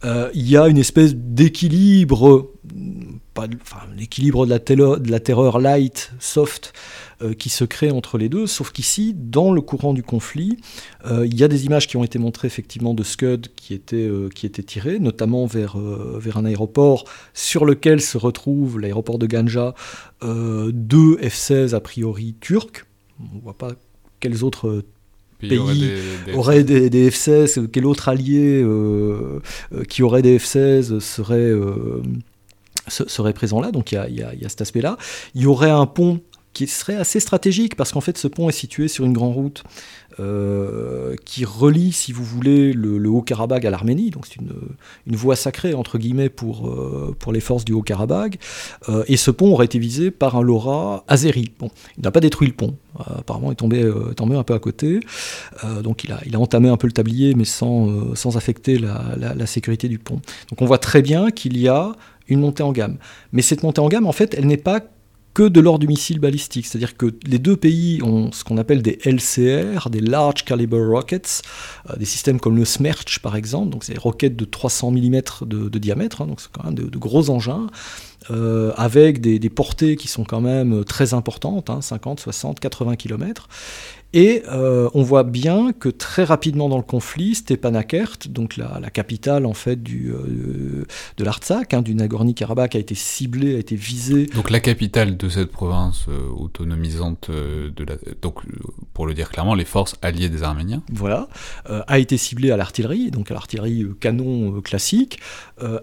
Il 0.05 0.49
y 0.49 0.57
a 0.57 0.69
une 0.69 0.79
espèce 0.79 1.15
d'équilibre, 1.15 2.51
enfin, 3.63 3.87
l'équilibre 3.97 4.47
de, 4.47 4.99
de 4.99 5.11
la 5.11 5.21
terreur 5.21 5.59
light, 5.59 6.13
soft, 6.19 6.73
euh, 7.21 7.35
qui 7.35 7.49
se 7.49 7.65
crée 7.65 7.91
entre 7.91 8.17
les 8.17 8.29
deux, 8.29 8.47
sauf 8.47 8.71
qu'ici, 8.71 9.13
dans 9.13 9.51
le 9.51 9.61
courant 9.61 9.93
du 9.93 10.05
conflit, 10.05 10.57
euh, 11.05 11.27
il 11.27 11.37
y 11.37 11.43
a 11.43 11.49
des 11.49 11.67
images 11.67 11.89
qui 11.89 11.97
ont 11.97 12.05
été 12.05 12.17
montrées 12.17 12.47
effectivement 12.47 12.95
de 12.95 13.03
Scud 13.03 13.49
qui 13.57 13.75
étaient, 13.75 13.97
euh, 13.97 14.29
qui 14.33 14.47
étaient 14.47 14.63
tirées, 14.63 15.01
notamment 15.01 15.45
vers, 15.47 15.77
vers 15.79 16.37
un 16.37 16.45
aéroport 16.45 17.07
sur 17.35 17.65
lequel 17.65 18.01
se 18.01 18.19
retrouve 18.19 18.79
l'aéroport 18.79 19.19
de 19.19 19.27
Ganja, 19.27 19.75
deux 20.23 21.17
F-16 21.17 21.75
a 21.75 21.81
priori 21.81 22.37
turcs. 22.41 22.87
On 23.19 23.39
ne 23.39 23.41
voit 23.43 23.59
pas 23.59 23.73
quels 24.21 24.45
autres 24.45 24.85
pays 25.41 25.59
aurait 26.35 26.63
des, 26.63 27.11
F-16, 27.11 27.67
quel 27.67 27.85
autre 27.85 28.09
allié 28.09 28.65
qui 29.89 30.05
aurait 30.05 30.23
des 30.23 30.39
F-16 30.39 31.01
serait, 31.01 31.53
serait 32.91 33.33
présent 33.33 33.61
là, 33.61 33.71
donc 33.71 33.93
il 33.93 33.97
y 34.15 34.45
a, 34.45 34.49
cet 34.49 34.61
aspect-là. 34.61 34.97
Il 35.35 35.43
y 35.43 35.47
aurait 35.47 35.71
un 35.71 35.87
pont 35.87 36.21
qui 36.53 36.67
serait 36.67 36.97
assez 36.97 37.21
stratégique 37.21 37.77
parce 37.77 37.93
qu'en 37.93 38.01
fait 38.01 38.19
ce 38.19 38.27
pont 38.27 38.49
est 38.49 38.53
situé 38.53 38.89
sur 38.89 39.05
une 39.05 39.13
grande 39.13 39.35
route 39.35 39.65
euh, 40.21 41.15
qui 41.25 41.45
relie, 41.45 41.93
si 41.93 42.11
vous 42.13 42.25
voulez, 42.25 42.73
le, 42.73 43.09
Haut-Karabakh 43.09 43.65
à 43.65 43.71
l'Arménie. 43.71 44.11
Donc 44.11 44.27
c'est 44.27 44.37
une, 44.37 45.17
voie 45.17 45.37
sacrée, 45.37 45.75
entre 45.75 45.97
guillemets, 45.97 46.29
pour, 46.29 46.69
euh, 46.69 47.15
pour 47.17 47.33
les 47.33 47.39
forces 47.39 47.65
du 47.65 47.73
Haut-Karabakh. 47.73 48.41
Euh, 48.89 49.05
et 49.07 49.17
ce 49.17 49.31
pont 49.31 49.53
aurait 49.53 49.67
été 49.67 49.79
visé 49.79 50.11
par 50.11 50.37
un 50.37 50.43
LoRa 50.43 51.05
azéri. 51.07 51.53
Bon, 51.61 51.71
il 51.97 52.03
n'a 52.03 52.11
pas 52.11 52.19
détruit 52.19 52.49
le 52.49 52.55
pont. 52.55 52.75
apparemment, 52.99 53.51
il 53.51 53.53
est 53.53 53.57
tombé, 53.57 53.89
tombé 54.17 54.35
un 54.35 54.43
peu 54.43 54.55
à 54.55 54.59
côté. 54.59 54.99
donc 55.85 56.03
il 56.03 56.11
a, 56.11 56.21
il 56.27 56.35
a 56.35 56.41
entamé 56.41 56.69
un 56.69 56.77
peu 56.77 56.89
le 56.89 56.93
tablier, 56.93 57.35
mais 57.35 57.45
sans, 57.45 58.17
sans 58.17 58.37
affecter 58.37 58.79
la, 58.79 59.15
la 59.17 59.47
sécurité 59.47 59.89
du 59.89 59.99
pont. 60.01 60.21
Donc 60.51 60.63
on 60.63 60.67
voit 60.67 60.79
très 60.79 61.03
bien 61.03 61.31
qu'il 61.31 61.57
y 61.57 61.69
a 61.69 61.93
une 62.29 62.41
montée 62.41 62.63
en 62.63 62.73
gamme. 62.73 62.99
Mais 63.33 63.43
cette 63.43 63.63
montée 63.63 63.81
en 63.81 63.89
gamme, 63.89 64.07
en 64.07 64.13
fait, 64.13 64.35
elle 64.35 64.47
n'est 64.47 64.57
pas 64.57 64.81
que 65.39 65.45
de 65.45 65.61
l'ordre 65.61 65.79
du 65.79 65.87
missile 65.87 66.19
balistique. 66.19 66.67
C'est-à-dire 66.67 66.97
que 66.97 67.15
les 67.25 67.39
deux 67.39 67.57
pays 67.57 68.03
ont 68.03 68.33
ce 68.33 68.43
qu'on 68.43 68.57
appelle 68.57 68.83
des 68.83 68.99
LCR, 69.05 69.89
des 69.89 70.01
Large 70.01 70.45
Caliber 70.45 70.81
Rockets, 70.85 71.43
euh, 71.91 71.97
des 71.97 72.07
systèmes 72.07 72.41
comme 72.41 72.57
le 72.57 72.65
Smerch 72.65 73.21
par 73.21 73.37
exemple, 73.37 73.71
donc 73.71 73.85
c'est 73.85 73.93
des 73.93 74.01
roquettes 74.01 74.35
de 74.35 74.45
300 74.45 74.91
mm 74.91 75.21
de, 75.43 75.79
diamètre, 75.79 76.23
hein, 76.23 76.27
donc 76.27 76.41
c'est 76.41 76.51
quand 76.51 76.65
même 76.65 76.75
de, 76.75 76.99
gros 76.99 77.31
engins. 77.31 77.69
Euh, 78.33 78.73
avec 78.77 79.21
des, 79.21 79.39
portées 79.49 79.95
qui 79.95 80.09
sont 80.09 80.25
quand 80.25 80.41
même 80.41 80.85
très 80.85 81.15
importantes, 81.15 81.71
50, 81.81 82.19
60, 82.19 82.59
80 82.59 82.97
km. 82.97 83.49
Et 84.15 84.43
euh, 84.49 84.89
on 84.95 85.03
voit 85.03 85.23
bien 85.23 85.73
que 85.73 85.91
très 85.91 86.25
rapidement 86.25 86.71
dans 86.71 86.79
le 86.79 86.83
conflit, 86.83 87.35
Stepanakert, 87.35 88.17
donc 88.31 88.57
la, 88.57 88.81
capitale 88.91 89.45
en 89.45 89.53
fait 89.53 89.83
du, 89.83 90.11
euh, 90.11 90.87
de 91.19 91.25
l'Artsakh, 91.25 91.75
hein, 91.75 91.83
du 91.83 91.95
Nagorno-Karabakh, 91.95 92.75
a 92.75 92.79
été 92.79 92.95
ciblée, 92.95 93.57
a 93.57 93.59
été 93.59 93.77
visée. 93.77 94.27
Donc 94.27 94.49
la 94.49 94.61
capitale 94.61 95.19
de 95.19 95.29
cette 95.29 95.53
province 95.53 96.07
euh, 96.09 96.21
autonomisante, 96.35 97.31
de 97.31 97.85
la, 97.85 97.97
donc 98.23 98.37
pour 98.95 99.07
le 99.07 99.13
dire 99.13 99.29
clairement, 99.29 99.55
les 99.55 99.67
forces 99.67 99.97
alliées 100.01 100.31
des 100.31 100.43
Arméniens. 100.43 100.83
Voilà, 100.91 101.29
a 101.67 101.99
été 101.99 102.17
ciblée 102.17 102.51
à 102.51 102.57
l'artillerie, 102.57 103.11
donc 103.11 103.31
à 103.31 103.35
l'artillerie 103.35 103.87
canon 104.01 104.61
classique, 104.63 105.21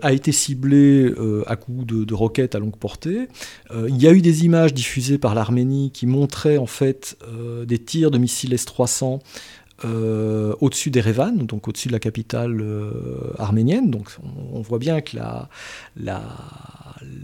a 0.02 0.14
été 0.14 0.32
ciblée 0.32 1.14
à 1.46 1.56
coups 1.56 1.86
de, 1.86 2.04
de, 2.04 2.14
roquettes 2.14 2.56
à 2.56 2.60
longue 2.60 2.78
portée. 2.78 3.28
il 3.74 4.02
y 4.02 4.08
a 4.08 4.12
eu 4.12 4.22
des 4.22 4.46
images 4.46 4.74
diffusées 4.74 5.18
par 5.18 5.36
l'Arménie 5.36 5.92
qui 5.92 6.08
montraient 6.08 6.58
en 6.58 6.66
fait 6.66 7.18
des 7.66 7.78
tirs 7.78 8.12
de 8.12 8.15
missiles 8.20 8.54
S-300 8.54 9.20
euh, 9.84 10.54
au-dessus 10.62 10.90
d'Erevan, 10.90 11.36
donc 11.36 11.68
au-dessus 11.68 11.90
de 11.90 11.94
la 11.94 12.00
capitale 12.00 12.62
euh, 12.62 13.34
arménienne. 13.38 13.92
Donc 13.92 14.08
on, 14.54 14.62
voit 14.62 14.80
bien 14.80 15.02
que 15.02 15.18
la, 15.18 15.50
la, 15.98 16.22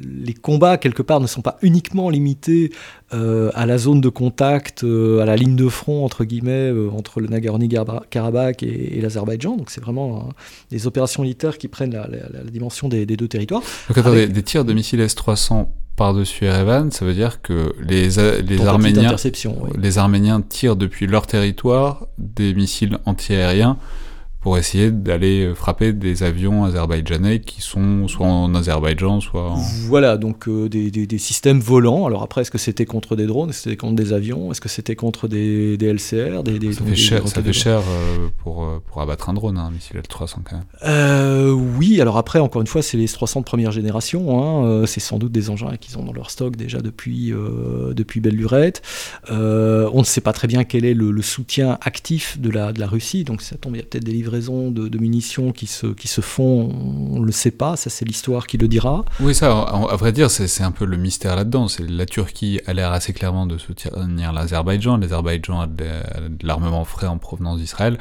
les 0.03 0.33
combats, 0.33 0.77
quelque 0.77 1.01
part, 1.01 1.21
ne 1.21 1.27
sont 1.27 1.41
pas 1.41 1.57
uniquement 1.61 2.09
limités 2.09 2.73
euh, 3.13 3.51
à 3.53 3.65
la 3.65 3.77
zone 3.77 4.01
de 4.01 4.09
contact, 4.09 4.83
à 4.83 5.25
la 5.25 5.37
ligne 5.37 5.55
de 5.55 5.69
front, 5.69 6.03
entre 6.03 6.25
guillemets, 6.25 6.73
entre 6.93 7.21
le 7.21 7.29
Nagorno-Karabakh 7.29 8.63
et, 8.63 8.99
l'Azerbaïdjan. 8.99 9.55
Donc 9.55 9.69
c'est 9.69 9.81
vraiment 9.81 10.27
des 10.71 10.87
opérations 10.87 11.23
militaires 11.23 11.57
qui 11.57 11.69
prennent 11.69 11.93
la, 11.93 12.43
dimension 12.51 12.89
des, 12.89 13.05
deux 13.05 13.29
territoires. 13.29 13.63
Donc 13.87 13.97
attendez, 13.97 14.27
des 14.27 14.43
tirs 14.43 14.65
de 14.65 14.73
missiles 14.73 14.99
S-300 14.99 15.67
par-dessus 15.95 16.45
Erevan, 16.45 16.91
ça 16.91 17.05
veut 17.05 17.13
dire 17.13 17.41
que 17.41 17.73
les, 17.79 18.09
les 18.41 18.65
Arméniens, 18.65 19.15
les 19.77 19.97
Arméniens 19.97 20.41
tirent 20.41 20.75
depuis 20.75 21.07
leur 21.07 21.27
territoire 21.27 22.07
des 22.17 22.53
missiles 22.53 22.97
antiaériens 23.05 23.77
pour 24.41 24.57
essayer 24.57 24.89
d'aller 24.89 25.53
frapper 25.53 25.93
des 25.93 26.23
avions 26.23 26.65
azerbaïdjanais 26.65 27.41
qui 27.41 27.61
sont 27.61 28.07
soit 28.07 28.25
en 28.25 28.55
Azerbaïdjan, 28.55 29.21
soit 29.21 29.51
en... 29.51 29.55
Voilà, 29.87 30.17
donc 30.17 30.47
euh, 30.47 30.67
des, 30.67 30.89
des, 30.89 31.17
systèmes 31.19 31.59
volants. 31.59 32.07
Alors 32.07 32.23
après, 32.23 32.41
est-ce 32.41 32.49
que 32.49 32.57
c'était 32.57 32.85
contre 32.85 33.15
des 33.15 33.27
drones? 33.27 33.51
Est-ce 33.51 33.59
que 33.59 33.63
c'était 33.65 33.77
contre 33.77 33.95
des 33.95 34.13
avions? 34.13 34.51
Est-ce 34.51 34.59
que 34.59 34.67
c'était 34.69 34.95
contre 34.95 35.27
des, 35.27 35.77
des 35.77 35.93
LCR 35.93 36.41
des, 36.41 36.73
Ça 36.73 36.83
fait 36.83 36.95
cher, 36.95 37.27
ça 37.27 37.43
fait 37.43 37.53
cher 37.53 37.81
euh, 37.81 38.29
pour, 38.41 38.63
euh, 38.63 38.81
pour 38.87 38.99
abattre 38.99 39.29
un 39.29 39.33
drone, 39.33 39.59
un 39.59 39.69
missile 39.69 39.97
L-300 39.97 40.37
quand 40.43 40.57
même. 40.57 41.53
oui, 41.77 42.01
alors 42.01 42.17
après, 42.17 42.39
encore 42.39 42.61
une 42.61 42.67
fois, 42.67 42.81
c'est 42.81 42.97
les 42.97 43.03
S-300 43.03 43.39
de 43.39 43.43
première 43.43 43.71
génération. 43.71 44.41
Hein. 44.41 44.87
c'est 44.87 44.99
sans 44.99 45.19
doute 45.19 45.31
des 45.31 45.51
engins 45.51 45.77
qu'ils 45.77 45.99
ont 45.99 46.03
dans 46.03 46.13
leur 46.13 46.31
stock 46.31 46.55
déjà 46.55 46.79
depuis, 46.79 47.31
depuis 47.91 48.21
belle 48.21 48.35
lurette. 48.35 48.81
on 49.29 49.99
ne 49.99 50.03
sait 50.03 50.21
pas 50.21 50.33
très 50.33 50.47
bien 50.47 50.63
quel 50.63 50.83
est 50.83 50.95
le, 50.95 51.11
le, 51.11 51.21
soutien 51.21 51.77
actif 51.81 52.39
de 52.39 52.49
la, 52.49 52.73
de 52.73 52.79
la 52.79 52.87
Russie, 52.87 53.23
donc 53.23 53.43
ça 53.43 53.55
tombe, 53.55 53.75
il 53.75 53.79
y 53.79 53.81
a 53.81 53.85
peut-être 53.85 54.03
des 54.03 54.11
livres 54.11 54.30
raisons 54.31 54.71
de, 54.71 54.97
munitions 54.97 55.51
qui 55.51 55.67
se, 55.67 55.87
qui 55.87 56.07
se 56.07 56.21
font, 56.21 56.69
on 57.13 57.19
ne 57.19 57.25
le 57.25 57.31
sait 57.31 57.51
pas, 57.51 57.75
ça 57.75 57.89
c'est 57.89 58.05
l'histoire 58.05 58.47
qui 58.47 58.57
le 58.57 58.67
dira. 58.67 59.05
Oui, 59.19 59.35
ça, 59.35 59.51
à 59.51 59.95
vrai 59.95 60.11
dire, 60.11 60.31
c'est 60.31 60.63
un 60.63 60.71
peu 60.71 60.85
le 60.85 60.97
mystère 60.97 61.35
là-dedans. 61.35 61.67
La 61.87 62.05
Turquie 62.05 62.59
a 62.65 62.73
l'air 62.73 62.91
assez 62.91 63.13
clairement 63.13 63.45
de 63.45 63.57
soutenir 63.57 64.33
l'Azerbaïdjan, 64.33 64.97
l'Azerbaïdjan 64.97 65.61
a 65.61 65.67
de 65.67 66.45
l'armement 66.45 66.85
frais 66.85 67.07
en 67.07 67.17
provenance 67.17 67.59
d'Israël. 67.59 67.97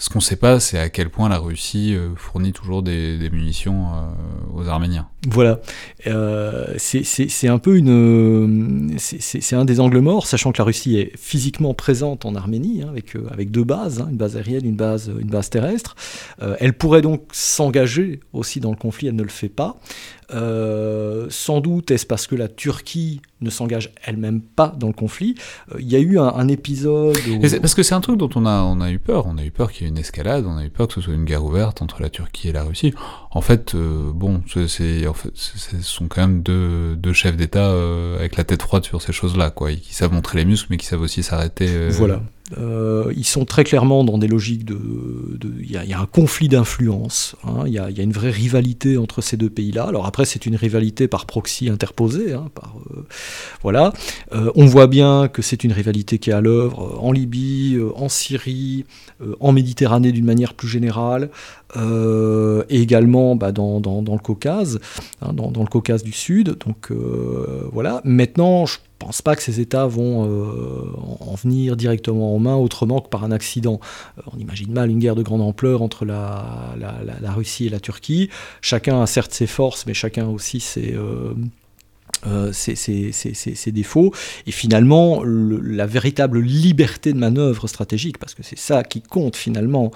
Ce 0.00 0.08
qu'on 0.08 0.20
ne 0.20 0.24
sait 0.24 0.36
pas, 0.36 0.60
c'est 0.60 0.78
à 0.78 0.88
quel 0.88 1.10
point 1.10 1.28
la 1.28 1.36
Russie 1.36 1.94
euh, 1.94 2.14
fournit 2.16 2.54
toujours 2.54 2.82
des, 2.82 3.28
munitions 3.30 3.88
euh, 3.92 4.08
aux 4.54 4.66
Arméniens. 4.66 5.06
Voilà. 5.28 5.60
Euh, 6.06 6.74
c'est 6.78 7.48
un 7.48 7.58
peu 7.58 7.76
une. 7.76 8.96
C'est 8.98 9.56
un 9.56 9.64
des 9.64 9.80
angles 9.80 10.00
morts, 10.00 10.26
sachant 10.26 10.52
que 10.52 10.58
la 10.58 10.64
Russie 10.64 10.96
est 10.98 11.16
physiquement 11.16 11.74
présente 11.74 12.24
en 12.24 12.34
Arménie, 12.34 12.82
hein, 12.82 12.88
avec, 12.90 13.14
avec 13.30 13.50
deux 13.50 13.64
bases, 13.64 14.00
hein, 14.00 14.08
une 14.10 14.16
base 14.16 14.36
aérienne, 14.36 14.64
une 14.64 14.76
base, 14.76 15.12
une 15.20 15.28
base 15.28 15.50
terrestre. 15.50 15.94
elle 16.58 16.72
pourrait 16.72 17.02
donc 17.02 17.22
s'engager 17.32 18.20
aussi 18.32 18.60
dans 18.60 18.70
le 18.70 18.76
conflit, 18.76 19.08
elle 19.08 19.16
ne 19.16 19.22
le 19.22 19.28
fait 19.28 19.48
pas. 19.48 19.78
Euh, 20.32 21.26
sans 21.28 21.60
doute 21.60 21.90
est-ce 21.90 22.06
parce 22.06 22.28
que 22.28 22.36
la 22.36 22.46
Turquie 22.46 23.20
ne 23.40 23.50
s'engage 23.50 23.90
elle-même 24.04 24.40
pas 24.40 24.72
dans 24.78 24.86
le 24.86 24.92
conflit. 24.92 25.34
Euh, 25.72 25.78
il 25.80 25.88
y 25.90 25.96
a 25.96 25.98
eu 25.98 26.18
un, 26.18 26.46
épisode. 26.48 27.16
Parce 27.40 27.74
que 27.74 27.82
c'est 27.82 27.94
un 27.94 28.00
truc 28.00 28.16
dont 28.16 28.30
on 28.34 28.46
a, 28.46 28.62
on 28.62 28.80
a 28.80 28.90
eu 28.90 28.98
peur. 28.98 29.26
On 29.26 29.38
a 29.38 29.44
eu 29.44 29.50
peur 29.50 29.72
qu'il 29.72 29.82
y 29.82 29.86
ait 29.86 29.90
une 29.90 29.98
escalade, 29.98 30.44
on 30.46 30.56
a 30.56 30.64
eu 30.64 30.70
peur 30.70 30.88
que 30.88 30.94
ce 30.94 31.00
soit 31.00 31.14
une 31.14 31.24
guerre 31.24 31.44
ouverte 31.44 31.82
entre 31.82 32.02
la 32.02 32.10
Turquie 32.10 32.48
et 32.48 32.52
la 32.52 32.64
Russie. 32.64 32.94
En 33.30 33.40
fait, 33.40 33.74
euh, 33.74 34.12
bon, 34.12 34.42
c'est, 34.66 35.06
ce 35.34 35.80
sont 35.82 36.08
quand 36.08 36.20
même 36.20 36.42
deux, 36.42 36.96
deux 36.96 37.12
chefs 37.12 37.36
d'État 37.36 37.72
avec 38.18 38.36
la 38.36 38.44
tête 38.44 38.62
froide 38.62 38.84
sur 38.84 39.02
ces 39.02 39.12
choses-là, 39.12 39.50
quoi, 39.50 39.72
qui 39.72 39.94
savent 39.94 40.12
montrer 40.12 40.38
les 40.38 40.44
muscles, 40.44 40.68
mais 40.70 40.76
qui 40.76 40.86
savent 40.86 41.02
aussi 41.02 41.22
s'arrêter. 41.22 41.88
Voilà. 41.90 42.22
Euh, 42.58 43.12
ils 43.16 43.26
sont 43.26 43.44
très 43.44 43.64
clairement 43.64 44.04
dans 44.04 44.18
des 44.18 44.26
logiques 44.26 44.64
de. 44.64 44.78
Il 45.60 45.70
y, 45.70 45.92
a 45.92 46.00
un 46.00 46.06
conflit 46.06 46.48
d'influence, 46.48 47.36
hein. 47.44 47.64
il 47.66 47.72
y, 47.72 47.78
a 47.78 47.88
une 47.88 48.12
vraie 48.12 48.30
rivalité 48.30 48.98
entre 48.98 49.20
ces 49.20 49.36
deux 49.36 49.50
pays-là. 49.50 49.84
Alors 49.84 50.06
après, 50.06 50.24
c'est 50.24 50.46
une 50.46 50.56
rivalité 50.56 51.06
par 51.06 51.26
proxy 51.26 51.68
interposée. 51.68 52.32
Hein, 52.32 52.48
euh, 52.90 53.02
voilà. 53.62 53.92
Euh, 54.32 54.50
on 54.56 54.66
voit 54.66 54.88
bien 54.88 55.28
que 55.28 55.42
c'est 55.42 55.62
une 55.62 55.72
rivalité 55.72 56.18
qui 56.18 56.30
est 56.30 56.32
à 56.32 56.40
l'œuvre 56.40 56.98
en 57.00 57.12
Libye, 57.12 57.78
en 57.94 58.08
Syrie, 58.08 58.84
en 59.38 59.52
Méditerranée 59.52 60.12
d'une 60.12 60.24
manière 60.24 60.54
plus 60.54 60.68
générale, 60.68 61.30
et 61.76 62.80
également 62.82 63.36
bah, 63.36 63.52
dans, 63.52 63.78
le 63.78 64.18
Caucase, 64.18 64.80
hein, 65.22 65.32
dans, 65.32 65.50
dans, 65.50 65.62
le 65.62 65.68
Caucase 65.68 66.02
du 66.02 66.12
Sud. 66.12 66.56
Donc 66.58 66.90
voilà. 67.72 68.00
Maintenant, 68.04 68.66
je 68.66 68.78
pense 69.00 69.22
pas 69.22 69.34
que 69.34 69.42
ces 69.42 69.60
États 69.60 69.86
vont 69.86 70.22
en 71.20 71.34
venir 71.34 71.76
directement 71.76 72.34
en 72.34 72.38
main 72.38 72.54
autrement 72.54 73.00
que 73.00 73.08
par 73.08 73.24
un 73.24 73.32
accident. 73.32 73.80
on 74.32 74.38
imagine 74.38 74.72
mal 74.72 74.90
une 74.90 74.98
guerre 74.98 75.16
de 75.16 75.22
grande 75.22 75.40
ampleur 75.40 75.82
entre 75.82 76.04
la, 76.04 76.74
la 76.78 77.32
Russie 77.32 77.66
et 77.66 77.70
la 77.70 77.80
Turquie. 77.80 78.30
Chacun 78.60 79.02
a 79.02 79.06
certes 79.06 79.32
ses 79.32 79.46
forces, 79.46 79.86
mais 79.86 79.94
chacun 79.94 80.28
aussi 80.28 80.60
ses 80.60 80.94
euh, 82.26 82.52
défauts, 83.66 84.12
et 84.46 84.52
finalement 84.52 85.22
la 85.24 85.86
véritable 85.86 86.40
liberté 86.40 87.12
de 87.12 87.18
manœuvre 87.18 87.66
stratégique, 87.66 88.18
parce 88.18 88.34
que 88.34 88.42
c'est 88.42 88.58
ça 88.58 88.82
qui 88.82 89.00
compte 89.00 89.36
finalement 89.36 89.90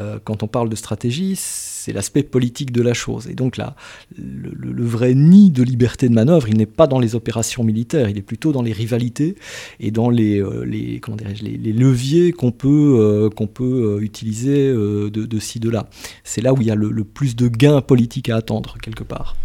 euh, 0.00 0.18
quand 0.22 0.42
on 0.42 0.48
parle 0.48 0.68
de 0.68 0.76
stratégie, 0.76 1.34
c'est 1.36 1.92
l'aspect 1.92 2.22
politique 2.22 2.72
de 2.72 2.82
la 2.82 2.94
chose. 2.94 3.28
Et 3.28 3.34
donc 3.34 3.56
là, 3.56 3.76
le, 4.16 4.84
vrai 4.84 5.14
nid 5.14 5.50
de 5.50 5.62
liberté 5.62 6.08
de 6.08 6.14
manœuvre, 6.14 6.48
il 6.48 6.56
n'est 6.56 6.66
pas 6.66 6.86
dans 6.86 6.98
les 6.98 7.14
opérations 7.14 7.64
militaires, 7.64 8.08
il 8.08 8.18
est 8.18 8.22
plutôt 8.22 8.52
dans 8.52 8.62
les 8.62 8.72
rivalités 8.72 9.36
et 9.80 9.90
dans 9.90 10.10
les, 10.10 10.40
euh, 10.40 10.64
leviers 10.64 12.32
qu'on 12.32 12.50
peut, 12.50 13.30
peut 13.52 13.98
utiliser 14.00 14.72
de 14.72 15.38
ci, 15.38 15.60
de 15.60 15.70
là. 15.70 15.88
C'est 16.24 16.40
là 16.40 16.52
où 16.52 16.60
il 16.60 16.66
y 16.66 16.70
a 16.70 16.74
le 16.74 17.04
plus 17.04 17.36
de 17.36 17.48
gains 17.48 17.80
politiques 17.80 18.28
à 18.28 18.36
attendre, 18.36 18.76
quelque 18.82 19.04
part. 19.04 19.36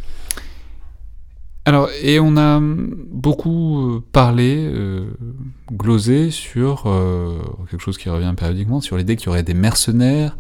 Alors, 1.70 1.92
et 2.02 2.20
on 2.20 2.36
a 2.36 2.60
beaucoup 2.60 3.78
euh, 3.78 4.04
parlé, 4.12 4.56
euh, 4.58 5.12
glosé 5.72 6.32
sur 6.32 6.88
euh, 6.88 7.38
quelque 7.70 7.82
chose 7.82 8.00
qui 8.00 8.10
revient 8.10 8.34
périodiquement, 8.36 8.82
sur 8.82 8.98
l'idée 8.98 9.16
qu'il 9.16 9.28
y 9.28 9.30
aurait 9.30 9.44
des 9.44 9.54
mercenaires, 9.54 10.36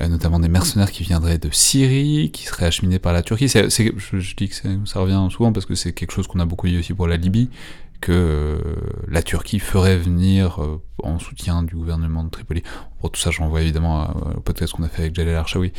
notamment 0.00 0.38
des 0.38 0.48
mercenaires 0.48 0.92
qui 0.92 1.02
viendraient 1.02 1.38
de 1.38 1.48
Syrie, 1.50 2.30
qui 2.32 2.44
seraient 2.44 2.66
acheminés 2.66 3.00
par 3.00 3.12
la 3.12 3.22
Turquie. 3.22 3.48
je, 3.48 3.68
je, 3.68 4.36
dis 4.36 4.48
que 4.48 4.54
ça 4.54 5.00
revient 5.00 5.26
souvent 5.28 5.52
parce 5.52 5.66
que 5.66 5.74
c'est 5.74 5.92
quelque 5.92 6.12
chose 6.12 6.28
qu'on 6.28 6.38
a 6.38 6.44
beaucoup 6.44 6.68
dit 6.68 6.78
aussi 6.78 6.94
pour 6.94 7.08
la 7.08 7.16
Libye, 7.16 7.50
que 8.04 8.12
euh, 8.12 8.58
la 9.08 9.22
Turquie 9.22 9.58
ferait 9.58 9.96
venir 9.96 10.62
euh, 10.62 10.82
en 11.02 11.18
soutien 11.18 11.62
du 11.62 11.74
gouvernement 11.74 12.22
de 12.22 12.28
Tripoli. 12.28 12.62
Pour 13.00 13.10
tout 13.10 13.18
ça, 13.18 13.30
je 13.30 13.38
renvoie 13.38 13.62
évidemment 13.62 14.14
au 14.36 14.40
podcast 14.40 14.74
qu'on 14.74 14.82
a 14.82 14.90
fait 14.90 15.04
avec 15.04 15.14
Jalal 15.14 15.36
Archaoui, 15.36 15.72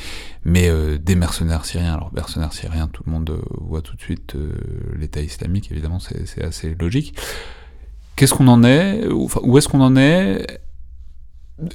mais 0.43 0.67
euh, 0.67 0.97
des 0.97 1.13
mercenaires 1.13 1.65
syriens. 1.65 1.93
Alors, 1.93 2.11
mercenaires 2.15 2.51
syriens, 2.51 2.87
tout 2.87 3.03
le 3.05 3.11
monde 3.11 3.39
voit 3.61 3.83
tout 3.83 3.95
de 3.95 4.01
suite 4.01 4.35
l'État 4.95 5.21
islamique, 5.21 5.71
évidemment, 5.71 5.99
c'est 5.99 6.43
assez 6.43 6.75
logique. 6.79 7.15
Qu'est-ce 8.15 8.33
qu'on 8.33 8.47
en 8.47 8.63
est? 8.63 9.05
Où 9.07 9.57
est-ce 9.59 9.67
qu'on 9.67 9.81
en 9.81 9.95
est? 9.95 10.61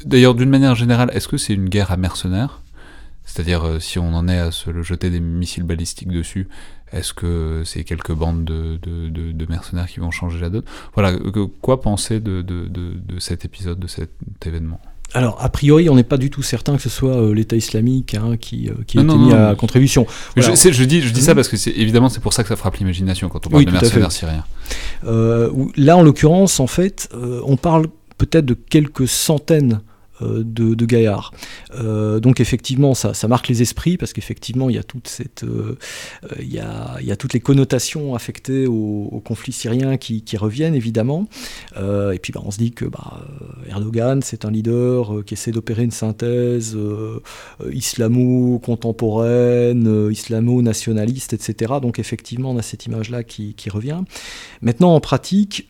D'ailleurs, 0.04 0.34
d'une 0.34 0.50
manière 0.50 0.74
générale, 0.74 1.12
est-ce 1.12 1.28
que 1.28 1.36
c'est 1.36 1.54
une 1.54 1.68
guerre 1.68 1.92
à 1.92 1.96
mercenaires? 1.96 2.60
C'est-à-dire, 3.24 3.80
si 3.80 4.00
on 4.00 4.12
en 4.14 4.26
est 4.26 4.38
à 4.38 4.50
se 4.50 4.82
jeter 4.82 5.10
des 5.10 5.20
missiles 5.20 5.62
balistiques 5.62 6.10
dessus, 6.10 6.48
est-ce 6.92 7.14
que 7.14 7.62
c'est 7.64 7.84
quelques 7.84 8.12
bandes 8.12 8.44
de, 8.44 9.46
mercenaires 9.48 9.86
qui 9.86 10.00
vont 10.00 10.10
changer 10.10 10.40
la 10.40 10.50
donne? 10.50 10.64
Voilà, 10.94 11.12
quoi 11.60 11.80
penser 11.80 12.20
de, 12.20 12.44
cet 13.18 13.44
épisode, 13.44 13.78
de 13.78 13.86
cet 13.86 14.10
événement? 14.44 14.80
Alors, 15.12 15.38
a 15.40 15.48
priori, 15.48 15.88
on 15.88 15.96
n'est 15.96 16.04
pas 16.04 16.18
du 16.18 16.30
tout 16.30 16.42
certain 16.42 16.76
que 16.76 16.82
ce 16.82 16.88
soit 16.88 17.16
euh, 17.16 17.34
l'État 17.34 17.56
islamique 17.56 18.14
hein, 18.14 18.36
qui, 18.36 18.68
euh, 18.68 18.74
qui 18.86 18.96
ait 18.96 19.02
été 19.02 19.16
mis 19.16 19.32
à 19.32 19.56
contribution. 19.56 20.06
Je, 20.36 20.84
dis, 20.84 21.02
je 21.02 21.12
dis 21.12 21.20
ça 21.20 21.32
mhm. 21.32 21.34
parce 21.34 21.48
que 21.48 21.56
c'est 21.56 21.72
évidemment 21.72 22.08
c'est 22.08 22.20
pour 22.20 22.32
ça 22.32 22.44
que 22.44 22.48
ça 22.48 22.54
frappe 22.54 22.76
l'imagination 22.76 23.28
quand 23.28 23.44
on 23.48 23.50
parle 23.50 23.64
de 23.64 23.72
mercenaires 23.72 24.12
syriens. 24.12 24.44
Euh, 25.04 25.50
là, 25.76 25.96
en 25.96 26.02
l'occurrence, 26.02 26.60
en 26.60 26.68
fait, 26.68 27.08
on 27.12 27.56
parle 27.56 27.88
peut-être 28.18 28.46
de 28.46 28.54
quelques 28.54 29.08
centaines 29.08 29.74
euh, 29.74 29.89
de, 30.20 30.74
de, 30.74 30.86
Gaillard. 30.86 31.32
Euh, 31.74 32.20
donc 32.20 32.40
effectivement, 32.40 32.94
ça, 32.94 33.28
marque 33.28 33.48
les 33.48 33.62
esprits 33.62 33.96
parce 33.96 34.12
qu'effectivement, 34.12 34.68
il 34.70 34.76
y 34.76 34.78
a 34.78 34.82
toute 34.82 35.08
cette, 35.08 35.44
euh, 35.44 35.78
il, 36.40 36.52
y 36.52 36.60
a, 36.60 37.16
toutes 37.16 37.32
les 37.32 37.40
connotations 37.40 38.14
affectées 38.14 38.66
au, 38.66 39.22
conflit 39.24 39.52
syrien 39.52 39.96
qui, 39.96 40.22
reviennent 40.36 40.74
évidemment. 40.74 41.28
et 41.76 42.18
puis 42.20 42.32
bah, 42.32 42.42
on 42.44 42.50
se 42.50 42.58
dit 42.58 42.72
que 42.72 42.86
bah, 42.86 43.26
Erdogan, 43.68 44.20
c'est 44.22 44.44
un 44.44 44.50
leader 44.50 45.24
qui 45.26 45.34
essaie 45.34 45.52
d'opérer 45.52 45.84
une 45.84 45.90
synthèse 45.90 46.76
islamo-contemporaine, 47.70 50.08
islamo-nationaliste, 50.10 51.34
etc. 51.34 51.74
Donc 51.82 51.98
effectivement, 51.98 52.52
on 52.52 52.58
a 52.58 52.62
cette 52.62 52.86
image-là 52.86 53.24
qui, 53.24 53.54
revient. 53.70 54.00
Maintenant, 54.62 54.94
en 54.94 55.00
pratique, 55.00 55.68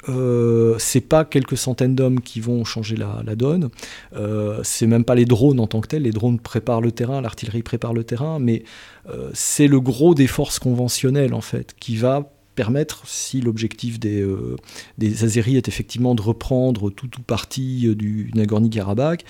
c'est 0.79 1.01
pas 1.01 1.25
quelques 1.25 1.57
centaines 1.57 1.95
d'hommes 1.95 2.21
qui 2.21 2.41
vont 2.41 2.65
changer 2.65 2.97
la, 2.97 3.37
donne. 3.37 3.69
Euh, 4.15 4.40
c'est 4.63 4.87
même 4.87 5.05
pas 5.05 5.15
les 5.15 5.25
drones 5.25 5.61
en 5.61 5.67
tant 5.67 5.81
que 5.81 5.89
tels, 5.89 6.03
les 6.03 6.11
drones 6.11 6.39
préparent 6.39 6.81
le 6.81 6.93
terrain, 6.93 7.21
l'artillerie 7.21 7.63
prépare 7.63 7.93
le 7.93 8.05
terrain, 8.05 8.39
mais 8.39 8.65
euh, 9.09 9.31
c'est 9.33 9.67
le 9.67 9.81
gros 9.81 10.15
des 10.15 10.27
forces 10.27 10.59
conventionnelles 10.59 11.35
en 11.35 11.41
fait 11.41 11.75
qui 11.79 11.97
va 11.97 12.33
permettre, 12.57 13.03
si 13.07 13.41
l'objectif 13.41 13.99
des, 13.99 14.21
euh, 14.21 14.57
des 14.99 15.25
Azeris 15.25 15.57
est 15.57 15.69
effectivement 15.69 16.15
de 16.15 16.21
reprendre 16.21 16.91
tout 16.91 17.09
ou 17.19 17.23
partie 17.23 17.95
du 17.95 18.31
Nagorno-Karabakh, 18.35 19.25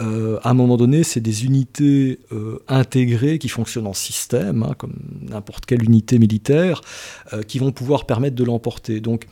à 0.00 0.50
un 0.50 0.54
moment 0.54 0.76
donné, 0.76 1.04
c'est 1.04 1.20
des 1.20 1.44
unités 1.44 2.18
intégrées 2.66 3.38
qui 3.38 3.48
fonctionnent 3.48 3.86
en 3.86 3.92
système, 3.92 4.64
hein, 4.64 4.74
comme 4.76 4.94
n'importe 5.20 5.66
quelle 5.66 5.84
unité 5.84 6.18
militaire, 6.18 6.80
qui 7.46 7.60
vont 7.60 7.70
pouvoir 7.70 8.04
permettre 8.04 8.34
de 8.34 8.42
l'emporter. 8.42 9.00
Donc, 9.00 9.26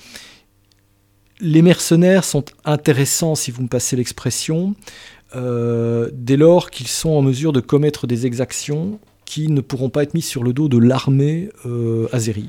les 1.41 1.62
mercenaires 1.62 2.24
sont 2.24 2.45
intéressants, 2.64 3.35
si 3.35 3.51
vous 3.51 3.62
me 3.62 3.68
passez 3.68 3.97
l'expression, 3.97 4.74
euh, 4.74 5.20
dès 5.35 6.37
lors 6.37 6.70
qu'ils 6.70 6.89
sont 6.89 7.11
en 7.11 7.22
mesure 7.22 7.53
de 7.53 7.61
commettre 7.61 8.07
des 8.07 8.26
exactions 8.26 8.99
qui 9.31 9.47
ne 9.47 9.61
pourront 9.61 9.91
pas 9.91 10.03
être 10.03 10.14
mises 10.14 10.26
sur 10.26 10.43
le 10.43 10.53
dos 10.53 10.68
de 10.68 10.76
l'armée 10.76 11.51
euh, 11.64 12.09
azérie. 12.12 12.49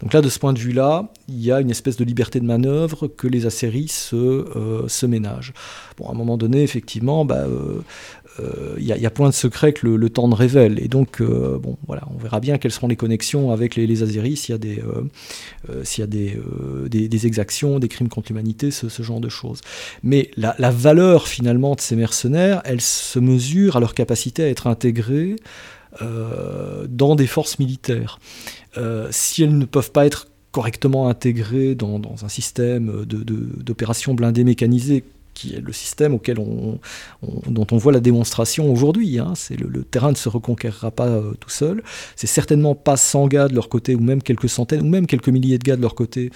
Donc 0.00 0.14
là, 0.14 0.22
de 0.22 0.30
ce 0.30 0.38
point 0.38 0.54
de 0.54 0.58
vue-là, 0.58 1.12
il 1.28 1.44
y 1.44 1.52
a 1.52 1.60
une 1.60 1.70
espèce 1.70 1.98
de 1.98 2.04
liberté 2.04 2.40
de 2.40 2.46
manœuvre 2.46 3.06
que 3.06 3.28
les 3.28 3.42
se, 3.42 4.16
euh, 4.16 4.88
se 4.88 5.04
ménagent. 5.04 5.52
Bon, 5.98 6.08
à 6.08 6.12
un 6.12 6.14
moment 6.14 6.38
donné, 6.38 6.62
effectivement, 6.62 7.26
bah, 7.26 7.44
il 8.78 8.84
y, 8.84 9.06
a 9.06 9.10
point 9.10 9.28
de 9.28 9.34
secret 9.34 9.72
que 9.72 9.86
le, 9.86 10.10
temps 10.10 10.28
ne 10.28 10.34
révèle. 10.34 10.78
Et 10.82 10.88
donc, 10.88 11.22
bon, 11.22 11.76
voilà, 11.86 12.02
on 12.14 12.18
verra 12.18 12.40
bien 12.40 12.58
quelles 12.58 12.72
seront 12.72 12.88
les 12.88 12.96
connexions 12.96 13.50
avec 13.50 13.76
les, 13.76 13.86
les 13.86 13.96
s'il 14.36 14.50
y 14.50 14.52
a, 14.52 14.58
des, 14.58 14.82
s'il 15.84 16.00
y 16.00 16.04
a 16.04 16.06
des, 16.06 16.38
des, 17.08 17.26
exactions, 17.26 17.78
des 17.78 17.88
crimes 17.88 18.08
contre 18.08 18.28
l'humanité, 18.30 18.70
ce, 18.70 19.02
genre 19.02 19.20
de 19.20 19.28
choses. 19.28 19.60
Mais 20.02 20.30
la, 20.36 20.70
valeur, 20.70 21.28
finalement, 21.28 21.74
de 21.74 21.80
ces 21.80 21.96
mercenaires, 21.96 22.62
elle 22.64 22.80
se 22.80 23.18
mesure 23.18 23.76
à 23.76 23.80
leur 23.80 23.94
capacité 23.94 24.44
à 24.44 24.48
être 24.48 24.66
intégrés 24.66 25.36
dans 26.00 27.14
des 27.14 27.26
forces 27.26 27.58
militaires. 27.58 28.18
si 29.10 29.42
elles 29.42 29.58
ne 29.58 29.66
peuvent 29.66 29.92
pas 29.92 30.06
être 30.06 30.28
correctement 30.52 31.08
intégrées 31.08 31.74
dans, 31.74 32.00
un 32.22 32.28
système 32.28 33.04
d'opérations 33.06 34.14
blindées 34.14 34.44
mécanisées 34.44 35.02
qui 35.42 35.54
est 35.54 35.60
le 35.60 35.72
système 35.72 36.14
auquel 36.14 36.38
on, 36.38 36.78
dont 37.48 37.66
on 37.72 37.76
voit 37.76 37.92
la 37.92 38.00
démonstration 38.00 38.72
aujourd'hui. 38.72 39.18
Hein. 39.18 39.32
C'est 39.34 39.58
le, 39.58 39.82
terrain 39.82 40.10
ne 40.10 40.16
se 40.16 40.28
reconquérera 40.28 40.90
pas 40.90 41.06
euh, 41.06 41.32
tout 41.40 41.50
seul. 41.50 41.82
C'est 42.14 42.28
certainement 42.28 42.74
pas 42.74 42.96
100 42.96 43.26
gars 43.26 43.48
de 43.48 43.54
leur 43.54 43.68
côté, 43.68 43.94
ou 43.94 44.00
même 44.00 44.22
quelques 44.22 44.48
centaines, 44.48 44.82
ou 44.82 44.88
même 44.88 45.06
quelques 45.06 45.28
milliers 45.28 45.58
de 45.58 45.64
gars 45.64 45.76
de 45.76 45.82
leur 45.82 45.94
côté 45.94 46.30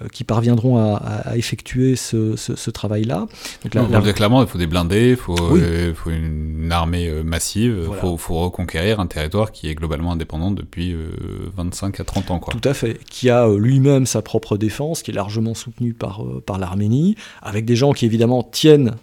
euh, 0.00 0.08
qui 0.08 0.22
parviendront 0.22 0.78
à, 0.78 1.36
effectuer 1.36 1.96
ce, 1.96 2.70
travail-là. 2.70 3.26
Donc, 3.72 4.14
clairement, 4.14 4.42
il 4.42 4.48
faut 4.48 4.58
des 4.58 4.66
blindés, 4.66 5.10
il 5.10 5.16
faut, 5.16 5.36
euh, 5.56 5.92
faut 5.94 6.10
une 6.10 6.70
armée 6.70 7.10
massive, 7.22 7.88
il 7.90 8.18
faut, 8.18 8.38
reconquérir 8.38 9.00
un 9.00 9.06
territoire 9.06 9.52
qui 9.52 9.68
est 9.68 9.74
globalement 9.74 10.12
indépendant 10.12 10.50
depuis 10.50 10.94
25 11.56 12.00
à 12.00 12.04
30 12.04 12.30
ans. 12.30 12.38
Quoi. 12.38 12.54
Tout 12.54 12.68
à 12.68 12.74
fait. 12.74 12.98
Qui 13.10 13.28
a 13.30 13.48
lui-même 13.48 14.06
sa 14.06 14.22
propre 14.22 14.56
défense, 14.56 15.02
qui 15.02 15.10
est 15.10 15.14
largement 15.14 15.54
soutenue 15.54 15.92
par, 15.92 16.24
par 16.46 16.58
l'Arménie, 16.58 17.16
avec 17.42 17.64
des 17.64 17.76
gens 17.76 17.92
qui 17.92 18.06
évidemment 18.06 18.42
tiennent 18.52 18.98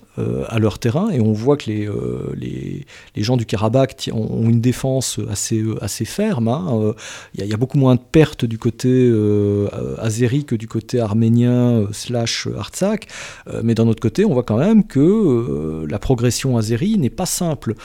à 0.47 0.59
leur 0.59 0.79
terrain 0.79 1.09
et 1.11 1.19
on 1.19 1.33
voit 1.33 1.57
que 1.57 1.69
les, 1.69 1.87
euh, 1.87 2.33
les, 2.35 2.85
les, 3.15 3.23
gens 3.23 3.37
du 3.37 3.45
Karabakh 3.45 4.09
ont 4.13 4.49
une 4.49 4.61
défense 4.61 5.19
assez, 5.29 5.59
euh, 5.59 5.83
assez 5.83 6.05
ferme. 6.05 6.47
Hein. 6.47 6.93
Il 7.35 7.45
y, 7.45 7.53
a 7.53 7.57
beaucoup 7.57 7.77
moins 7.77 7.95
de 7.95 8.01
pertes 8.01 8.45
du 8.45 8.57
côté 8.57 9.11
azéri 9.97 10.45
que 10.45 10.55
du 10.55 10.67
côté 10.67 10.99
arménien 10.99 11.87
slash 11.91 12.47
Artsakh, 12.57 13.07
mais 13.63 13.75
d'un 13.75 13.87
autre 13.87 14.01
côté, 14.01 14.25
on 14.25 14.33
voit 14.33 14.43
quand 14.43 14.57
même 14.57 14.85
que 14.85 15.85
la 15.89 15.99
progression 15.99 16.57
azéri 16.57 16.97
n'est 16.97 17.09
pas 17.09 17.25
simple 17.25 17.75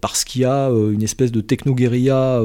parce 0.00 0.24
qu'il 0.24 0.42
y 0.42 0.44
a 0.44 0.68
une 0.68 1.02
espèce 1.02 1.32
de 1.32 1.40
techno-guérilla 1.40 2.40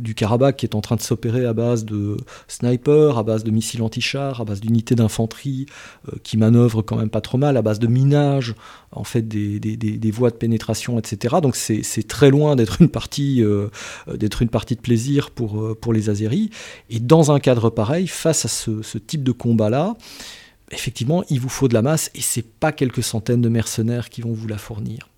du 0.00 0.14
Karabakh 0.14 0.56
qui 0.56 0.66
est 0.66 0.74
en 0.74 0.80
train 0.80 0.96
de 0.96 1.02
s'opérer 1.02 1.46
à 1.46 1.52
base 1.52 1.84
de 1.84 2.16
snipers, 2.48 3.18
à 3.18 3.22
base 3.22 3.44
de 3.44 3.50
missiles 3.50 3.82
anti-chars, 3.82 4.40
à 4.40 4.44
base 4.44 4.60
d'unités 4.60 4.94
d'infanterie 4.94 5.66
qui 6.22 6.36
manœuvrent 6.36 6.82
quand 6.82 6.96
même 6.96 7.10
pas 7.10 7.20
trop 7.20 7.38
mal 7.38 7.47
à 7.48 7.52
la 7.52 7.62
base 7.62 7.78
de 7.78 7.86
minage 7.86 8.54
en 8.92 9.04
fait 9.04 9.22
des, 9.22 9.58
des, 9.60 10.10
voies 10.10 10.30
de 10.30 10.36
pénétration, 10.36 10.98
etc. 10.98 11.36
Donc 11.42 11.56
c'est 11.56 12.08
très 12.08 12.30
loin 12.30 12.56
d'être 12.56 12.80
une 12.80 12.88
partie 12.88 13.42
euh, 13.42 13.68
une 14.40 14.48
partie 14.48 14.76
de 14.76 14.80
plaisir 14.80 15.30
pour, 15.30 15.60
euh, 15.60 15.74
pour 15.74 15.92
les 15.92 16.10
Azéris. 16.10 16.50
Et 16.90 17.00
dans 17.00 17.32
un 17.32 17.40
cadre 17.40 17.70
pareil, 17.70 18.06
face 18.06 18.44
à 18.44 18.48
ce, 18.48 18.98
type 18.98 19.22
de 19.22 19.32
combat-là, 19.32 19.96
effectivement, 20.70 21.24
il 21.30 21.40
vous 21.40 21.48
faut 21.48 21.68
de 21.68 21.74
la 21.74 21.82
masse 21.82 22.10
et 22.14 22.20
c'est 22.20 22.42
pas 22.42 22.72
quelques 22.72 23.02
centaines 23.02 23.42
de 23.42 23.48
mercenaires 23.48 24.08
qui 24.08 24.20
vont 24.20 24.32
vous 24.32 24.48
la 24.48 24.58
fournir. 24.58 25.08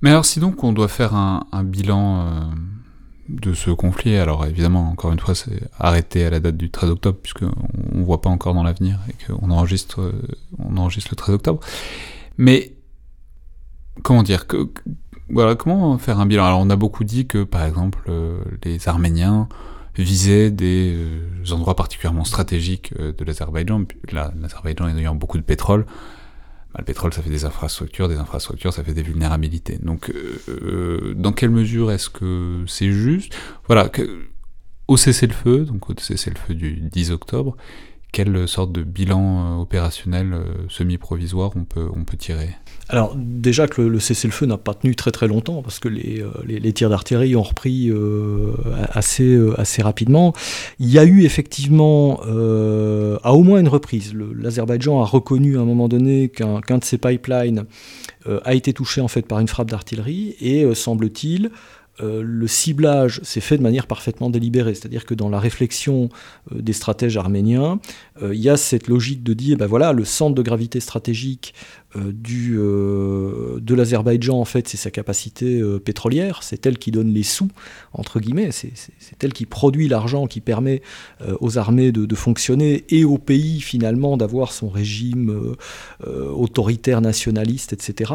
Mais 0.00 0.10
alors 0.10 0.24
si 0.24 0.40
donc 0.40 0.64
on 0.64 0.72
doit 0.72 0.88
faire 0.88 1.14
un, 1.14 1.64
bilan 1.64 2.26
euh, 2.26 2.40
de 3.28 3.54
ce 3.54 3.70
conflit. 3.70 4.16
Alors 4.16 4.44
évidemment, 4.46 4.90
encore 4.90 5.12
une 5.12 5.20
fois, 5.20 5.34
c'est 5.34 5.68
arrêté 5.78 6.24
à 6.24 6.30
la 6.30 6.40
date 6.40 6.56
du 6.56 6.70
13 6.70 6.90
octobre, 6.90 7.18
puisqu'on 7.22 7.52
ne 7.92 8.04
voit 8.04 8.20
pas 8.20 8.30
encore 8.30 8.54
dans 8.54 8.62
l'avenir 8.62 8.98
et 9.08 9.14
qu'on 9.26 9.50
enregistre, 9.50 10.12
on 10.58 10.76
enregistre 10.76 11.10
le 11.12 11.16
13 11.16 11.34
octobre. 11.36 11.60
Mais 12.38 12.74
comment 14.02 14.22
dire 14.22 14.46
que, 14.46 14.70
voilà, 15.28 15.54
comment 15.54 15.96
faire 15.98 16.20
un 16.20 16.26
bilan? 16.26 16.44
Alors 16.44 16.60
on 16.60 16.70
a 16.70 16.76
beaucoup 16.76 17.04
dit 17.04 17.26
que, 17.26 17.44
par 17.44 17.64
exemple, 17.64 18.00
euh, 18.08 18.42
les 18.64 18.88
Arméniens 18.88 19.48
visaient 19.96 20.50
des 20.50 20.94
euh, 20.96 21.52
endroits 21.52 21.76
particulièrement 21.76 22.24
stratégiques 22.24 22.92
euh, 22.98 23.12
de 23.12 23.24
l'Azerbaïdjan. 23.24 23.84
L'Azerbaïdjan 24.10 24.88
ayant 24.96 25.14
beaucoup 25.14 25.38
de 25.38 25.42
pétrole, 25.42 25.86
bah, 26.72 26.78
le 26.78 26.84
pétrole, 26.84 27.12
ça 27.12 27.22
fait 27.22 27.30
des 27.30 27.44
infrastructures, 27.44 28.08
des 28.08 28.16
infrastructures, 28.16 28.72
ça 28.72 28.82
fait 28.82 28.94
des 28.94 29.02
vulnérabilités. 29.02 29.78
Donc, 29.82 30.10
euh, 30.48 31.14
dans 31.14 31.32
quelle 31.32 31.50
mesure 31.50 31.90
est-ce 31.90 32.08
que 32.08 32.64
c'est 32.66 32.92
juste? 32.92 33.34
Voilà, 33.66 33.88
que, 33.88 34.26
au 34.88 34.96
cessez-le-feu, 34.96 35.64
donc 35.64 35.90
au 35.90 35.94
cessez-le-feu 35.98 36.54
du 36.54 36.80
10 36.80 37.10
octobre, 37.10 37.56
quelle 38.12 38.46
sorte 38.46 38.72
de 38.72 38.82
bilan 38.82 39.60
opérationnel 39.60 40.34
semi-provisoire 40.68 41.50
on 41.56 41.64
peut, 41.64 42.16
tirer? 42.18 42.50
Alors 42.88 43.14
déjà 43.16 43.66
que 43.66 43.80
le, 43.80 43.98
cessez-le-feu 44.00 44.44
n'a 44.44 44.58
pas 44.58 44.74
tenu 44.74 44.94
très 44.94 45.10
très 45.12 45.26
longtemps 45.26 45.62
parce 45.62 45.78
que 45.78 45.88
les, 45.88 46.20
euh, 46.20 46.30
les, 46.44 46.72
tirs 46.74 46.90
d'artillerie 46.90 47.34
ont 47.36 47.42
repris 47.42 47.90
euh, 47.90 48.52
assez, 48.92 49.34
euh, 49.34 49.58
assez 49.58 49.80
rapidement. 49.82 50.34
Il 50.78 50.90
y 50.90 50.98
a 50.98 51.04
eu 51.04 51.22
effectivement 51.22 52.20
à 52.22 53.32
au 53.32 53.42
moins 53.42 53.60
une 53.60 53.68
reprise. 53.68 54.14
L'Azerbaïdjan 54.14 55.00
a 55.00 55.06
reconnu 55.06 55.56
à 55.56 55.60
un 55.60 55.64
moment 55.64 55.88
donné 55.88 56.28
qu'un 56.28 56.78
de 56.78 56.84
ses 56.84 56.98
pipelines 56.98 57.64
a 58.44 58.54
été 58.54 58.72
touché 58.72 59.00
en 59.00 59.08
fait 59.08 59.22
par 59.22 59.40
une 59.40 59.48
frappe 59.48 59.70
d'artillerie 59.70 60.36
et 60.40 60.72
semble-t-il 60.74 61.50
euh, 62.00 62.22
le 62.24 62.46
ciblage 62.46 63.20
s'est 63.22 63.40
fait 63.40 63.58
de 63.58 63.62
manière 63.62 63.86
parfaitement 63.86 64.30
délibérée. 64.30 64.74
C'est-à-dire 64.74 65.04
que 65.04 65.14
dans 65.14 65.28
la 65.28 65.38
réflexion 65.38 66.08
euh, 66.50 66.62
des 66.62 66.72
stratèges 66.72 67.16
arméniens, 67.16 67.80
euh, 68.22 68.34
il 68.34 68.40
y 68.40 68.48
a 68.48 68.56
cette 68.56 68.88
logique 68.88 69.22
de 69.22 69.34
dire, 69.34 69.58
ben 69.58 69.66
voilà, 69.66 69.92
le 69.92 70.04
centre 70.04 70.34
de 70.34 70.42
gravité 70.42 70.80
stratégique 70.80 71.54
de 71.94 73.74
l'Azerbaïdjan, 73.74 74.40
en 74.40 74.46
fait, 74.46 74.66
c'est 74.66 74.78
sa 74.78 74.90
capacité 74.90 75.62
pétrolière, 75.84 76.42
c'est 76.42 76.64
elle 76.64 76.78
qui 76.78 76.90
donne 76.90 77.12
les 77.12 77.22
sous, 77.22 77.50
entre 77.92 78.18
guillemets, 78.18 78.48
c'est 78.50 78.72
elle 79.22 79.34
qui 79.34 79.44
produit 79.44 79.88
l'argent 79.88 80.26
qui 80.26 80.40
permet 80.40 80.80
aux 81.40 81.58
armées 81.58 81.92
de, 81.92 82.14
fonctionner 82.14 82.86
et 82.88 83.04
au 83.04 83.18
pays, 83.18 83.60
finalement, 83.60 84.16
d'avoir 84.16 84.52
son 84.52 84.70
régime 84.70 85.54
autoritaire, 86.00 87.02
nationaliste, 87.02 87.74
etc. 87.74 88.14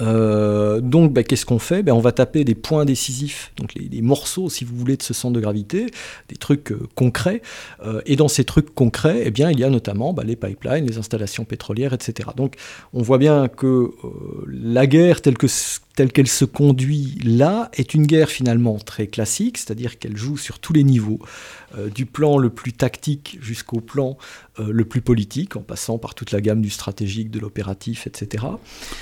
Euh, 0.00 0.80
donc, 0.80 1.12
ben, 1.12 1.24
qu'est-ce 1.24 1.46
qu'on 1.46 1.58
fait? 1.58 1.82
Ben, 1.82 1.92
On 1.92 2.00
va 2.00 2.12
taper 2.12 2.44
des 2.44 2.54
points 2.54 2.84
décisifs, 2.84 3.52
donc 3.56 3.74
les, 3.74 4.02
morceaux, 4.02 4.48
si 4.48 4.64
vous 4.64 4.76
voulez, 4.76 4.96
de 4.96 5.02
ce 5.02 5.14
centre 5.14 5.34
de 5.34 5.40
gravité, 5.40 5.86
des 6.28 6.36
trucs 6.36 6.72
euh, 6.72 6.88
concrets. 6.94 7.42
Euh, 7.84 8.00
et 8.06 8.16
dans 8.16 8.28
ces 8.28 8.44
trucs 8.44 8.74
concrets, 8.74 9.22
eh 9.24 9.30
bien, 9.30 9.50
il 9.50 9.58
y 9.58 9.64
a 9.64 9.70
notamment 9.70 10.12
ben, 10.12 10.24
les 10.24 10.36
pipelines, 10.36 10.86
les 10.86 10.98
installations 10.98 11.44
pétrolières, 11.44 11.92
etc. 11.92 12.30
Donc, 12.36 12.56
on 12.92 13.02
voit 13.02 13.18
bien 13.18 13.48
que 13.48 13.90
la 14.48 14.86
guerre 14.86 15.20
telle 15.20 15.36
qu'elle 16.12 16.28
se 16.28 16.44
conduit 16.44 17.18
là 17.24 17.70
est 17.74 17.94
une 17.94 18.06
guerre 18.06 18.28
finalement 18.28 18.78
très 18.78 19.06
classique, 19.06 19.58
c'est-à-dire 19.58 19.98
qu'elle 19.98 20.16
joue 20.16 20.36
sur 20.36 20.58
tous 20.58 20.72
les 20.72 20.82
niveaux, 20.82 21.20
euh, 21.78 21.88
du 21.88 22.06
plan 22.06 22.38
le 22.38 22.50
plus 22.50 22.72
tactique 22.72 23.38
jusqu'au 23.40 23.80
plan 23.80 24.16
euh, 24.58 24.68
le 24.70 24.84
plus 24.84 25.00
politique, 25.00 25.56
en 25.56 25.62
passant 25.62 25.98
par 25.98 26.14
toute 26.14 26.30
la 26.30 26.40
gamme 26.40 26.60
du 26.60 26.70
stratégique, 26.70 27.30
de 27.30 27.38
l'opératif, 27.38 28.06
etc. 28.06 28.44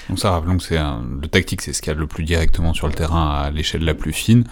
Donc 0.08 0.18
ça, 0.18 0.30
rappelons 0.30 0.56
que 0.56 0.62
c'est 0.62 0.78
le 0.78 1.26
tactique, 1.28 1.62
c'est 1.62 1.72
ce 1.72 1.82
qu'il 1.82 1.92
y 1.92 1.96
a 1.96 1.98
le 1.98 2.06
plus 2.06 2.24
directement 2.24 2.74
sur 2.74 2.86
le 2.86 2.94
terrain 2.94 3.30
à 3.30 3.50
l'échelle 3.50 3.84
la 3.84 3.94
plus 3.94 4.12
fine. 4.12 4.44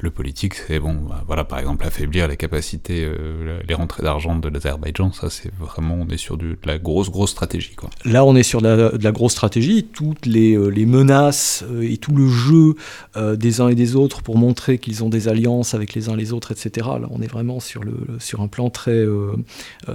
Le 0.00 0.10
politique, 0.10 0.54
c'est 0.54 0.78
bon, 0.78 0.94
bah, 0.94 1.24
voilà, 1.26 1.42
par 1.44 1.58
exemple, 1.58 1.84
affaiblir 1.84 2.28
les 2.28 2.36
capacités, 2.36 3.04
euh, 3.04 3.60
les 3.66 3.74
rentrées 3.74 4.04
d'argent 4.04 4.36
de 4.36 4.48
l'Azerbaïdjan, 4.48 5.12
ça 5.12 5.28
c'est 5.28 5.52
vraiment, 5.54 5.94
on 5.94 6.08
est 6.08 6.16
sur 6.16 6.36
de 6.36 6.56
la 6.64 6.78
grosse, 6.78 7.10
grosse 7.10 7.30
stratégie. 7.30 7.74
Là, 8.04 8.24
on 8.24 8.36
est 8.36 8.44
sur 8.44 8.62
de 8.62 8.96
la, 9.02 9.12
grosse 9.12 9.32
stratégie, 9.32 9.84
toutes 9.84 10.26
les, 10.26 10.54
euh, 10.54 10.86
menaces 10.86 11.64
euh, 11.68 11.82
et 11.82 11.96
tout 11.96 12.14
le 12.14 12.28
jeu 12.28 12.74
des 13.36 13.60
uns 13.60 13.68
et 13.68 13.74
des 13.74 13.96
autres 13.96 14.22
pour 14.22 14.38
montrer 14.38 14.78
qu'ils 14.78 15.02
ont 15.02 15.08
des 15.08 15.26
alliances 15.28 15.74
avec 15.74 15.94
les 15.94 16.08
uns 16.08 16.16
les 16.16 16.32
autres, 16.32 16.52
etc. 16.52 16.86
Là, 17.00 17.08
on 17.10 17.20
est 17.20 17.26
vraiment 17.26 17.58
sur, 17.60 17.82
le, 17.82 18.06
sur 18.20 18.40
un 18.40 18.48
plan 18.48 18.70
très, 18.70 19.04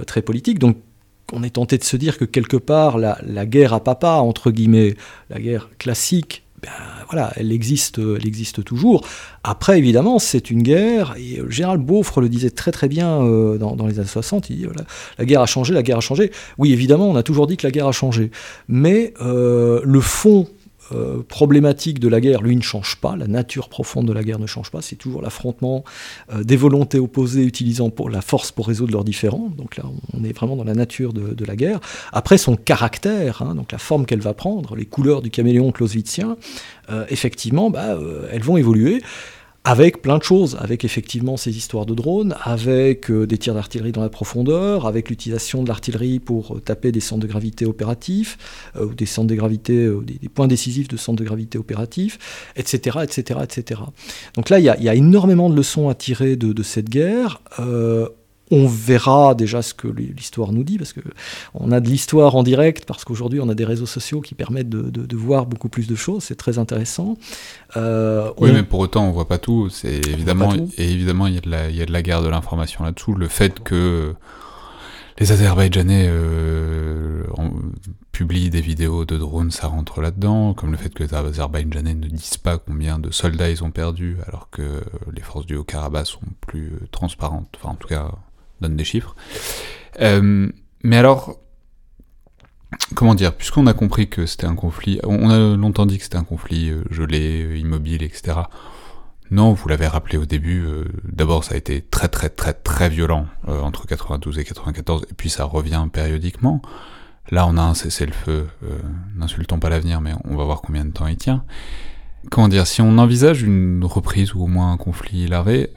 très 0.06 0.22
politique. 0.22 0.58
Donc, 0.58 0.76
on 1.32 1.42
est 1.42 1.50
tenté 1.50 1.78
de 1.78 1.84
se 1.84 1.96
dire 1.96 2.18
que 2.18 2.24
quelque 2.24 2.56
part, 2.56 2.98
la 2.98 3.46
guerre 3.46 3.72
à 3.72 3.82
papa, 3.82 4.16
entre 4.16 4.50
guillemets, 4.50 4.94
la 5.30 5.40
guerre 5.40 5.70
classique, 5.78 6.43
ben, 6.64 6.70
voilà, 7.10 7.32
elle 7.36 7.52
existe, 7.52 7.98
elle 7.98 8.26
existe 8.26 8.64
toujours. 8.64 9.06
Après, 9.42 9.78
évidemment, 9.78 10.18
c'est 10.18 10.50
une 10.50 10.62
guerre, 10.62 11.14
et 11.18 11.36
le 11.36 11.50
général 11.50 11.78
Beaufre 11.78 12.20
le 12.20 12.28
disait 12.28 12.50
très 12.50 12.72
très 12.72 12.88
bien 12.88 13.22
euh, 13.22 13.58
dans, 13.58 13.86
les 13.86 13.98
années 13.98 14.08
60, 14.08 14.50
il 14.50 14.68
la 15.18 15.24
guerre 15.24 15.42
a 15.42 15.46
changé, 15.46 15.74
la 15.74 15.82
guerre 15.82 15.98
a 15.98 16.00
changé. 16.00 16.30
Oui, 16.58 16.72
évidemment, 16.72 17.08
on 17.08 17.16
a 17.16 17.22
toujours 17.22 17.46
dit 17.46 17.56
que 17.56 17.66
la 17.66 17.70
guerre 17.70 17.86
a 17.86 17.92
changé. 17.92 18.30
Mais 18.68 19.12
euh, 19.20 19.80
le 19.84 20.00
fond 20.00 20.48
euh, 20.92 21.22
problématique 21.26 21.98
de 21.98 22.08
la 22.08 22.20
guerre, 22.20 22.42
lui, 22.42 22.56
ne 22.56 22.62
change 22.62 22.96
pas. 22.96 23.16
La 23.16 23.26
nature 23.26 23.68
profonde 23.68 24.06
de 24.06 24.12
la 24.12 24.22
guerre 24.22 24.38
ne 24.38 24.46
change 24.46 24.70
pas. 24.70 24.82
C'est 24.82 24.96
toujours 24.96 25.22
l'affrontement 25.22 25.84
euh, 26.32 26.44
des 26.44 26.56
volontés 26.56 26.98
opposées 26.98 27.44
utilisant 27.44 27.90
pour 27.90 28.10
la 28.10 28.20
force 28.20 28.52
pour 28.52 28.66
résoudre 28.66 28.92
leurs 28.92 29.04
différends. 29.04 29.50
Donc 29.56 29.76
là, 29.76 29.84
on 30.12 30.24
est 30.24 30.32
vraiment 30.32 30.56
dans 30.56 30.64
la 30.64 30.74
nature 30.74 31.12
de, 31.12 31.44
la 31.44 31.56
guerre. 31.56 31.80
Après, 32.12 32.38
son 32.38 32.56
caractère, 32.56 33.42
hein, 33.42 33.54
donc 33.54 33.72
la 33.72 33.78
forme 33.78 34.06
qu'elle 34.06 34.20
va 34.20 34.34
prendre, 34.34 34.76
les 34.76 34.86
couleurs 34.86 35.22
du 35.22 35.30
caméléon 35.30 35.72
clausewitzien, 35.72 36.36
euh, 36.90 37.04
effectivement, 37.08 37.70
bah, 37.70 37.98
elles 38.30 38.42
vont 38.42 38.56
évoluer 38.56 39.02
avec 39.66 40.02
plein 40.02 40.18
de 40.18 40.22
choses, 40.22 40.58
avec 40.60 40.84
effectivement 40.84 41.38
ces 41.38 41.56
histoires 41.56 41.86
de 41.86 41.94
drones, 41.94 42.36
avec 42.42 43.10
euh, 43.10 43.26
des 43.26 43.38
tirs 43.38 43.54
d'artillerie 43.54 43.92
dans 43.92 44.02
la 44.02 44.10
profondeur, 44.10 44.86
avec 44.86 45.08
l'utilisation 45.08 45.62
de 45.62 45.68
l'artillerie 45.68 46.20
pour 46.20 46.56
euh, 46.56 46.60
taper 46.60 46.92
des 46.92 47.00
centres 47.00 47.22
de 47.22 47.26
gravité 47.26 47.64
opératifs, 47.64 48.36
euh, 48.76 48.84
ou 48.84 48.94
des 48.94 49.06
centres 49.06 49.28
de 49.28 49.34
gravité, 49.34 49.90
des, 50.02 50.28
points 50.28 50.48
décisifs 50.48 50.86
de 50.88 50.98
centres 50.98 51.18
de 51.18 51.24
gravité 51.24 51.56
opératifs, 51.56 52.52
etc., 52.56 52.98
etc., 53.02 53.40
etc. 53.42 53.80
Donc 54.34 54.50
là, 54.50 54.58
il 54.58 54.64
y, 54.64 54.68
a 54.68 54.94
énormément 54.94 55.48
de 55.48 55.56
leçons 55.56 55.88
à 55.88 55.94
tirer 55.94 56.36
de, 56.36 56.62
cette 56.62 56.90
guerre. 56.90 57.40
On 58.50 58.66
verra 58.66 59.34
déjà 59.34 59.62
ce 59.62 59.72
que 59.72 59.88
l'histoire 59.88 60.52
nous 60.52 60.64
dit, 60.64 60.76
parce 60.76 60.92
qu'on 60.92 61.72
a 61.72 61.80
de 61.80 61.88
l'histoire 61.88 62.36
en 62.36 62.42
direct, 62.42 62.84
parce 62.84 63.04
qu'aujourd'hui 63.04 63.40
on 63.40 63.48
a 63.48 63.54
des 63.54 63.64
réseaux 63.64 63.86
sociaux 63.86 64.20
qui 64.20 64.34
permettent 64.34 64.68
de, 64.68 65.16
voir 65.16 65.46
beaucoup 65.46 65.70
plus 65.70 65.86
de 65.86 65.94
choses, 65.94 66.24
c'est 66.24 66.34
très 66.34 66.58
intéressant. 66.58 67.16
Euh, 67.76 68.30
oui, 68.38 68.50
mais 68.52 68.62
pour 68.62 68.80
autant 68.80 69.08
on 69.08 69.12
voit 69.12 69.28
pas 69.28 69.38
tout, 69.38 69.70
c'est 69.70 70.06
évidemment, 70.08 70.52
et 70.76 70.90
évidemment 70.90 71.26
il 71.26 71.34
y, 71.34 71.38
a 71.38 71.40
de 71.40 71.50
la, 71.50 71.70
il 71.70 71.76
y 71.76 71.82
a 71.82 71.86
de 71.86 71.92
la 71.92 72.02
guerre 72.02 72.22
de 72.22 72.28
l'information 72.28 72.84
là-dessous, 72.84 73.14
le 73.14 73.28
fait 73.28 73.60
que 73.60 74.14
les 75.18 75.32
Azerbaïdjanais 75.32 76.06
euh, 76.08 77.22
publient 78.12 78.50
des 78.50 78.60
vidéos 78.60 79.06
de 79.06 79.16
drones, 79.16 79.52
ça 79.52 79.68
rentre 79.68 80.02
là-dedans, 80.02 80.52
comme 80.52 80.72
le 80.72 80.76
fait 80.76 80.92
que 80.92 81.02
les 81.02 81.14
Azerbaïdjanais 81.14 81.94
ne 81.94 82.08
disent 82.08 82.36
pas 82.36 82.58
combien 82.58 82.98
de 82.98 83.10
soldats 83.10 83.48
ils 83.48 83.64
ont 83.64 83.70
perdu, 83.70 84.18
alors 84.26 84.50
que 84.50 84.82
les 85.14 85.22
forces 85.22 85.46
du 85.46 85.56
Haut-Karabakh 85.56 86.06
sont 86.06 86.20
plus 86.42 86.72
transparentes, 86.90 87.48
enfin 87.56 87.70
en 87.70 87.76
tout 87.76 87.88
cas 87.88 88.10
des 88.70 88.84
chiffres. 88.84 89.14
Euh, 90.00 90.50
mais 90.82 90.96
alors, 90.96 91.38
comment 92.94 93.14
dire, 93.14 93.34
puisqu'on 93.34 93.66
a 93.66 93.74
compris 93.74 94.08
que 94.08 94.26
c'était 94.26 94.46
un 94.46 94.54
conflit, 94.54 95.00
on 95.04 95.30
a 95.30 95.56
longtemps 95.56 95.86
dit 95.86 95.98
que 95.98 96.04
c'était 96.04 96.16
un 96.16 96.24
conflit 96.24 96.70
euh, 96.70 96.84
gelé, 96.90 97.42
euh, 97.42 97.56
immobile, 97.56 98.02
etc. 98.02 98.38
Non, 99.30 99.52
vous 99.52 99.68
l'avez 99.68 99.86
rappelé 99.86 100.18
au 100.18 100.26
début, 100.26 100.66
d'abord 101.02 101.44
ça 101.44 101.54
a 101.54 101.56
été 101.56 101.80
très 101.80 102.08
très 102.08 102.28
très 102.28 102.52
très 102.52 102.90
violent 102.90 103.26
entre 103.48 103.86
92 103.86 104.38
et 104.38 104.44
94, 104.44 105.06
et 105.10 105.14
puis 105.14 105.30
ça 105.30 105.44
revient 105.44 105.88
périodiquement. 105.90 106.60
Là 107.30 107.46
on 107.48 107.56
a 107.56 107.62
un 107.62 107.72
cessez-le-feu, 107.72 108.46
n'insultons 109.16 109.58
pas 109.58 109.70
l'avenir, 109.70 110.02
mais 110.02 110.12
on 110.24 110.36
va 110.36 110.44
voir 110.44 110.60
combien 110.60 110.84
de 110.84 110.90
temps 110.90 111.06
il 111.06 111.16
tient. 111.16 111.42
Comment 112.30 112.48
dire, 112.48 112.66
si 112.66 112.82
on 112.82 112.98
envisage 112.98 113.42
une 113.42 113.82
reprise 113.86 114.34
ou 114.34 114.42
au 114.42 114.46
moins 114.46 114.70
un 114.70 114.76
conflit 114.76 115.26
larvé, 115.26 115.70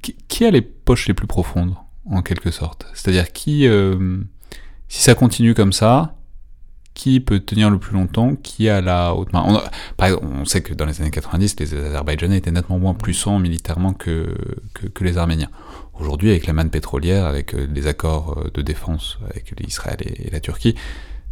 qui 0.00 0.46
a 0.46 0.50
les 0.50 0.62
poches 0.62 1.06
les 1.06 1.14
plus 1.14 1.26
profondes 1.26 1.74
en 2.06 2.22
quelque 2.22 2.50
sorte. 2.50 2.86
C'est-à-dire 2.94 3.32
qui, 3.32 3.66
euh, 3.66 4.18
si 4.88 5.02
ça 5.02 5.14
continue 5.14 5.54
comme 5.54 5.72
ça, 5.72 6.14
qui 6.94 7.20
peut 7.20 7.40
tenir 7.40 7.70
le 7.70 7.78
plus 7.78 7.94
longtemps, 7.94 8.34
qui 8.36 8.68
a 8.68 8.80
la 8.80 9.14
haute 9.14 9.32
main? 9.32 9.44
On, 9.46 9.60
par 9.96 10.08
exemple, 10.08 10.26
on 10.26 10.44
sait 10.44 10.60
que 10.60 10.74
dans 10.74 10.84
les 10.84 11.00
années 11.00 11.10
90, 11.10 11.58
les 11.60 11.74
Azerbaïdjanais 11.74 12.38
étaient 12.38 12.50
nettement 12.50 12.78
moins 12.78 12.94
puissants 12.94 13.38
militairement 13.38 13.92
que, 13.92 14.34
que, 14.74 15.04
les 15.04 15.16
Arméniens. 15.16 15.50
Aujourd'hui, 15.94 16.30
avec 16.30 16.46
la 16.46 16.52
manne 16.52 16.70
pétrolière, 16.70 17.26
avec 17.26 17.54
euh, 17.54 17.66
les 17.72 17.86
accords 17.86 18.38
euh, 18.38 18.50
de 18.52 18.62
défense 18.62 19.18
avec 19.30 19.54
l'Israël 19.58 19.98
et, 20.00 20.30
la 20.30 20.40
Turquie, 20.40 20.74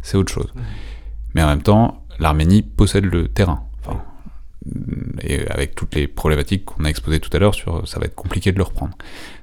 c'est 0.01 0.17
autre 0.17 0.31
chose. 0.31 0.51
Mais 1.35 1.43
en 1.43 1.47
même 1.47 1.61
temps, 1.61 2.05
l'Arménie 2.19 2.61
possède 2.61 3.05
le 3.05 3.27
terrain. 3.27 3.68
Enfin, 4.65 4.99
et 5.21 5.47
avec 5.49 5.75
toutes 5.75 5.95
les 5.95 6.07
problématiques 6.07 6.65
qu'on 6.65 6.85
a 6.85 6.89
exposées 6.89 7.19
tout 7.19 7.29
à 7.33 7.39
l'heure, 7.39 7.55
sur 7.55 7.87
ça 7.87 7.99
va 7.99 8.05
être 8.05 8.15
compliqué 8.15 8.51
de 8.51 8.57
le 8.57 8.63
reprendre. 8.63 8.97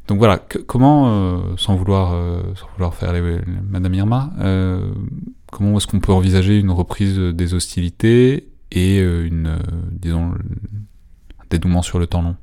Donc 0.08 0.18
voilà, 0.18 0.38
comment, 0.66 1.08
euh, 1.08 1.38
sans, 1.56 1.74
vouloir, 1.74 2.14
euh, 2.14 2.42
sans 2.54 2.68
vouloir 2.74 2.94
faire 2.94 3.12
les, 3.12 3.40
Madame 3.68 3.94
Irma, 3.94 4.32
euh, 4.40 4.92
comment 5.50 5.76
est-ce 5.76 5.86
qu'on 5.86 6.00
peut 6.00 6.12
envisager 6.12 6.58
une 6.58 6.70
reprise 6.70 7.18
des 7.18 7.54
hostilités 7.54 8.48
et 8.72 8.98
une, 8.98 9.58
disons, 9.90 10.32
un 10.32 11.44
dénouement 11.50 11.82
sur 11.82 11.98
le 11.98 12.06
temps 12.06 12.22
long? 12.22 12.36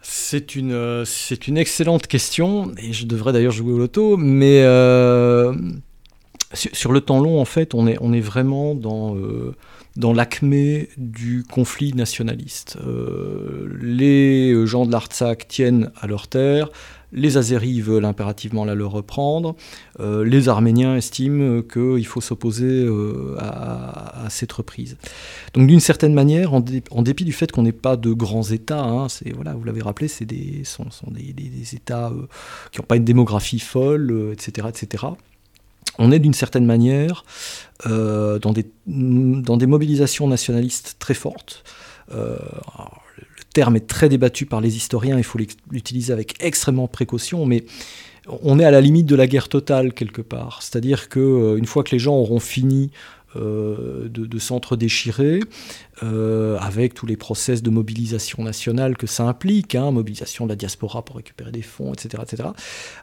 C'est 0.00 0.56
une, 0.56 1.04
c'est 1.04 1.48
une 1.48 1.58
excellente 1.58 2.06
question, 2.06 2.72
et 2.78 2.92
je 2.92 3.06
devrais 3.06 3.32
d'ailleurs 3.32 3.52
jouer 3.52 3.72
au 3.72 3.78
loto, 3.78 4.16
mais 4.16 4.62
euh, 4.62 5.54
sur, 6.54 6.92
le 6.92 7.02
temps 7.02 7.20
long, 7.20 7.40
en 7.40 7.44
fait, 7.44 7.74
on 7.74 7.86
est, 7.86 7.98
on 8.00 8.14
est 8.14 8.20
vraiment 8.20 8.74
dans, 8.74 9.14
dans 9.98 10.14
l'acmé 10.14 10.88
du 10.96 11.44
conflit 11.44 11.92
nationaliste. 11.92 12.78
Euh, 12.86 13.68
les 13.82 14.66
gens 14.66 14.86
de 14.86 14.92
l'Artsakh 14.92 15.46
tiennent 15.48 15.90
à 16.00 16.06
leur 16.06 16.28
terre, 16.28 16.70
les 17.12 17.36
Azéris 17.36 17.80
veulent 17.80 18.04
impérativement 18.04 18.64
la 18.64 18.74
leur 18.74 18.90
reprendre. 18.90 19.56
Euh, 20.00 20.24
les 20.24 20.48
Arméniens 20.48 20.96
estiment 20.96 21.62
qu'il 21.62 22.06
faut 22.06 22.20
s'opposer 22.20 22.66
euh, 22.66 23.36
à, 23.38 24.26
cette 24.28 24.52
reprise. 24.52 24.96
Donc 25.54 25.66
d'une 25.66 25.80
certaine 25.80 26.12
manière, 26.12 26.52
en, 26.52 26.60
dépit 26.60 27.24
du 27.24 27.32
fait 27.32 27.50
qu'on 27.50 27.62
n'ait 27.62 27.72
pas 27.72 27.96
de 27.96 28.12
grands 28.12 28.42
États, 28.42 28.82
hein, 28.82 29.08
c'est 29.08 29.32
voilà, 29.34 29.54
vous 29.54 29.64
l'avez 29.64 29.80
rappelé, 29.80 30.08
c'est 30.08 30.26
des 30.26 30.64
sont, 30.64 30.84
des, 31.10 31.74
États 31.74 32.08
euh, 32.08 32.26
qui 32.72 32.80
n'ont 32.80 32.86
pas 32.86 32.96
une 32.96 33.04
démographie 33.04 33.58
folle, 33.58 34.32
etc., 34.32 34.68
etc. 34.68 35.06
On 35.98 36.12
est 36.12 36.18
d'une 36.18 36.34
certaine 36.34 36.66
manière 36.66 37.24
dans, 37.86 38.52
des, 38.52 38.66
dans 38.86 39.56
des 39.56 39.66
mobilisations 39.66 40.26
nationalistes 40.26 40.96
très 40.98 41.14
fortes 41.14 41.64
terme 43.58 43.74
est 43.74 43.88
très 43.88 44.08
débattu 44.08 44.46
par 44.46 44.60
les 44.60 44.76
historiens, 44.76 45.18
il 45.18 45.24
faut 45.24 45.38
l'utiliser 45.70 46.12
avec 46.12 46.36
extrêmement 46.40 46.86
précaution, 46.86 47.44
mais 47.44 47.64
on 48.42 48.60
est 48.60 48.64
à 48.64 48.70
la 48.70 48.80
limite 48.80 49.06
de 49.06 49.16
la 49.16 49.26
guerre 49.26 49.48
totale 49.48 49.92
quelque 49.92 50.22
part. 50.22 50.62
C'est-à-dire 50.62 51.08
qu'une 51.08 51.22
euh, 51.22 51.64
fois 51.64 51.82
que 51.82 51.90
les 51.90 51.98
gens 51.98 52.14
auront 52.14 52.38
fini 52.38 52.90
euh, 53.36 54.08
de, 54.08 54.38
s'entre-déchirer, 54.38 55.40
euh, 56.02 56.56
avec 56.60 56.94
tous 56.94 57.04
les 57.04 57.16
process 57.18 57.62
de 57.62 57.68
mobilisation 57.68 58.42
nationale 58.42 58.96
que 58.96 59.06
ça 59.06 59.24
implique, 59.24 59.74
hein, 59.74 59.90
mobilisation 59.90 60.46
de 60.46 60.50
la 60.50 60.56
diaspora 60.56 61.04
pour 61.04 61.16
récupérer 61.16 61.50
des 61.50 61.60
fonds, 61.60 61.92
etc. 61.92 62.22
etc. 62.22 62.48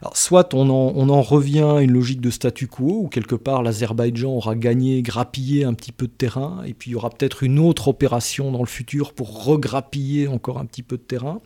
Alors, 0.02 0.16
soit 0.16 0.52
on 0.52 0.68
en, 0.68 1.22
revient 1.22 1.76
à 1.76 1.80
une 1.80 1.92
logique 1.92 2.20
de 2.20 2.30
statu 2.30 2.66
quo, 2.66 3.02
où 3.04 3.08
quelque 3.08 3.36
part 3.36 3.62
l'Azerbaïdjan 3.62 4.30
aura 4.30 4.56
gagné, 4.56 5.00
grappillé 5.00 5.62
un 5.64 5.74
petit 5.74 5.92
peu 5.92 6.08
de 6.08 6.12
terrain, 6.12 6.62
et 6.66 6.74
puis 6.74 6.90
il 6.90 6.94
y 6.94 6.96
aura 6.96 7.10
peut-être 7.10 7.44
une 7.44 7.60
autre 7.60 7.86
opération 7.86 8.50
dans 8.50 8.60
le 8.60 8.66
futur 8.66 9.12
pour 9.12 9.44
regrappiller 9.44 10.26
encore 10.26 10.58
un 10.58 10.66
petit 10.66 10.82
peu 10.82 10.96
de 10.96 11.02
terrain. 11.02 11.40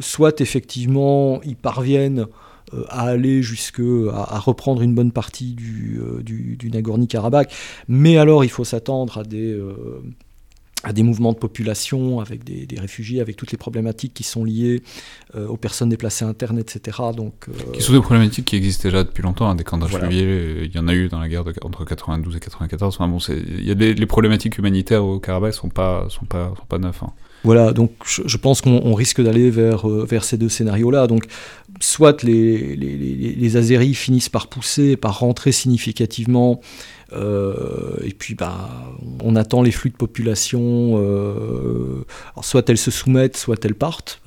Soit 0.00 0.40
effectivement 0.40 1.42
ils 1.42 1.56
parviennent 1.56 2.26
à 2.88 3.02
aller 3.02 3.42
jusque 3.42 3.82
à, 4.12 4.38
reprendre 4.38 4.82
une 4.82 4.94
bonne 4.94 5.12
partie 5.12 5.54
du, 5.54 6.00
euh, 6.00 6.22
du, 6.22 6.70
Nagorno-Karabakh. 6.70 7.52
Mais 7.88 8.18
alors, 8.18 8.44
il 8.44 8.50
faut 8.50 8.64
s'attendre 8.64 9.18
à 9.18 9.24
des 9.24 9.52
euh, 9.52 10.02
à 10.84 10.92
des 10.92 11.02
mouvements 11.02 11.32
de 11.32 11.38
population, 11.38 12.20
avec 12.20 12.44
des, 12.44 12.78
réfugiés, 12.78 13.20
avec 13.20 13.34
toutes 13.34 13.50
les 13.50 13.58
problématiques 13.58 14.14
qui 14.14 14.22
sont 14.22 14.44
liées 14.44 14.80
aux 15.34 15.56
personnes 15.56 15.88
déplacées 15.88 16.24
internes, 16.24 16.60
etc. 16.60 16.98
Donc, 17.16 17.46
Qui 17.72 17.82
sont 17.82 17.92
des 17.92 18.00
problématiques 18.00 18.44
qui 18.44 18.54
existent 18.54 18.88
déjà 18.88 19.02
depuis 19.02 19.24
longtemps, 19.24 19.50
hein, 19.50 19.56
des 19.56 19.64
camps 19.64 19.80
il 19.80 20.70
y 20.72 20.78
en 20.78 20.86
a 20.86 20.94
eu 20.94 21.08
dans 21.08 21.18
la 21.18 21.28
guerre 21.28 21.42
entre 21.62 21.84
92 21.84 22.36
et 22.36 22.40
94. 22.40 22.94
Enfin, 22.94 23.08
bon, 23.08 23.18
y 23.60 23.72
a 23.72 23.74
des, 23.74 23.92
les 23.92 24.06
problématiques 24.06 24.56
humanitaires 24.56 25.04
au 25.04 25.18
Karabakh 25.18 25.54
sont 25.54 25.68
pas 25.68 26.06
sont 26.10 26.26
pas 26.26 26.54
sont 26.56 26.66
pas 26.66 26.78
neufs. 26.78 27.02
Hein. 27.02 27.12
Voilà, 27.44 27.72
donc 27.72 27.92
je, 28.04 28.36
pense 28.36 28.60
qu'on 28.60 28.94
risque 28.94 29.22
d'aller 29.22 29.50
vers, 29.50 29.88
euh, 29.88 30.04
vers 30.04 30.24
ces 30.24 30.36
deux 30.36 30.48
scénarios-là. 30.48 31.06
Donc, 31.06 31.24
soit 31.80 32.22
les, 32.24 32.74
les, 32.74 33.56
Azéris 33.56 33.94
finissent 33.94 34.28
par 34.28 34.48
pousser, 34.48 34.96
par 34.96 35.20
rentrer 35.20 35.52
significativement, 35.52 36.60
euh, 37.12 37.96
et 38.04 38.12
puis 38.12 38.34
bah, 38.34 38.68
on 39.22 39.36
attend 39.36 39.62
les 39.62 39.70
flux 39.70 39.90
de 39.90 39.96
population, 39.96 41.00
euh, 41.00 42.04
soit 42.42 42.68
elles 42.68 42.76
se 42.76 42.90
soumettent, 42.90 43.36
soit 43.36 43.64
elles 43.64 43.76
partent, 43.76 44.20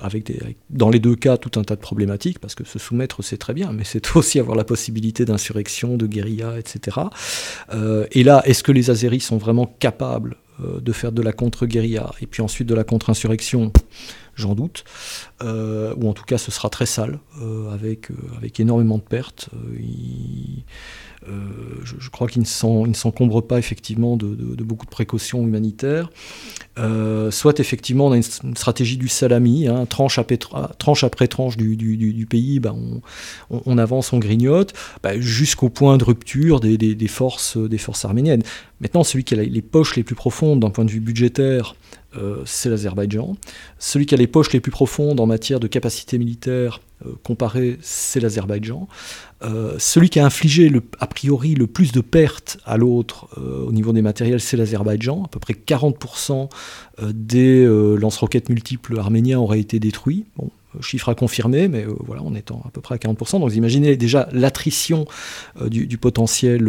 avec, 0.00 0.24
des, 0.24 0.38
dans 0.70 0.90
les 0.90 1.00
deux 1.00 1.16
cas 1.16 1.36
tout 1.38 1.58
un 1.58 1.64
tas 1.64 1.74
de 1.74 1.80
problématiques, 1.80 2.38
parce 2.38 2.54
que 2.54 2.64
se 2.64 2.78
soumettre 2.78 3.22
c'est 3.24 3.38
très 3.38 3.52
bien, 3.52 3.72
mais 3.72 3.82
c'est 3.84 4.16
aussi 4.16 4.38
avoir 4.38 4.56
la 4.56 4.64
possibilité 4.64 5.24
d'insurrection, 5.24 5.96
de 5.96 6.06
guérilla, 6.06 6.56
etc. 6.56 6.98
et 8.12 8.22
là, 8.22 8.42
est-ce 8.44 8.62
que 8.62 8.72
les 8.72 8.90
Azéris 8.90 9.20
sont 9.20 9.38
vraiment 9.38 9.66
capables 9.80 10.36
de 10.60 10.92
faire 10.92 11.12
de 11.12 11.22
la 11.22 11.32
contre-guérilla 11.32 12.12
et 12.20 12.26
puis 12.26 12.42
ensuite 12.42 12.68
de 12.68 12.74
la 12.74 12.84
contre-insurrection, 12.84 13.72
j'en 14.38 14.54
doute. 14.54 14.84
Euh, 15.42 15.94
ou 15.96 16.08
en 16.08 16.12
tout 16.12 16.24
cas, 16.24 16.38
ce 16.38 16.50
sera 16.50 16.70
très 16.70 16.86
sale, 16.86 17.18
euh, 17.42 17.70
avec, 17.70 18.08
avec 18.36 18.58
énormément 18.60 18.98
de 18.98 19.02
pertes. 19.02 19.50
Euh, 21.28 21.32
je, 21.84 22.08
crois 22.10 22.28
qu'il 22.28 22.42
ne 22.42 22.46
s'encombre 22.94 23.42
pas 23.42 23.58
effectivement 23.58 24.16
de, 24.16 24.26
beaucoup 24.62 24.86
de 24.86 24.90
précautions 24.90 25.42
humanitaires. 25.42 26.10
Euh, 26.78 27.30
soit 27.32 27.58
effectivement 27.58 28.06
on 28.06 28.12
a 28.12 28.16
une, 28.16 28.56
stratégie 28.56 28.96
du 28.96 29.08
salami, 29.08 29.66
hein, 29.66 29.84
tranche, 29.86 30.18
après, 30.18 30.38
tranche, 30.78 31.02
après 31.02 31.26
tranche 31.26 31.56
du, 31.56 32.26
pays, 32.30 32.60
bah, 32.60 32.74
on, 33.50 33.78
avance, 33.78 34.12
on 34.12 34.18
grignote, 34.18 34.74
bah, 35.02 35.18
jusqu'au 35.18 35.70
point 35.70 35.96
de 35.96 36.04
rupture 36.04 36.60
des, 36.60 37.08
forces, 37.08 37.56
des 37.56 37.78
forces 37.78 38.04
arméniennes. 38.04 38.42
Maintenant, 38.80 39.02
celui 39.02 39.24
qui 39.24 39.34
a 39.34 39.42
les 39.42 39.62
poches 39.62 39.96
les 39.96 40.04
plus 40.04 40.14
profondes 40.14 40.60
d'un 40.60 40.70
point 40.70 40.84
de 40.84 40.90
vue 40.90 41.00
budgétaire, 41.00 41.74
euh, 41.74 41.97
c'est 42.44 42.68
l'Azerbaïdjan. 42.68 43.36
Celui 43.78 44.06
qui 44.06 44.14
a 44.14 44.18
les 44.18 44.26
poches 44.26 44.52
les 44.52 44.60
plus 44.60 44.70
profondes 44.70 45.20
en 45.20 45.26
matière 45.26 45.60
de 45.60 45.66
capacité 45.66 46.18
militaire 46.18 46.80
euh, 47.06 47.12
comparée, 47.22 47.78
c'est 47.80 48.20
l'Azerbaïdjan. 48.20 48.88
Euh, 49.42 49.76
celui 49.78 50.10
qui 50.10 50.18
a 50.18 50.26
infligé 50.26 50.72
a 50.98 51.06
priori 51.06 51.54
le 51.54 51.66
plus 51.66 51.92
de 51.92 52.00
pertes 52.00 52.58
à 52.64 52.76
l'autre 52.76 53.28
au 53.38 53.72
niveau 53.72 53.92
des 53.92 54.02
matériels, 54.02 54.40
c'est 54.40 54.56
l'Azerbaïdjan. 54.56 55.24
À 55.24 55.28
peu 55.28 55.38
près 55.38 55.54
40% 55.54 56.48
des 57.12 57.64
lance-roquettes 57.64 58.48
multiples 58.48 58.98
arméniens 58.98 59.38
auraient 59.38 59.60
été 59.60 59.78
détruits. 59.78 60.24
Bon, 60.36 60.50
chiffre 60.80 61.08
à 61.08 61.14
confirmer, 61.14 61.68
mais 61.68 61.86
voilà, 62.00 62.22
on 62.24 62.34
est 62.34 62.50
à 62.50 62.70
peu 62.72 62.80
près 62.80 62.96
à 62.96 62.98
40%. 62.98 63.38
Donc 63.38 63.48
vous 63.48 63.56
imaginez 63.56 63.96
déjà 63.96 64.28
l'attrition 64.32 65.06
du, 65.70 65.98
potentiel 65.98 66.60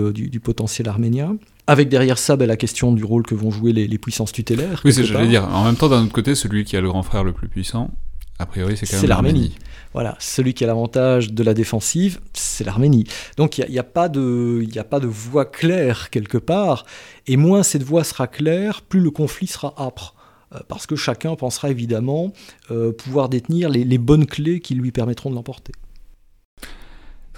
arménien. 0.87 1.37
Avec 1.69 1.89
derrière 1.89 2.17
ça 2.17 2.35
ben, 2.35 2.47
la 2.47 2.57
question 2.57 2.91
du 2.93 3.03
rôle 3.03 3.23
que 3.23 3.35
vont 3.35 3.51
jouer 3.51 3.73
les, 3.73 3.97
puissances 3.97 4.31
tutélaires. 4.31 4.81
Oui, 4.83 4.91
c'est 4.91 5.03
j'allais 5.03 5.27
dire. 5.27 5.47
En 5.53 5.63
même 5.65 5.75
temps, 5.75 5.87
d'un 5.87 6.03
autre 6.03 6.11
côté, 6.11 6.33
celui 6.33 6.63
qui 6.65 6.75
a 6.75 6.81
le 6.81 6.87
grand 6.87 7.03
frère 7.03 7.23
le 7.23 7.31
plus 7.31 7.47
puissant, 7.47 7.91
a 8.39 8.45
priori, 8.45 8.75
c'est 8.75 8.87
quand 8.87 8.97
même 8.97 9.09
l'Arménie. 9.09 9.55
Voilà, 9.93 10.15
celui 10.19 10.53
qui 10.53 10.63
a 10.63 10.67
l'avantage 10.67 11.33
de 11.33 11.43
la 11.43 11.53
défensive, 11.53 12.19
c'est 12.33 12.63
l'Arménie. 12.63 13.05
Donc 13.37 13.57
il 13.57 13.69
n'y 13.69 13.79
a, 13.79 13.83
pas 13.83 14.07
de, 14.09 14.65
a 14.77 14.83
pas 14.83 14.99
de 14.99 15.07
voie 15.07 15.45
claire 15.45 16.09
quelque 16.09 16.37
part, 16.37 16.85
et 17.27 17.37
moins 17.37 17.63
cette 17.63 17.83
voie 17.83 18.03
sera 18.03 18.27
claire, 18.27 18.81
plus 18.81 19.01
le 19.01 19.11
conflit 19.11 19.47
sera 19.47 19.73
âpre 19.77 20.15
euh, 20.55 20.59
parce 20.67 20.87
que 20.87 20.95
chacun 20.95 21.35
pensera 21.35 21.69
évidemment 21.69 22.33
euh, 22.71 22.91
pouvoir 22.91 23.29
détenir 23.29 23.69
les, 23.69 23.97
bonnes 23.97 24.25
clés 24.25 24.59
qui 24.59 24.73
lui 24.75 24.91
permettront 24.91 25.29
de 25.29 25.35
l'emporter. 25.35 25.73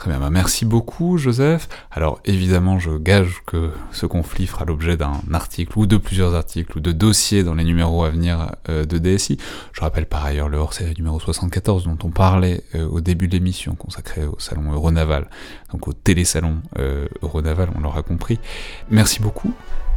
Très 0.01 0.09
bien, 0.09 0.19
bah, 0.19 0.31
merci 0.31 0.65
beaucoup 0.65 1.19
Joseph. 1.19 1.69
Alors 1.91 2.21
évidemment, 2.25 2.79
je 2.79 2.89
gage 2.89 3.43
que 3.45 3.69
ce 3.91 4.07
conflit 4.07 4.47
fera 4.47 4.65
l'objet 4.65 4.97
d'un 4.97 5.21
article 5.31 5.77
ou 5.77 5.85
de 5.85 5.95
plusieurs 5.95 6.33
articles 6.33 6.75
ou 6.75 6.81
de 6.81 6.91
dossiers 6.91 7.43
dans 7.43 7.53
les 7.53 7.63
numéros 7.63 8.03
à 8.03 8.09
venir 8.09 8.55
euh, 8.67 8.83
de 8.83 8.97
DSI. 8.97 9.37
Je 9.73 9.81
rappelle 9.81 10.07
par 10.07 10.25
ailleurs 10.25 10.49
le 10.49 10.57
hors-série 10.57 10.95
numéro 10.97 11.19
74 11.19 11.83
dont 11.83 11.99
on 12.03 12.09
parlait 12.09 12.63
euh, 12.73 12.87
au 12.87 12.99
début 12.99 13.27
de 13.27 13.33
l'émission 13.33 13.75
consacré 13.75 14.25
au 14.25 14.39
salon 14.39 14.71
Euronaval, 14.71 15.29
donc 15.71 15.87
au 15.87 15.93
télésalon 15.93 16.63
euh, 16.79 17.07
Euronaval, 17.21 17.69
on 17.75 17.81
l'aura 17.81 18.01
compris. 18.01 18.39
Merci 18.89 19.21
beaucoup. 19.21 19.53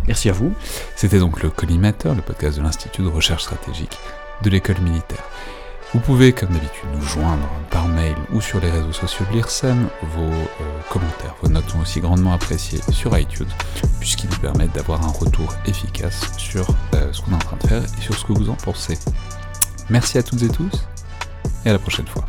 Merci 0.06 0.28
à 0.28 0.32
vous. 0.32 0.52
C'était 0.96 1.18
donc 1.18 1.42
le 1.42 1.48
Collimateur, 1.48 2.14
le 2.14 2.20
podcast 2.20 2.58
de 2.58 2.62
l'Institut 2.62 3.00
de 3.00 3.08
recherche 3.08 3.44
stratégique 3.44 3.96
de 4.42 4.50
l'école 4.50 4.80
militaire. 4.80 5.24
Vous 5.94 6.00
pouvez, 6.00 6.32
comme 6.32 6.48
d'habitude, 6.48 6.88
nous 6.92 7.00
joindre 7.00 7.48
par 7.70 7.86
mail 7.86 8.16
ou 8.32 8.40
sur 8.40 8.58
les 8.58 8.68
réseaux 8.68 8.92
sociaux 8.92 9.24
de 9.30 9.36
l'IRSEM. 9.36 9.88
Vos 10.02 10.22
euh, 10.22 10.80
commentaires, 10.90 11.36
vos 11.40 11.48
notes 11.48 11.70
sont 11.70 11.78
aussi 11.78 12.00
grandement 12.00 12.32
appréciés 12.32 12.80
sur 12.90 13.16
iTunes, 13.16 13.46
puisqu'ils 14.00 14.28
nous 14.28 14.38
permettent 14.38 14.74
d'avoir 14.74 15.04
un 15.04 15.12
retour 15.12 15.54
efficace 15.66 16.32
sur 16.36 16.66
euh, 16.94 17.12
ce 17.12 17.22
qu'on 17.22 17.30
est 17.30 17.36
en 17.36 17.38
train 17.38 17.56
de 17.58 17.68
faire 17.68 17.82
et 17.84 18.02
sur 18.02 18.18
ce 18.18 18.24
que 18.24 18.32
vous 18.32 18.50
en 18.50 18.56
pensez. 18.56 18.98
Merci 19.88 20.18
à 20.18 20.24
toutes 20.24 20.42
et 20.42 20.48
tous, 20.48 20.84
et 21.64 21.70
à 21.70 21.72
la 21.72 21.78
prochaine 21.78 22.08
fois. 22.08 22.24